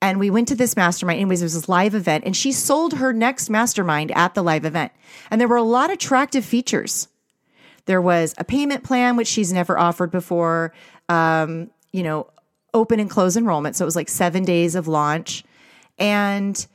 And 0.01 0.19
we 0.19 0.29
went 0.29 0.49
to 0.49 0.55
this 0.55 0.75
mastermind. 0.75 1.19
Anyways, 1.19 1.41
it 1.41 1.45
was 1.45 1.53
this 1.55 1.69
live 1.69 1.95
event, 1.95 2.25
and 2.25 2.35
she 2.35 2.51
sold 2.51 2.95
her 2.95 3.13
next 3.13 3.49
mastermind 3.49 4.11
at 4.11 4.35
the 4.35 4.43
live 4.43 4.65
event. 4.65 4.91
And 5.31 5.39
there 5.39 5.47
were 5.47 5.55
a 5.55 5.63
lot 5.63 5.89
of 5.89 5.95
attractive 5.95 6.45
features. 6.45 7.07
There 7.85 8.01
was 8.01 8.35
a 8.37 8.43
payment 8.43 8.83
plan, 8.83 9.15
which 9.15 9.27
she's 9.27 9.53
never 9.53 9.79
offered 9.79 10.11
before. 10.11 10.73
Um, 11.07 11.71
you 11.93 12.03
know, 12.03 12.27
open 12.73 12.99
and 12.99 13.09
close 13.09 13.37
enrollment. 13.37 13.75
So 13.75 13.85
it 13.85 13.87
was 13.87 13.95
like 13.95 14.09
seven 14.09 14.43
days 14.43 14.75
of 14.75 14.87
launch. 14.87 15.43
And, 15.97 16.67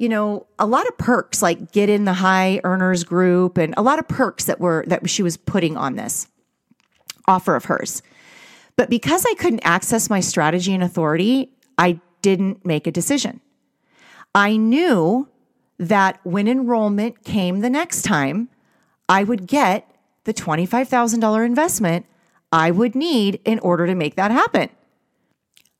you 0.00 0.08
know, 0.08 0.46
a 0.58 0.64
lot 0.64 0.88
of 0.88 0.96
perks 0.96 1.42
like 1.42 1.72
get 1.72 1.90
in 1.90 2.06
the 2.06 2.14
high 2.14 2.58
earners 2.64 3.04
group 3.04 3.58
and 3.58 3.74
a 3.76 3.82
lot 3.82 3.98
of 3.98 4.08
perks 4.08 4.46
that 4.46 4.58
were 4.58 4.82
that 4.86 5.08
she 5.10 5.22
was 5.22 5.36
putting 5.36 5.76
on 5.76 5.96
this 5.96 6.26
offer 7.28 7.54
of 7.54 7.66
hers. 7.66 8.02
But 8.76 8.88
because 8.88 9.26
I 9.28 9.34
couldn't 9.34 9.60
access 9.62 10.08
my 10.08 10.20
strategy 10.20 10.72
and 10.72 10.82
authority, 10.82 11.52
I 11.76 12.00
didn't 12.22 12.64
make 12.64 12.86
a 12.86 12.90
decision. 12.90 13.42
I 14.34 14.56
knew 14.56 15.28
that 15.78 16.18
when 16.22 16.48
enrollment 16.48 17.22
came 17.22 17.60
the 17.60 17.68
next 17.68 18.00
time, 18.00 18.48
I 19.06 19.22
would 19.22 19.46
get 19.46 19.86
the 20.24 20.32
$25,000 20.32 21.44
investment 21.44 22.06
I 22.50 22.70
would 22.70 22.94
need 22.94 23.38
in 23.44 23.58
order 23.58 23.86
to 23.86 23.94
make 23.94 24.14
that 24.16 24.30
happen. 24.30 24.70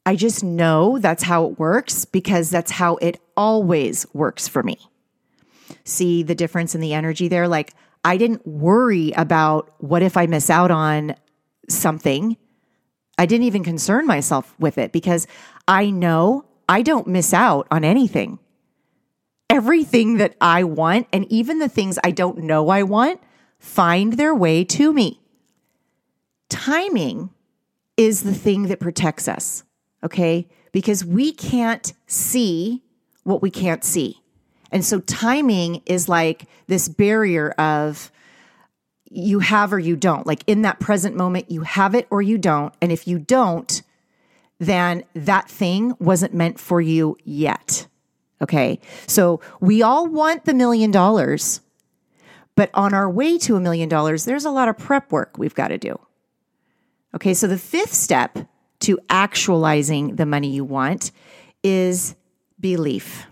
I 0.06 0.16
just 0.16 0.42
know 0.42 0.98
that's 0.98 1.22
how 1.22 1.46
it 1.46 1.58
works 1.58 2.04
because 2.04 2.50
that's 2.50 2.70
how 2.70 2.96
it 2.96 3.20
always 3.36 4.06
works 4.12 4.48
for 4.48 4.62
me. 4.62 4.78
See 5.84 6.22
the 6.22 6.34
difference 6.34 6.74
in 6.74 6.80
the 6.80 6.94
energy 6.94 7.28
there? 7.28 7.48
Like, 7.48 7.74
I 8.04 8.16
didn't 8.16 8.46
worry 8.46 9.12
about 9.12 9.70
what 9.78 10.02
if 10.02 10.16
I 10.16 10.26
miss 10.26 10.50
out 10.50 10.70
on 10.70 11.14
something. 11.68 12.36
I 13.18 13.26
didn't 13.26 13.44
even 13.44 13.62
concern 13.62 14.06
myself 14.06 14.54
with 14.58 14.78
it 14.78 14.92
because 14.92 15.26
I 15.68 15.90
know 15.90 16.46
I 16.68 16.82
don't 16.82 17.06
miss 17.06 17.34
out 17.34 17.66
on 17.70 17.84
anything. 17.84 18.38
Everything 19.50 20.16
that 20.16 20.36
I 20.40 20.64
want, 20.64 21.08
and 21.12 21.30
even 21.30 21.58
the 21.58 21.68
things 21.68 21.98
I 22.02 22.12
don't 22.12 22.38
know 22.38 22.68
I 22.68 22.84
want, 22.84 23.20
find 23.58 24.14
their 24.14 24.34
way 24.34 24.64
to 24.64 24.92
me 24.92 25.20
timing 26.50 27.30
is 27.96 28.22
the 28.22 28.34
thing 28.34 28.64
that 28.64 28.80
protects 28.80 29.26
us, 29.26 29.64
okay? 30.02 30.46
Because 30.72 31.04
we 31.04 31.32
can't 31.32 31.92
see 32.06 32.82
what 33.24 33.42
we 33.42 33.50
can't 33.50 33.84
see. 33.84 34.20
And 34.72 34.84
so 34.84 35.00
timing 35.00 35.82
is 35.86 36.08
like 36.08 36.44
this 36.66 36.88
barrier 36.88 37.50
of 37.52 38.12
you 39.10 39.40
have 39.40 39.72
or 39.72 39.78
you 39.78 39.96
don't. 39.96 40.26
Like 40.26 40.44
in 40.46 40.62
that 40.62 40.78
present 40.78 41.16
moment, 41.16 41.50
you 41.50 41.62
have 41.62 41.94
it 41.94 42.06
or 42.10 42.22
you 42.22 42.38
don't. 42.38 42.72
And 42.80 42.92
if 42.92 43.08
you 43.08 43.18
don't, 43.18 43.82
then 44.58 45.04
that 45.14 45.50
thing 45.50 45.94
wasn't 45.98 46.34
meant 46.34 46.60
for 46.60 46.80
you 46.80 47.16
yet. 47.24 47.88
Okay. 48.40 48.78
So 49.06 49.40
we 49.60 49.82
all 49.82 50.06
want 50.06 50.44
the 50.44 50.54
million 50.54 50.90
dollars, 50.90 51.60
but 52.54 52.70
on 52.74 52.94
our 52.94 53.10
way 53.10 53.38
to 53.38 53.56
a 53.56 53.60
million 53.60 53.88
dollars, 53.88 54.24
there's 54.24 54.44
a 54.44 54.50
lot 54.50 54.68
of 54.68 54.78
prep 54.78 55.10
work 55.10 55.36
we've 55.36 55.54
got 55.54 55.68
to 55.68 55.78
do. 55.78 55.98
Okay, 57.14 57.34
so 57.34 57.48
the 57.48 57.58
fifth 57.58 57.92
step 57.92 58.38
to 58.80 58.98
actualizing 59.08 60.16
the 60.16 60.26
money 60.26 60.48
you 60.48 60.64
want 60.64 61.12
is 61.62 62.16
belief. 62.58 63.26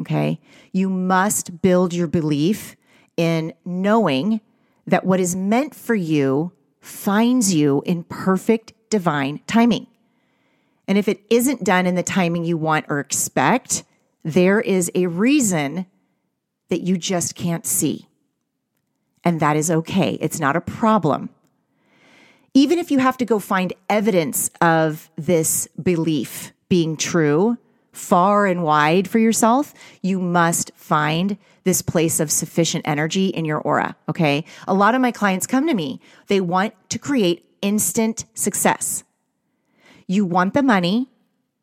Okay, 0.00 0.40
you 0.72 0.88
must 0.88 1.62
build 1.62 1.94
your 1.94 2.08
belief 2.08 2.74
in 3.16 3.52
knowing 3.64 4.40
that 4.86 5.06
what 5.06 5.20
is 5.20 5.36
meant 5.36 5.74
for 5.74 5.94
you 5.94 6.52
finds 6.80 7.54
you 7.54 7.82
in 7.86 8.04
perfect 8.04 8.72
divine 8.90 9.40
timing. 9.46 9.86
And 10.86 10.98
if 10.98 11.08
it 11.08 11.20
isn't 11.30 11.64
done 11.64 11.86
in 11.86 11.94
the 11.94 12.02
timing 12.02 12.44
you 12.44 12.56
want 12.56 12.86
or 12.88 13.00
expect, 13.00 13.84
there 14.22 14.60
is 14.60 14.90
a 14.94 15.06
reason 15.06 15.86
that 16.68 16.82
you 16.82 16.98
just 16.98 17.34
can't 17.34 17.64
see. 17.64 18.08
And 19.22 19.40
that 19.40 19.56
is 19.56 19.70
okay. 19.70 20.18
It's 20.20 20.40
not 20.40 20.56
a 20.56 20.60
problem 20.60 21.30
even 22.54 22.78
if 22.78 22.90
you 22.90 23.00
have 23.00 23.16
to 23.18 23.24
go 23.24 23.38
find 23.38 23.72
evidence 23.90 24.48
of 24.60 25.10
this 25.16 25.68
belief 25.82 26.52
being 26.68 26.96
true 26.96 27.58
far 27.92 28.46
and 28.46 28.62
wide 28.62 29.08
for 29.08 29.18
yourself, 29.18 29.72
you 30.02 30.20
must 30.20 30.72
find 30.74 31.36
this 31.64 31.80
place 31.80 32.20
of 32.20 32.30
sufficient 32.30 32.86
energy 32.86 33.28
in 33.28 33.44
your 33.44 33.58
aura. 33.58 33.96
Okay. 34.08 34.44
A 34.66 34.74
lot 34.74 34.94
of 34.94 35.00
my 35.00 35.10
clients 35.10 35.46
come 35.46 35.66
to 35.66 35.74
me, 35.74 36.00
they 36.28 36.40
want 36.40 36.74
to 36.90 36.98
create 36.98 37.44
instant 37.62 38.24
success. 38.34 39.04
You 40.06 40.26
want 40.26 40.54
the 40.54 40.62
money, 40.62 41.08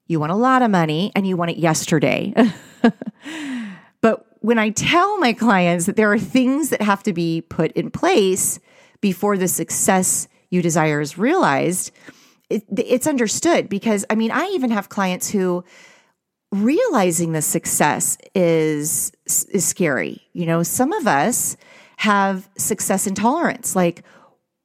you 0.07 0.19
want 0.19 0.31
a 0.31 0.35
lot 0.35 0.61
of 0.61 0.71
money, 0.71 1.11
and 1.15 1.27
you 1.27 1.37
want 1.37 1.51
it 1.51 1.57
yesterday. 1.57 2.33
but 4.01 4.25
when 4.39 4.57
I 4.57 4.71
tell 4.71 5.19
my 5.19 5.33
clients 5.33 5.85
that 5.85 5.95
there 5.95 6.11
are 6.11 6.19
things 6.19 6.69
that 6.69 6.81
have 6.81 7.03
to 7.03 7.13
be 7.13 7.41
put 7.41 7.71
in 7.73 7.91
place 7.91 8.59
before 8.99 9.37
the 9.37 9.47
success 9.47 10.27
you 10.51 10.61
desire 10.61 11.01
is 11.01 11.17
realized, 11.17 11.91
it, 12.49 12.63
it's 12.77 13.07
understood 13.07 13.69
because 13.69 14.05
I 14.09 14.15
mean, 14.15 14.29
I 14.29 14.45
even 14.53 14.69
have 14.69 14.89
clients 14.89 15.29
who 15.29 15.63
realizing 16.51 17.31
the 17.31 17.41
success 17.41 18.17
is 18.35 19.11
is 19.25 19.65
scary. 19.65 20.21
You 20.33 20.45
know, 20.45 20.61
some 20.61 20.91
of 20.91 21.07
us 21.07 21.57
have 21.97 22.49
success 22.57 23.07
intolerance. 23.07 23.75
Like, 23.75 24.03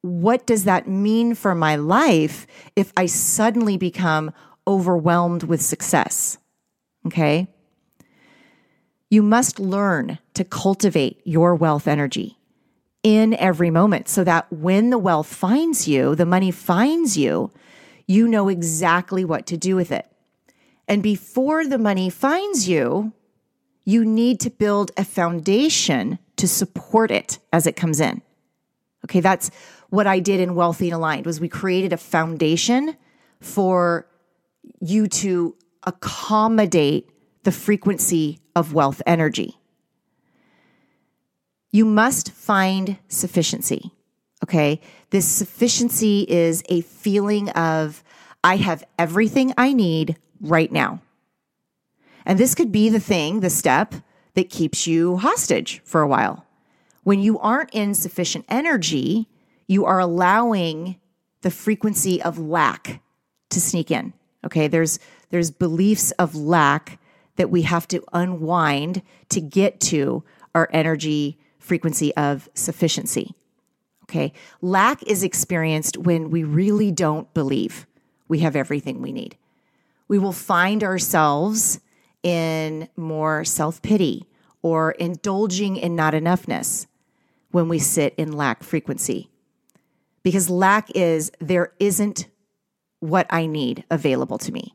what 0.01 0.45
does 0.45 0.65
that 0.65 0.87
mean 0.87 1.33
for 1.33 1.55
my 1.55 1.75
life 1.75 2.45
if 2.75 2.91
I 2.97 3.05
suddenly 3.05 3.77
become 3.77 4.31
overwhelmed 4.67 5.43
with 5.43 5.61
success? 5.61 6.37
Okay. 7.05 7.47
You 9.09 9.23
must 9.23 9.59
learn 9.59 10.19
to 10.33 10.43
cultivate 10.43 11.21
your 11.23 11.55
wealth 11.55 11.87
energy 11.87 12.36
in 13.07 13.33
every 13.35 13.69
moment 13.69 14.09
so 14.09 14.21
that 14.25 14.51
when 14.51 14.89
the 14.89 14.97
wealth 14.97 15.33
finds 15.33 15.87
you, 15.87 16.13
the 16.13 16.25
money 16.25 16.51
finds 16.51 17.17
you, 17.17 17.49
you 18.05 18.27
know 18.27 18.49
exactly 18.49 19.23
what 19.23 19.45
to 19.45 19.55
do 19.55 19.77
with 19.77 19.93
it. 19.93 20.05
And 20.89 21.01
before 21.01 21.65
the 21.65 21.77
money 21.77 22.09
finds 22.09 22.67
you, 22.67 23.13
you 23.85 24.03
need 24.03 24.41
to 24.41 24.49
build 24.49 24.91
a 24.97 25.05
foundation 25.05 26.19
to 26.35 26.49
support 26.49 27.09
it 27.09 27.39
as 27.53 27.65
it 27.65 27.77
comes 27.77 28.01
in. 28.01 28.21
Okay, 29.05 29.21
that's 29.21 29.51
what 29.89 30.05
I 30.05 30.19
did 30.19 30.41
in 30.41 30.53
Wealthy 30.53 30.89
and 30.89 30.95
Aligned 30.95 31.25
was 31.25 31.39
we 31.39 31.47
created 31.47 31.93
a 31.93 31.97
foundation 31.97 32.97
for 33.39 34.05
you 34.81 35.07
to 35.07 35.55
accommodate 35.83 37.09
the 37.43 37.53
frequency 37.53 38.41
of 38.53 38.73
wealth 38.73 39.01
energy 39.05 39.57
you 41.77 41.85
must 41.85 42.31
find 42.31 42.97
sufficiency. 43.07 43.91
Okay. 44.43 44.81
This 45.11 45.27
sufficiency 45.27 46.25
is 46.27 46.63
a 46.69 46.81
feeling 46.81 47.49
of, 47.51 48.03
I 48.43 48.55
have 48.57 48.83
everything 48.97 49.53
I 49.57 49.73
need 49.73 50.17
right 50.41 50.71
now. 50.71 51.01
And 52.25 52.39
this 52.39 52.55
could 52.55 52.71
be 52.71 52.89
the 52.89 52.99
thing, 52.99 53.41
the 53.41 53.51
step 53.51 53.93
that 54.33 54.49
keeps 54.49 54.87
you 54.87 55.17
hostage 55.17 55.81
for 55.85 56.01
a 56.01 56.07
while. 56.07 56.45
When 57.03 57.19
you 57.19 57.37
aren't 57.39 57.73
in 57.73 57.93
sufficient 57.93 58.45
energy, 58.49 59.27
you 59.67 59.85
are 59.85 59.99
allowing 59.99 60.97
the 61.41 61.51
frequency 61.51 62.21
of 62.21 62.39
lack 62.39 63.01
to 63.51 63.61
sneak 63.61 63.91
in. 63.91 64.13
Okay, 64.45 64.67
there's 64.67 64.99
there's 65.29 65.51
beliefs 65.51 66.11
of 66.11 66.35
lack 66.35 66.99
that 67.35 67.49
we 67.49 67.61
have 67.61 67.87
to 67.89 68.03
unwind 68.13 69.03
to 69.29 69.41
get 69.41 69.79
to 69.79 70.23
our 70.55 70.69
energy 70.73 71.37
frequency 71.67 72.15
of 72.15 72.49
sufficiency. 72.53 73.35
Okay, 74.03 74.31
lack 74.61 75.03
is 75.03 75.21
experienced 75.21 75.97
when 75.97 76.29
we 76.31 76.43
really 76.43 76.91
don't 76.91 77.31
believe 77.33 77.85
we 78.29 78.39
have 78.39 78.55
everything 78.55 79.01
we 79.01 79.11
need. 79.11 79.35
We 80.07 80.17
will 80.17 80.31
find 80.31 80.81
ourselves 80.83 81.81
in 82.23 82.87
more 82.95 83.43
self 83.43 83.81
pity 83.81 84.25
or 84.61 84.91
indulging 84.91 85.75
in 85.75 85.95
not 85.95 86.13
enoughness 86.13 86.87
when 87.51 87.67
we 87.67 87.79
sit 87.79 88.13
in 88.17 88.31
lack 88.31 88.63
frequency. 88.63 89.29
Because 90.23 90.49
lack 90.49 90.89
is 90.95 91.31
there 91.39 91.73
isn't 91.79 92.27
what 92.99 93.27
I 93.29 93.45
need 93.45 93.83
available 93.91 94.37
to 94.39 94.51
me. 94.51 94.73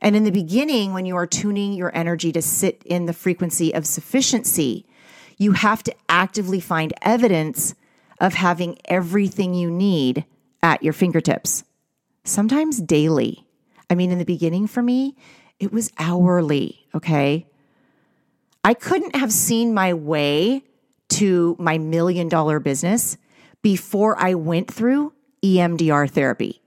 And 0.00 0.16
in 0.16 0.24
the 0.24 0.32
beginning, 0.32 0.92
when 0.92 1.06
you 1.06 1.16
are 1.16 1.26
tuning 1.26 1.74
your 1.74 1.94
energy 1.96 2.32
to 2.32 2.42
sit 2.42 2.82
in 2.84 3.06
the 3.06 3.12
frequency 3.12 3.72
of 3.72 3.86
sufficiency, 3.86 4.84
you 5.42 5.52
have 5.52 5.82
to 5.82 5.94
actively 6.08 6.60
find 6.60 6.92
evidence 7.02 7.74
of 8.20 8.34
having 8.34 8.78
everything 8.84 9.54
you 9.54 9.70
need 9.70 10.24
at 10.62 10.82
your 10.82 10.92
fingertips, 10.92 11.64
sometimes 12.24 12.80
daily. 12.80 13.44
I 13.90 13.94
mean, 13.94 14.10
in 14.12 14.18
the 14.18 14.24
beginning 14.24 14.68
for 14.68 14.82
me, 14.82 15.16
it 15.58 15.72
was 15.72 15.92
hourly, 15.98 16.86
okay? 16.94 17.46
I 18.64 18.74
couldn't 18.74 19.16
have 19.16 19.32
seen 19.32 19.74
my 19.74 19.92
way 19.92 20.62
to 21.10 21.56
my 21.58 21.78
million 21.78 22.28
dollar 22.28 22.60
business 22.60 23.16
before 23.60 24.16
I 24.18 24.34
went 24.34 24.72
through 24.72 25.12
EMDR 25.42 26.08
therapy. 26.08 26.62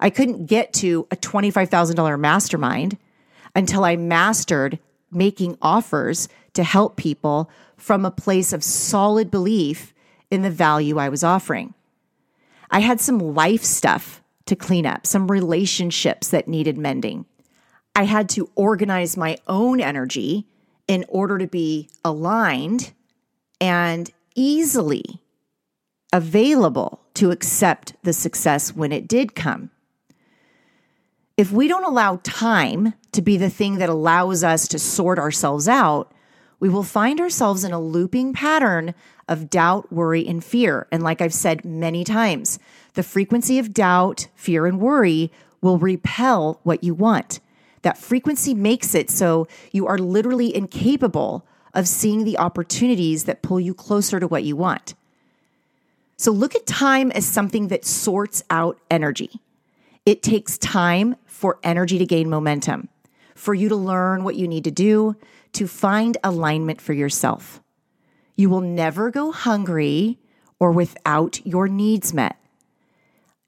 I 0.00 0.10
couldn't 0.10 0.46
get 0.46 0.72
to 0.74 1.06
a 1.10 1.16
$25,000 1.16 2.18
mastermind 2.18 2.98
until 3.54 3.84
I 3.84 3.96
mastered 3.96 4.78
making 5.12 5.58
offers 5.60 6.28
to 6.54 6.64
help 6.64 6.96
people 6.96 7.50
from 7.76 8.04
a 8.04 8.10
place 8.10 8.52
of 8.52 8.64
solid 8.64 9.30
belief 9.30 9.94
in 10.30 10.42
the 10.42 10.50
value 10.50 10.98
I 10.98 11.08
was 11.08 11.24
offering. 11.24 11.74
I 12.70 12.80
had 12.80 13.00
some 13.00 13.18
life 13.18 13.64
stuff 13.64 14.22
to 14.46 14.56
clean 14.56 14.86
up, 14.86 15.06
some 15.06 15.30
relationships 15.30 16.28
that 16.28 16.48
needed 16.48 16.78
mending. 16.78 17.26
I 17.94 18.04
had 18.04 18.28
to 18.30 18.50
organize 18.54 19.16
my 19.16 19.36
own 19.46 19.80
energy 19.80 20.46
in 20.86 21.04
order 21.08 21.38
to 21.38 21.46
be 21.46 21.88
aligned 22.04 22.92
and 23.60 24.10
easily 24.34 25.20
available 26.12 27.00
to 27.14 27.30
accept 27.30 27.94
the 28.02 28.12
success 28.12 28.74
when 28.74 28.92
it 28.92 29.06
did 29.06 29.34
come. 29.34 29.70
If 31.36 31.52
we 31.52 31.68
don't 31.68 31.84
allow 31.84 32.20
time 32.22 32.94
to 33.12 33.22
be 33.22 33.36
the 33.36 33.50
thing 33.50 33.78
that 33.78 33.88
allows 33.88 34.44
us 34.44 34.68
to 34.68 34.78
sort 34.78 35.18
ourselves 35.18 35.68
out, 35.68 36.12
we 36.60 36.68
will 36.68 36.82
find 36.82 37.20
ourselves 37.20 37.64
in 37.64 37.72
a 37.72 37.80
looping 37.80 38.32
pattern 38.32 38.94
of 39.26 39.50
doubt, 39.50 39.92
worry, 39.92 40.26
and 40.26 40.44
fear. 40.44 40.86
And 40.92 41.02
like 41.02 41.20
I've 41.20 41.34
said 41.34 41.64
many 41.64 42.04
times, 42.04 42.58
the 42.94 43.02
frequency 43.02 43.58
of 43.58 43.72
doubt, 43.72 44.28
fear, 44.34 44.66
and 44.66 44.78
worry 44.78 45.32
will 45.60 45.78
repel 45.78 46.60
what 46.62 46.84
you 46.84 46.94
want. 46.94 47.40
That 47.82 47.98
frequency 47.98 48.54
makes 48.54 48.94
it 48.94 49.10
so 49.10 49.48
you 49.72 49.86
are 49.86 49.98
literally 49.98 50.54
incapable 50.54 51.46
of 51.72 51.88
seeing 51.88 52.24
the 52.24 52.38
opportunities 52.38 53.24
that 53.24 53.42
pull 53.42 53.60
you 53.60 53.72
closer 53.72 54.20
to 54.20 54.26
what 54.26 54.44
you 54.44 54.56
want. 54.56 54.94
So 56.16 56.32
look 56.32 56.54
at 56.54 56.66
time 56.66 57.10
as 57.12 57.24
something 57.24 57.68
that 57.68 57.86
sorts 57.86 58.42
out 58.50 58.78
energy. 58.90 59.40
It 60.04 60.22
takes 60.22 60.58
time 60.58 61.16
for 61.24 61.58
energy 61.62 61.98
to 61.98 62.04
gain 62.04 62.28
momentum, 62.28 62.88
for 63.34 63.54
you 63.54 63.68
to 63.70 63.76
learn 63.76 64.24
what 64.24 64.36
you 64.36 64.46
need 64.46 64.64
to 64.64 64.70
do, 64.70 65.16
to 65.52 65.66
find 65.66 66.16
alignment 66.22 66.80
for 66.80 66.92
yourself. 66.92 67.60
You 68.36 68.50
will 68.50 68.60
never 68.60 69.10
go 69.10 69.32
hungry 69.32 70.18
or 70.58 70.72
without 70.72 71.44
your 71.46 71.68
needs 71.68 72.14
met. 72.14 72.36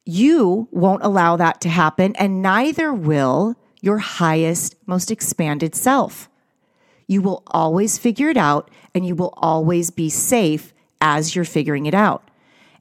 You 0.04 0.68
won't 0.70 1.04
allow 1.04 1.36
that 1.36 1.60
to 1.60 1.68
happen, 1.68 2.16
and 2.16 2.42
neither 2.42 2.92
will 2.92 3.56
your 3.80 3.98
highest, 3.98 4.76
most 4.86 5.10
expanded 5.10 5.74
self. 5.74 6.28
You 7.06 7.20
will 7.20 7.42
always 7.48 7.98
figure 7.98 8.30
it 8.30 8.36
out 8.36 8.70
and 8.94 9.04
you 9.04 9.14
will 9.14 9.34
always 9.36 9.90
be 9.90 10.08
safe 10.08 10.72
as 11.00 11.34
you're 11.34 11.44
figuring 11.44 11.86
it 11.86 11.94
out. 11.94 12.30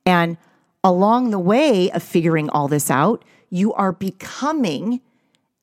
And 0.06 0.38
along 0.84 1.32
the 1.32 1.40
way 1.40 1.92
of 1.92 2.04
figuring 2.04 2.50
all 2.50 2.68
this 2.68 2.90
out, 2.90 3.26
you 3.50 3.74
are 3.74 3.92
becoming 3.92 5.02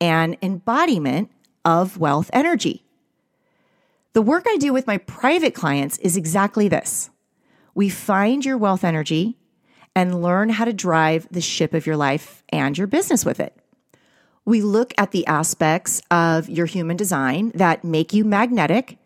an 0.01 0.37
embodiment 0.43 1.31
of 1.65 1.99
wealth 1.99 2.31
energy. 2.33 2.85
The 4.19 4.23
work 4.23 4.47
I 4.49 4.57
do 4.57 4.73
with 4.73 4.89
my 4.89 4.99
private 4.99 5.55
clients 5.55 5.97
is 5.99 6.17
exactly 6.17 6.67
this. 6.67 7.09
We 7.77 7.89
find 7.89 8.45
your 8.45 8.59
wealth 8.59 8.83
energy 8.83 9.39
and 9.95 10.21
learn 10.21 10.49
how 10.49 10.65
to 10.65 10.73
drive 10.73 11.29
the 11.31 11.41
ship 11.41 11.73
of 11.73 11.87
your 11.87 11.97
life 11.97 12.43
and 12.49 12.77
your 12.77 12.89
business 12.89 13.25
with 13.25 13.39
it. 13.39 13.57
We 14.45 14.61
look 14.61 14.93
at 14.99 15.13
the 15.13 15.25
aspects 15.29 16.03
of 16.11 16.49
your 16.49 16.67
human 16.67 16.97
design 16.97 17.53
that 17.55 17.85
make 17.85 18.13
you 18.13 18.25
magnetic. 18.25 18.99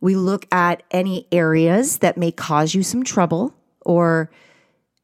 We 0.00 0.14
look 0.14 0.46
at 0.54 0.84
any 0.92 1.26
areas 1.32 1.98
that 1.98 2.16
may 2.16 2.30
cause 2.30 2.76
you 2.76 2.84
some 2.84 3.02
trouble 3.02 3.56
or 3.80 4.30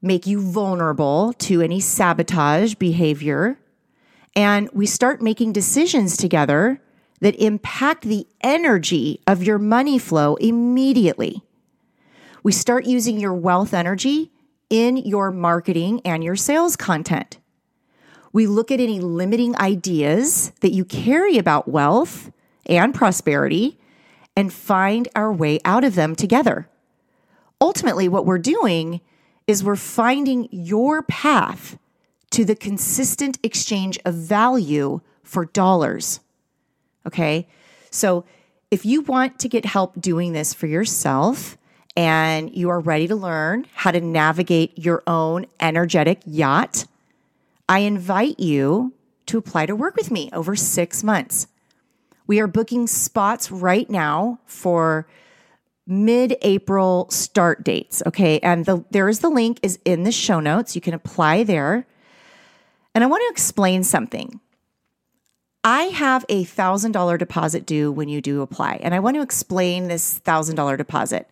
make 0.01 0.29
you 0.29 0.41
vulnerable 0.41 1.33
to 1.41 1.61
any 1.61 1.81
sabotage 1.81 2.75
behavior. 2.75 3.59
And 4.37 4.71
we 4.73 4.87
start 4.87 5.21
making 5.21 5.55
decisions 5.55 6.17
together 6.17 6.81
that 7.25 7.43
impact 7.43 8.03
the 8.03 8.27
energy 8.43 9.19
of 9.27 9.43
your 9.43 9.59
money 9.59 9.99
flow 9.99 10.35
immediately. 10.35 11.43
We 12.43 12.53
start 12.53 12.85
using 12.85 13.19
your 13.19 13.33
wealth 13.33 13.73
energy 13.73 14.31
in 14.69 14.99
your 14.99 15.31
marketing 15.31 16.03
and 16.05 16.23
your 16.23 16.37
sales 16.37 16.77
content. 16.77 17.39
We 18.35 18.47
look 18.47 18.71
at 18.71 18.79
any 18.79 19.01
limiting 19.01 19.57
ideas 19.57 20.53
that 20.61 20.73
you 20.73 20.85
carry 20.85 21.39
about 21.39 21.67
wealth 21.67 22.31
and 22.67 22.95
prosperity 22.95 23.79
and 24.37 24.53
find 24.53 25.09
our 25.17 25.33
way 25.33 25.61
out 25.65 25.83
of 25.83 25.95
them 25.95 26.15
together. 26.15 26.69
Ultimately, 27.59 28.07
what 28.07 28.27
we're 28.27 28.37
doing 28.37 29.01
is 29.47 29.65
we're 29.65 29.77
finding 29.77 30.47
your 30.51 31.01
path 31.03 31.79
to 32.33 32.45
the 32.45 32.55
consistent 32.55 33.39
exchange 33.43 33.99
of 34.05 34.13
value 34.13 35.01
for 35.23 35.47
dollars. 35.47 36.21
Okay. 37.07 37.49
So 37.91 38.25
if 38.71 38.85
you 38.85 39.03
want 39.03 39.39
to 39.41 39.49
get 39.49 39.65
help 39.65 40.01
doing 40.01 40.33
this 40.33 40.53
for 40.53 40.67
yourself 40.67 41.57
and 41.97 42.55
you 42.55 42.71
are 42.71 42.81
ready 42.81 43.07
to 43.07 43.15
learn 43.15 43.67
how 43.73 43.91
to 43.93 44.01
navigate 44.01 44.77
your 44.79 45.03
own 45.07 45.47
energetic 45.61 46.21
yacht, 46.27 46.87
I 47.69 47.81
invite 47.81 48.41
you 48.41 48.93
to 49.27 49.39
apply 49.39 49.67
to 49.67 49.77
work 49.77 49.97
with 49.97 50.11
me 50.11 50.29
over 50.33 50.57
six 50.57 51.05
months. 51.05 51.47
We 52.27 52.41
are 52.41 52.47
booking 52.47 52.87
spots 52.87 53.51
right 53.51 53.89
now 53.89 54.41
for 54.47 55.07
mid 55.87 56.37
April 56.43 57.07
start 57.11 57.65
dates. 57.65 58.03
Okay. 58.07 58.41
And 58.41 58.65
the, 58.65 58.85
there 58.91 59.09
is 59.09 59.21
the 59.21 59.29
link 59.29 59.61
is 59.63 59.79
in 59.85 60.03
the 60.03 60.13
show 60.13 60.41
notes. 60.41 60.75
You 60.75 60.81
can 60.81 60.95
apply 60.95 61.45
there. 61.45 61.87
And 62.95 63.05
I 63.05 63.07
want 63.07 63.23
to 63.27 63.31
explain 63.31 63.85
something. 63.85 64.41
I 65.65 65.85
have 65.85 66.27
a 66.29 66.45
thousand 66.45 66.93
dollar 66.93 67.17
deposit 67.17 67.65
due 67.65 67.91
when 67.91 68.09
you 68.09 68.21
do 68.21 68.43
apply. 68.43 68.81
And 68.83 68.95
I 68.95 69.01
want 69.01 69.17
to 69.17 69.23
explain 69.23 69.89
this 69.89 70.19
thousand 70.19 70.57
dollar 70.57 70.77
deposit. 70.77 71.29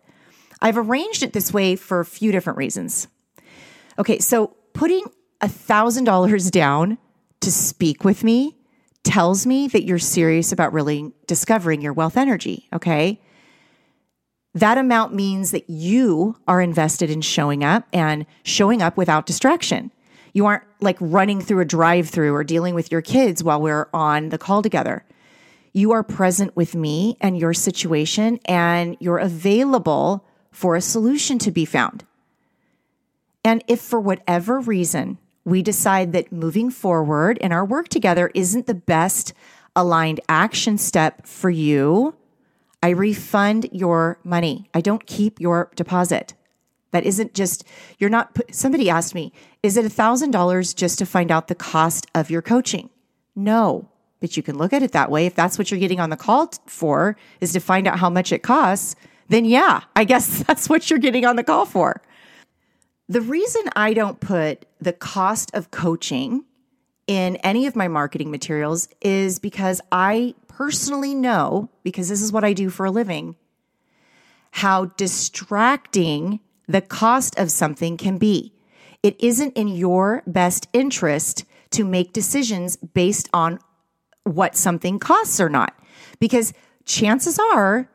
I've 0.59 0.77
arranged 0.77 1.21
it 1.21 1.33
this 1.33 1.53
way 1.53 1.75
for 1.75 1.99
a 1.99 2.05
few 2.05 2.31
different 2.31 2.57
reasons. 2.57 3.07
Okay. 3.99 4.17
So 4.19 4.55
putting 4.73 5.05
$1,000 5.41 6.51
down 6.51 6.97
to 7.41 7.51
speak 7.51 8.03
with 8.03 8.23
me 8.23 8.57
tells 9.03 9.45
me 9.45 9.67
that 9.67 9.83
you're 9.83 9.99
serious 9.99 10.51
about 10.51 10.73
really 10.73 11.11
discovering 11.27 11.81
your 11.81 11.93
wealth 11.93 12.17
energy. 12.17 12.69
Okay. 12.73 13.21
That 14.55 14.77
amount 14.77 15.13
means 15.13 15.51
that 15.51 15.69
you 15.69 16.37
are 16.47 16.61
invested 16.61 17.09
in 17.09 17.21
showing 17.21 17.63
up 17.63 17.87
and 17.91 18.25
showing 18.43 18.81
up 18.81 18.97
without 18.97 19.25
distraction. 19.25 19.91
You 20.33 20.47
aren't 20.47 20.63
like 20.81 20.97
running 20.99 21.39
through 21.41 21.61
a 21.61 21.65
drive 21.65 22.09
through 22.09 22.33
or 22.33 22.43
dealing 22.43 22.75
with 22.75 22.91
your 22.91 23.01
kids 23.01 23.43
while 23.43 23.61
we're 23.61 23.87
on 23.93 24.29
the 24.29 24.37
call 24.37 24.61
together. 24.61 25.05
You 25.71 25.91
are 25.91 26.03
present 26.03 26.55
with 26.55 26.75
me 26.75 27.17
and 27.21 27.37
your 27.37 27.53
situation, 27.53 28.39
and 28.45 28.97
you're 28.99 29.17
available 29.17 30.25
for 30.51 30.75
a 30.75 30.81
solution 30.81 31.39
to 31.39 31.51
be 31.51 31.65
found. 31.65 32.03
And 33.43 33.63
if 33.67 33.81
for 33.81 33.99
whatever 33.99 34.59
reason 34.59 35.17
we 35.45 35.61
decide 35.61 36.13
that 36.13 36.31
moving 36.31 36.69
forward 36.69 37.37
in 37.39 37.51
our 37.51 37.65
work 37.65 37.89
together 37.89 38.31
isn't 38.33 38.67
the 38.67 38.73
best 38.73 39.33
aligned 39.75 40.19
action 40.29 40.77
step 40.77 41.25
for 41.25 41.49
you, 41.49 42.15
I 42.81 42.89
refund 42.89 43.69
your 43.71 44.19
money. 44.23 44.69
I 44.73 44.81
don't 44.81 45.05
keep 45.05 45.39
your 45.39 45.71
deposit. 45.75 46.33
That 46.91 47.05
isn't 47.05 47.33
just, 47.33 47.65
you're 47.97 48.09
not, 48.09 48.37
somebody 48.51 48.89
asked 48.89 49.15
me, 49.15 49.33
is 49.63 49.77
it 49.77 49.85
$1,000 49.85 50.75
just 50.75 50.99
to 50.99 51.05
find 51.05 51.31
out 51.31 51.47
the 51.47 51.55
cost 51.55 52.05
of 52.13 52.29
your 52.29 52.41
coaching? 52.41 52.89
No, 53.33 53.89
but 54.19 54.35
you 54.35 54.43
can 54.43 54.57
look 54.57 54.73
at 54.73 54.83
it 54.83 54.91
that 54.91 55.09
way. 55.09 55.25
If 55.25 55.35
that's 55.35 55.57
what 55.57 55.71
you're 55.71 55.79
getting 55.79 56.01
on 56.01 56.09
the 56.09 56.17
call 56.17 56.51
for, 56.67 57.15
is 57.39 57.53
to 57.53 57.61
find 57.61 57.87
out 57.87 57.97
how 57.97 58.09
much 58.09 58.33
it 58.33 58.43
costs, 58.43 58.95
then 59.29 59.45
yeah, 59.45 59.81
I 59.95 60.03
guess 60.03 60.43
that's 60.43 60.69
what 60.69 60.89
you're 60.89 60.99
getting 60.99 61.25
on 61.25 61.37
the 61.37 61.43
call 61.43 61.65
for. 61.65 62.01
The 63.07 63.21
reason 63.21 63.63
I 63.75 63.93
don't 63.93 64.19
put 64.19 64.65
the 64.79 64.93
cost 64.93 65.51
of 65.53 65.71
coaching 65.71 66.43
in 67.07 67.35
any 67.37 67.65
of 67.65 67.75
my 67.75 67.87
marketing 67.87 68.31
materials 68.31 68.87
is 69.01 69.39
because 69.39 69.81
I 69.91 70.35
personally 70.47 71.15
know, 71.15 71.69
because 71.83 72.09
this 72.09 72.21
is 72.21 72.31
what 72.31 72.43
I 72.43 72.53
do 72.53 72.69
for 72.69 72.85
a 72.85 72.91
living, 72.91 73.35
how 74.51 74.85
distracting 74.85 76.39
the 76.67 76.81
cost 76.81 77.37
of 77.37 77.51
something 77.51 77.97
can 77.97 78.17
be. 78.17 78.52
It 79.03 79.21
isn't 79.21 79.57
in 79.57 79.67
your 79.67 80.23
best 80.25 80.67
interest 80.71 81.43
to 81.71 81.83
make 81.83 82.13
decisions 82.13 82.77
based 82.77 83.29
on 83.33 83.59
what 84.23 84.55
something 84.55 84.97
costs 84.99 85.41
or 85.41 85.49
not, 85.49 85.77
because 86.19 86.53
chances 86.85 87.37
are 87.37 87.89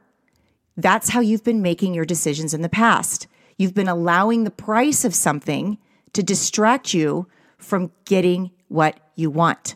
that's 0.77 1.09
how 1.09 1.21
you've 1.21 1.45
been 1.45 1.63
making 1.63 1.95
your 1.95 2.05
decisions 2.05 2.55
in 2.55 2.63
the 2.63 2.69
past. 2.69 3.27
You've 3.57 3.75
been 3.75 3.89
allowing 3.89 4.45
the 4.45 4.51
price 4.51 5.05
of 5.05 5.15
something 5.15 5.79
to 6.13 6.23
distract 6.23 6.95
you 6.95 7.27
from 7.57 7.91
getting 8.05 8.53
what 8.69 9.01
you 9.17 9.31
want. 9.31 9.75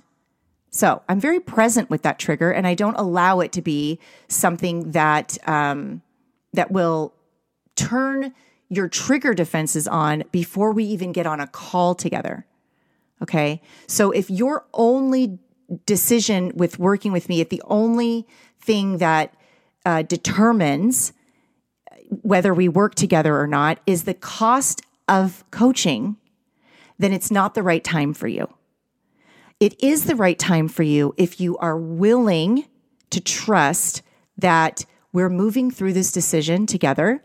So 0.71 1.03
I'm 1.09 1.21
very 1.21 1.41
present 1.41 1.91
with 1.91 2.03
that 2.03 2.19
trigger, 2.19 2.51
and 2.51 2.67
I 2.67 2.75
don't 2.75 2.95
allow 2.95 3.41
it 3.41 3.53
to 3.53 3.63
be 3.63 3.99
something 4.29 4.93
that 4.93 5.37
um, 5.49 6.03
that 6.53 6.71
will 6.71 7.15
turn 7.75 8.33
your 8.73 8.89
trigger 8.89 9.35
defenses 9.35 9.87
on 9.87 10.25
before 10.33 10.73
we 10.73 10.83
even 10.85 11.13
get 11.13 11.27
on 11.27 11.41
a 11.41 11.47
call 11.47 11.95
together. 11.95 12.47
Okay. 13.21 13.61
So 13.87 14.11
if 14.13 14.31
your 14.31 14.65
only 14.73 15.39
decision 15.85 16.53
with 16.55 16.79
working 16.79 17.13
with 17.13 17.29
me, 17.29 17.43
if 17.43 17.51
the 17.51 17.63
only 17.67 18.27
thing 18.63 18.97
that 18.97 19.35
uh, 19.85 20.03
determines 20.03 21.13
whether 22.23 22.55
we 22.55 22.67
work 22.67 22.95
together 22.95 23.39
or 23.39 23.47
not 23.47 23.79
is 23.87 24.05
the 24.05 24.15
cost 24.15 24.81
of 25.07 25.45
coaching, 25.51 26.17
then 26.99 27.13
it's 27.13 27.31
not 27.31 27.53
the 27.53 27.63
right 27.63 27.85
time 27.85 28.15
for 28.15 28.27
you. 28.27 28.49
It 29.61 29.83
is 29.83 30.07
the 30.07 30.17
right 30.17 30.39
time 30.39 30.67
for 30.67 30.83
you 30.83 31.15
if 31.19 31.41
you 31.43 31.59
are 31.59 31.79
willing 31.79 32.65
to 33.11 33.21
trust 33.21 34.01
that 34.39 34.87
we're 35.13 35.29
moving 35.29 35.71
through 35.71 35.93
this 35.93 36.11
decision 36.11 36.65
together. 36.65 37.23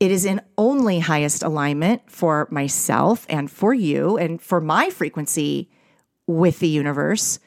It 0.00 0.10
is 0.10 0.24
in 0.24 0.40
only 0.56 1.00
highest 1.00 1.42
alignment 1.42 2.10
for 2.10 2.48
myself 2.50 3.26
and 3.28 3.50
for 3.50 3.74
you 3.74 4.16
and 4.16 4.40
for 4.40 4.60
my 4.60 4.88
frequency 4.88 5.68
with 6.26 6.58
the 6.60 6.68
universe 6.68 7.38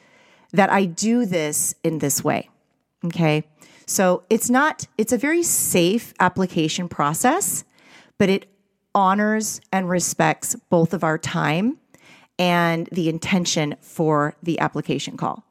that 0.52 0.70
I 0.70 0.84
do 0.84 1.26
this 1.26 1.74
in 1.82 1.98
this 1.98 2.22
way. 2.22 2.48
Okay. 3.04 3.44
So 3.86 4.22
it's 4.30 4.48
not, 4.48 4.86
it's 4.96 5.12
a 5.12 5.18
very 5.18 5.42
safe 5.42 6.14
application 6.20 6.88
process, 6.88 7.64
but 8.18 8.28
it 8.28 8.46
honors 8.94 9.60
and 9.72 9.90
respects 9.90 10.54
both 10.70 10.94
of 10.94 11.02
our 11.02 11.18
time 11.18 11.78
and 12.38 12.88
the 12.92 13.08
intention 13.08 13.74
for 13.80 14.36
the 14.42 14.60
application 14.60 15.16
call. 15.16 15.44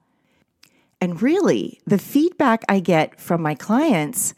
And 1.02 1.22
really, 1.22 1.82
the 1.86 1.98
feedback 1.98 2.64
I 2.70 2.80
get 2.80 3.20
from 3.20 3.42
my 3.42 3.56
clients 3.56 4.34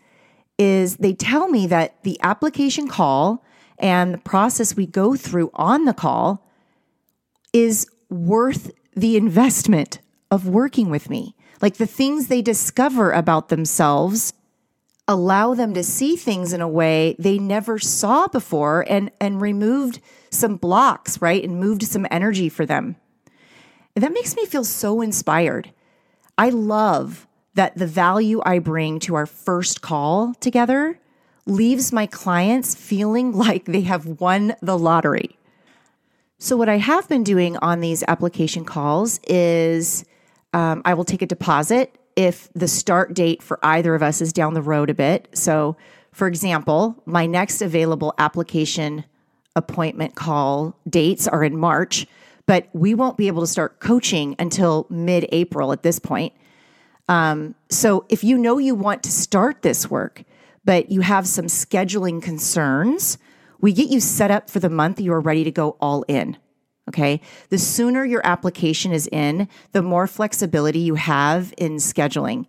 is 0.57 0.97
they 0.97 1.13
tell 1.13 1.47
me 1.47 1.67
that 1.67 2.01
the 2.03 2.17
application 2.23 2.87
call 2.87 3.43
and 3.77 4.13
the 4.13 4.19
process 4.19 4.75
we 4.75 4.85
go 4.85 5.15
through 5.15 5.51
on 5.53 5.85
the 5.85 5.93
call 5.93 6.47
is 7.53 7.87
worth 8.09 8.71
the 8.95 9.17
investment 9.17 9.99
of 10.31 10.47
working 10.47 10.89
with 10.89 11.09
me. 11.09 11.35
Like 11.61 11.75
the 11.75 11.85
things 11.85 12.27
they 12.27 12.41
discover 12.41 13.11
about 13.11 13.49
themselves 13.49 14.33
allow 15.07 15.53
them 15.53 15.73
to 15.73 15.83
see 15.83 16.15
things 16.15 16.51
in 16.51 16.61
a 16.61 16.67
way 16.67 17.15
they 17.19 17.37
never 17.37 17.77
saw 17.77 18.27
before 18.27 18.85
and 18.89 19.11
and 19.21 19.39
removed 19.39 19.99
some 20.29 20.57
blocks, 20.57 21.21
right? 21.21 21.43
And 21.43 21.59
moved 21.59 21.83
some 21.83 22.07
energy 22.09 22.49
for 22.49 22.65
them. 22.65 22.95
And 23.95 24.03
that 24.03 24.13
makes 24.13 24.35
me 24.35 24.45
feel 24.45 24.63
so 24.63 25.01
inspired. 25.01 25.71
I 26.37 26.49
love 26.49 27.24
that 27.55 27.77
the 27.77 27.87
value 27.87 28.41
I 28.45 28.59
bring 28.59 28.99
to 28.99 29.15
our 29.15 29.25
first 29.25 29.81
call 29.81 30.33
together 30.35 30.99
leaves 31.45 31.91
my 31.91 32.05
clients 32.05 32.75
feeling 32.75 33.31
like 33.37 33.65
they 33.65 33.81
have 33.81 34.05
won 34.05 34.55
the 34.61 34.77
lottery. 34.77 35.37
So, 36.37 36.57
what 36.57 36.69
I 36.69 36.77
have 36.77 37.07
been 37.07 37.23
doing 37.23 37.57
on 37.57 37.79
these 37.79 38.03
application 38.07 38.65
calls 38.65 39.19
is 39.27 40.05
um, 40.53 40.81
I 40.85 40.93
will 40.93 41.05
take 41.05 41.21
a 41.21 41.25
deposit 41.25 41.97
if 42.15 42.49
the 42.53 42.67
start 42.67 43.13
date 43.13 43.41
for 43.41 43.59
either 43.63 43.95
of 43.95 44.03
us 44.03 44.21
is 44.21 44.31
down 44.31 44.53
the 44.53 44.61
road 44.61 44.89
a 44.89 44.93
bit. 44.93 45.27
So, 45.33 45.75
for 46.11 46.27
example, 46.27 47.01
my 47.05 47.25
next 47.25 47.61
available 47.61 48.13
application 48.17 49.05
appointment 49.55 50.15
call 50.15 50.77
dates 50.89 51.27
are 51.27 51.43
in 51.43 51.57
March, 51.57 52.05
but 52.45 52.67
we 52.73 52.93
won't 52.93 53.17
be 53.17 53.27
able 53.27 53.41
to 53.41 53.47
start 53.47 53.79
coaching 53.79 54.35
until 54.37 54.87
mid 54.89 55.27
April 55.31 55.71
at 55.71 55.83
this 55.83 55.99
point. 55.99 56.33
Um, 57.07 57.55
so 57.69 58.05
if 58.09 58.23
you 58.23 58.37
know 58.37 58.57
you 58.57 58.75
want 58.75 59.03
to 59.03 59.11
start 59.11 59.61
this 59.61 59.89
work, 59.89 60.23
but 60.63 60.91
you 60.91 61.01
have 61.01 61.27
some 61.27 61.45
scheduling 61.45 62.21
concerns, 62.21 63.17
we 63.61 63.73
get 63.73 63.89
you 63.89 63.99
set 63.99 64.31
up 64.31 64.49
for 64.49 64.59
the 64.59 64.69
month 64.69 64.99
you 64.99 65.13
are 65.13 65.21
ready 65.21 65.43
to 65.43 65.51
go 65.51 65.77
all 65.79 66.03
in. 66.07 66.37
Okay. 66.89 67.21
The 67.49 67.57
sooner 67.57 68.05
your 68.05 68.25
application 68.25 68.91
is 68.91 69.07
in, 69.11 69.47
the 69.71 69.81
more 69.81 70.07
flexibility 70.07 70.79
you 70.79 70.95
have 70.95 71.53
in 71.57 71.77
scheduling. 71.77 72.45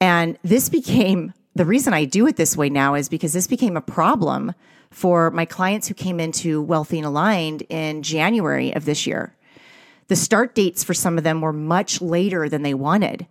And 0.00 0.36
this 0.42 0.68
became 0.68 1.32
the 1.54 1.64
reason 1.64 1.92
I 1.92 2.06
do 2.06 2.26
it 2.26 2.36
this 2.36 2.56
way 2.56 2.70
now 2.70 2.94
is 2.94 3.08
because 3.08 3.34
this 3.34 3.46
became 3.46 3.76
a 3.76 3.82
problem 3.82 4.52
for 4.90 5.30
my 5.30 5.44
clients 5.44 5.86
who 5.86 5.94
came 5.94 6.18
into 6.18 6.62
Wealthy 6.62 6.98
and 6.98 7.06
Aligned 7.06 7.62
in 7.68 8.02
January 8.02 8.74
of 8.74 8.84
this 8.84 9.06
year. 9.06 9.36
The 10.08 10.16
start 10.16 10.54
dates 10.54 10.82
for 10.82 10.94
some 10.94 11.18
of 11.18 11.24
them 11.24 11.40
were 11.40 11.52
much 11.52 12.00
later 12.00 12.48
than 12.48 12.62
they 12.62 12.74
wanted. 12.74 13.26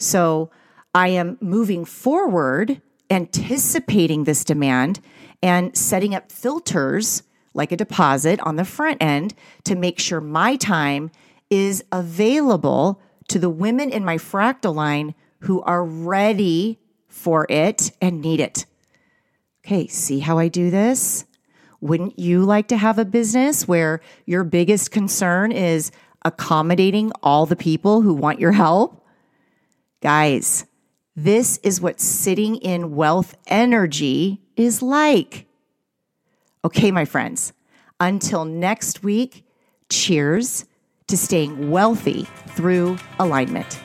So 0.00 0.50
I 0.94 1.08
am 1.08 1.36
moving 1.40 1.84
forward, 1.84 2.80
anticipating 3.10 4.24
this 4.24 4.44
demand 4.44 4.98
and 5.42 5.76
setting 5.76 6.14
up 6.14 6.32
filters 6.32 7.22
like 7.52 7.70
a 7.70 7.76
deposit 7.76 8.40
on 8.40 8.56
the 8.56 8.64
front 8.64 9.02
end 9.02 9.34
to 9.64 9.76
make 9.76 9.98
sure 9.98 10.20
my 10.20 10.56
time 10.56 11.10
is 11.50 11.84
available 11.92 13.00
to 13.28 13.38
the 13.38 13.50
women 13.50 13.90
in 13.90 14.04
my 14.04 14.16
fractal 14.16 14.74
line 14.74 15.14
who 15.40 15.60
are 15.62 15.84
ready 15.84 16.78
for 17.08 17.46
it 17.50 17.92
and 18.00 18.20
need 18.20 18.40
it. 18.40 18.64
Okay, 19.64 19.86
see 19.86 20.20
how 20.20 20.38
I 20.38 20.48
do 20.48 20.70
this? 20.70 21.26
Wouldn't 21.82 22.18
you 22.18 22.44
like 22.44 22.68
to 22.68 22.76
have 22.76 22.98
a 22.98 23.04
business 23.04 23.68
where 23.68 24.00
your 24.24 24.44
biggest 24.44 24.90
concern 24.90 25.52
is 25.52 25.92
accommodating 26.24 27.12
all 27.22 27.46
the 27.46 27.56
people 27.56 28.00
who 28.00 28.14
want 28.14 28.40
your 28.40 28.52
help? 28.52 28.99
Guys, 30.02 30.64
this 31.14 31.58
is 31.58 31.78
what 31.78 32.00
sitting 32.00 32.56
in 32.56 32.96
wealth 32.96 33.36
energy 33.48 34.40
is 34.56 34.80
like. 34.80 35.46
Okay, 36.64 36.90
my 36.90 37.04
friends, 37.04 37.52
until 38.00 38.46
next 38.46 39.02
week, 39.02 39.44
cheers 39.90 40.64
to 41.06 41.18
staying 41.18 41.70
wealthy 41.70 42.26
through 42.48 42.96
alignment. 43.18 43.78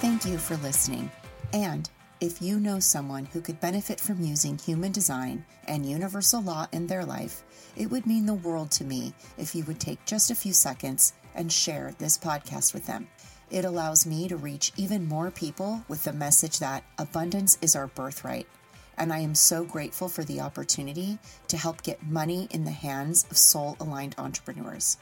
Thank 0.00 0.26
you 0.26 0.36
for 0.36 0.58
listening. 0.58 1.10
And 1.54 1.88
if 2.20 2.40
you 2.40 2.58
know 2.58 2.80
someone 2.80 3.26
who 3.26 3.42
could 3.42 3.60
benefit 3.60 4.00
from 4.00 4.22
using 4.22 4.56
human 4.56 4.90
design 4.90 5.44
and 5.68 5.84
universal 5.84 6.40
law 6.40 6.66
in 6.72 6.86
their 6.86 7.04
life, 7.04 7.42
it 7.76 7.90
would 7.90 8.06
mean 8.06 8.24
the 8.24 8.32
world 8.32 8.70
to 8.70 8.84
me 8.84 9.12
if 9.36 9.54
you 9.54 9.64
would 9.64 9.78
take 9.78 10.02
just 10.06 10.30
a 10.30 10.34
few 10.34 10.54
seconds 10.54 11.12
and 11.34 11.52
share 11.52 11.92
this 11.98 12.16
podcast 12.16 12.72
with 12.72 12.86
them. 12.86 13.06
It 13.50 13.66
allows 13.66 14.06
me 14.06 14.28
to 14.28 14.36
reach 14.36 14.72
even 14.76 15.06
more 15.06 15.30
people 15.30 15.84
with 15.88 16.04
the 16.04 16.12
message 16.14 16.58
that 16.58 16.84
abundance 16.98 17.58
is 17.60 17.76
our 17.76 17.86
birthright. 17.86 18.48
And 18.96 19.12
I 19.12 19.18
am 19.18 19.34
so 19.34 19.64
grateful 19.64 20.08
for 20.08 20.24
the 20.24 20.40
opportunity 20.40 21.18
to 21.48 21.58
help 21.58 21.82
get 21.82 22.02
money 22.02 22.48
in 22.50 22.64
the 22.64 22.70
hands 22.70 23.26
of 23.30 23.36
soul 23.36 23.76
aligned 23.78 24.14
entrepreneurs. 24.16 24.96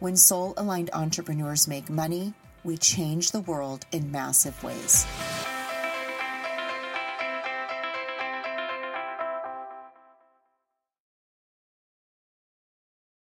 When 0.00 0.16
soul 0.18 0.52
aligned 0.58 0.90
entrepreneurs 0.92 1.66
make 1.66 1.88
money, 1.88 2.34
we 2.62 2.76
change 2.76 3.30
the 3.30 3.40
world 3.40 3.86
in 3.90 4.10
massive 4.10 4.62
ways. 4.62 5.06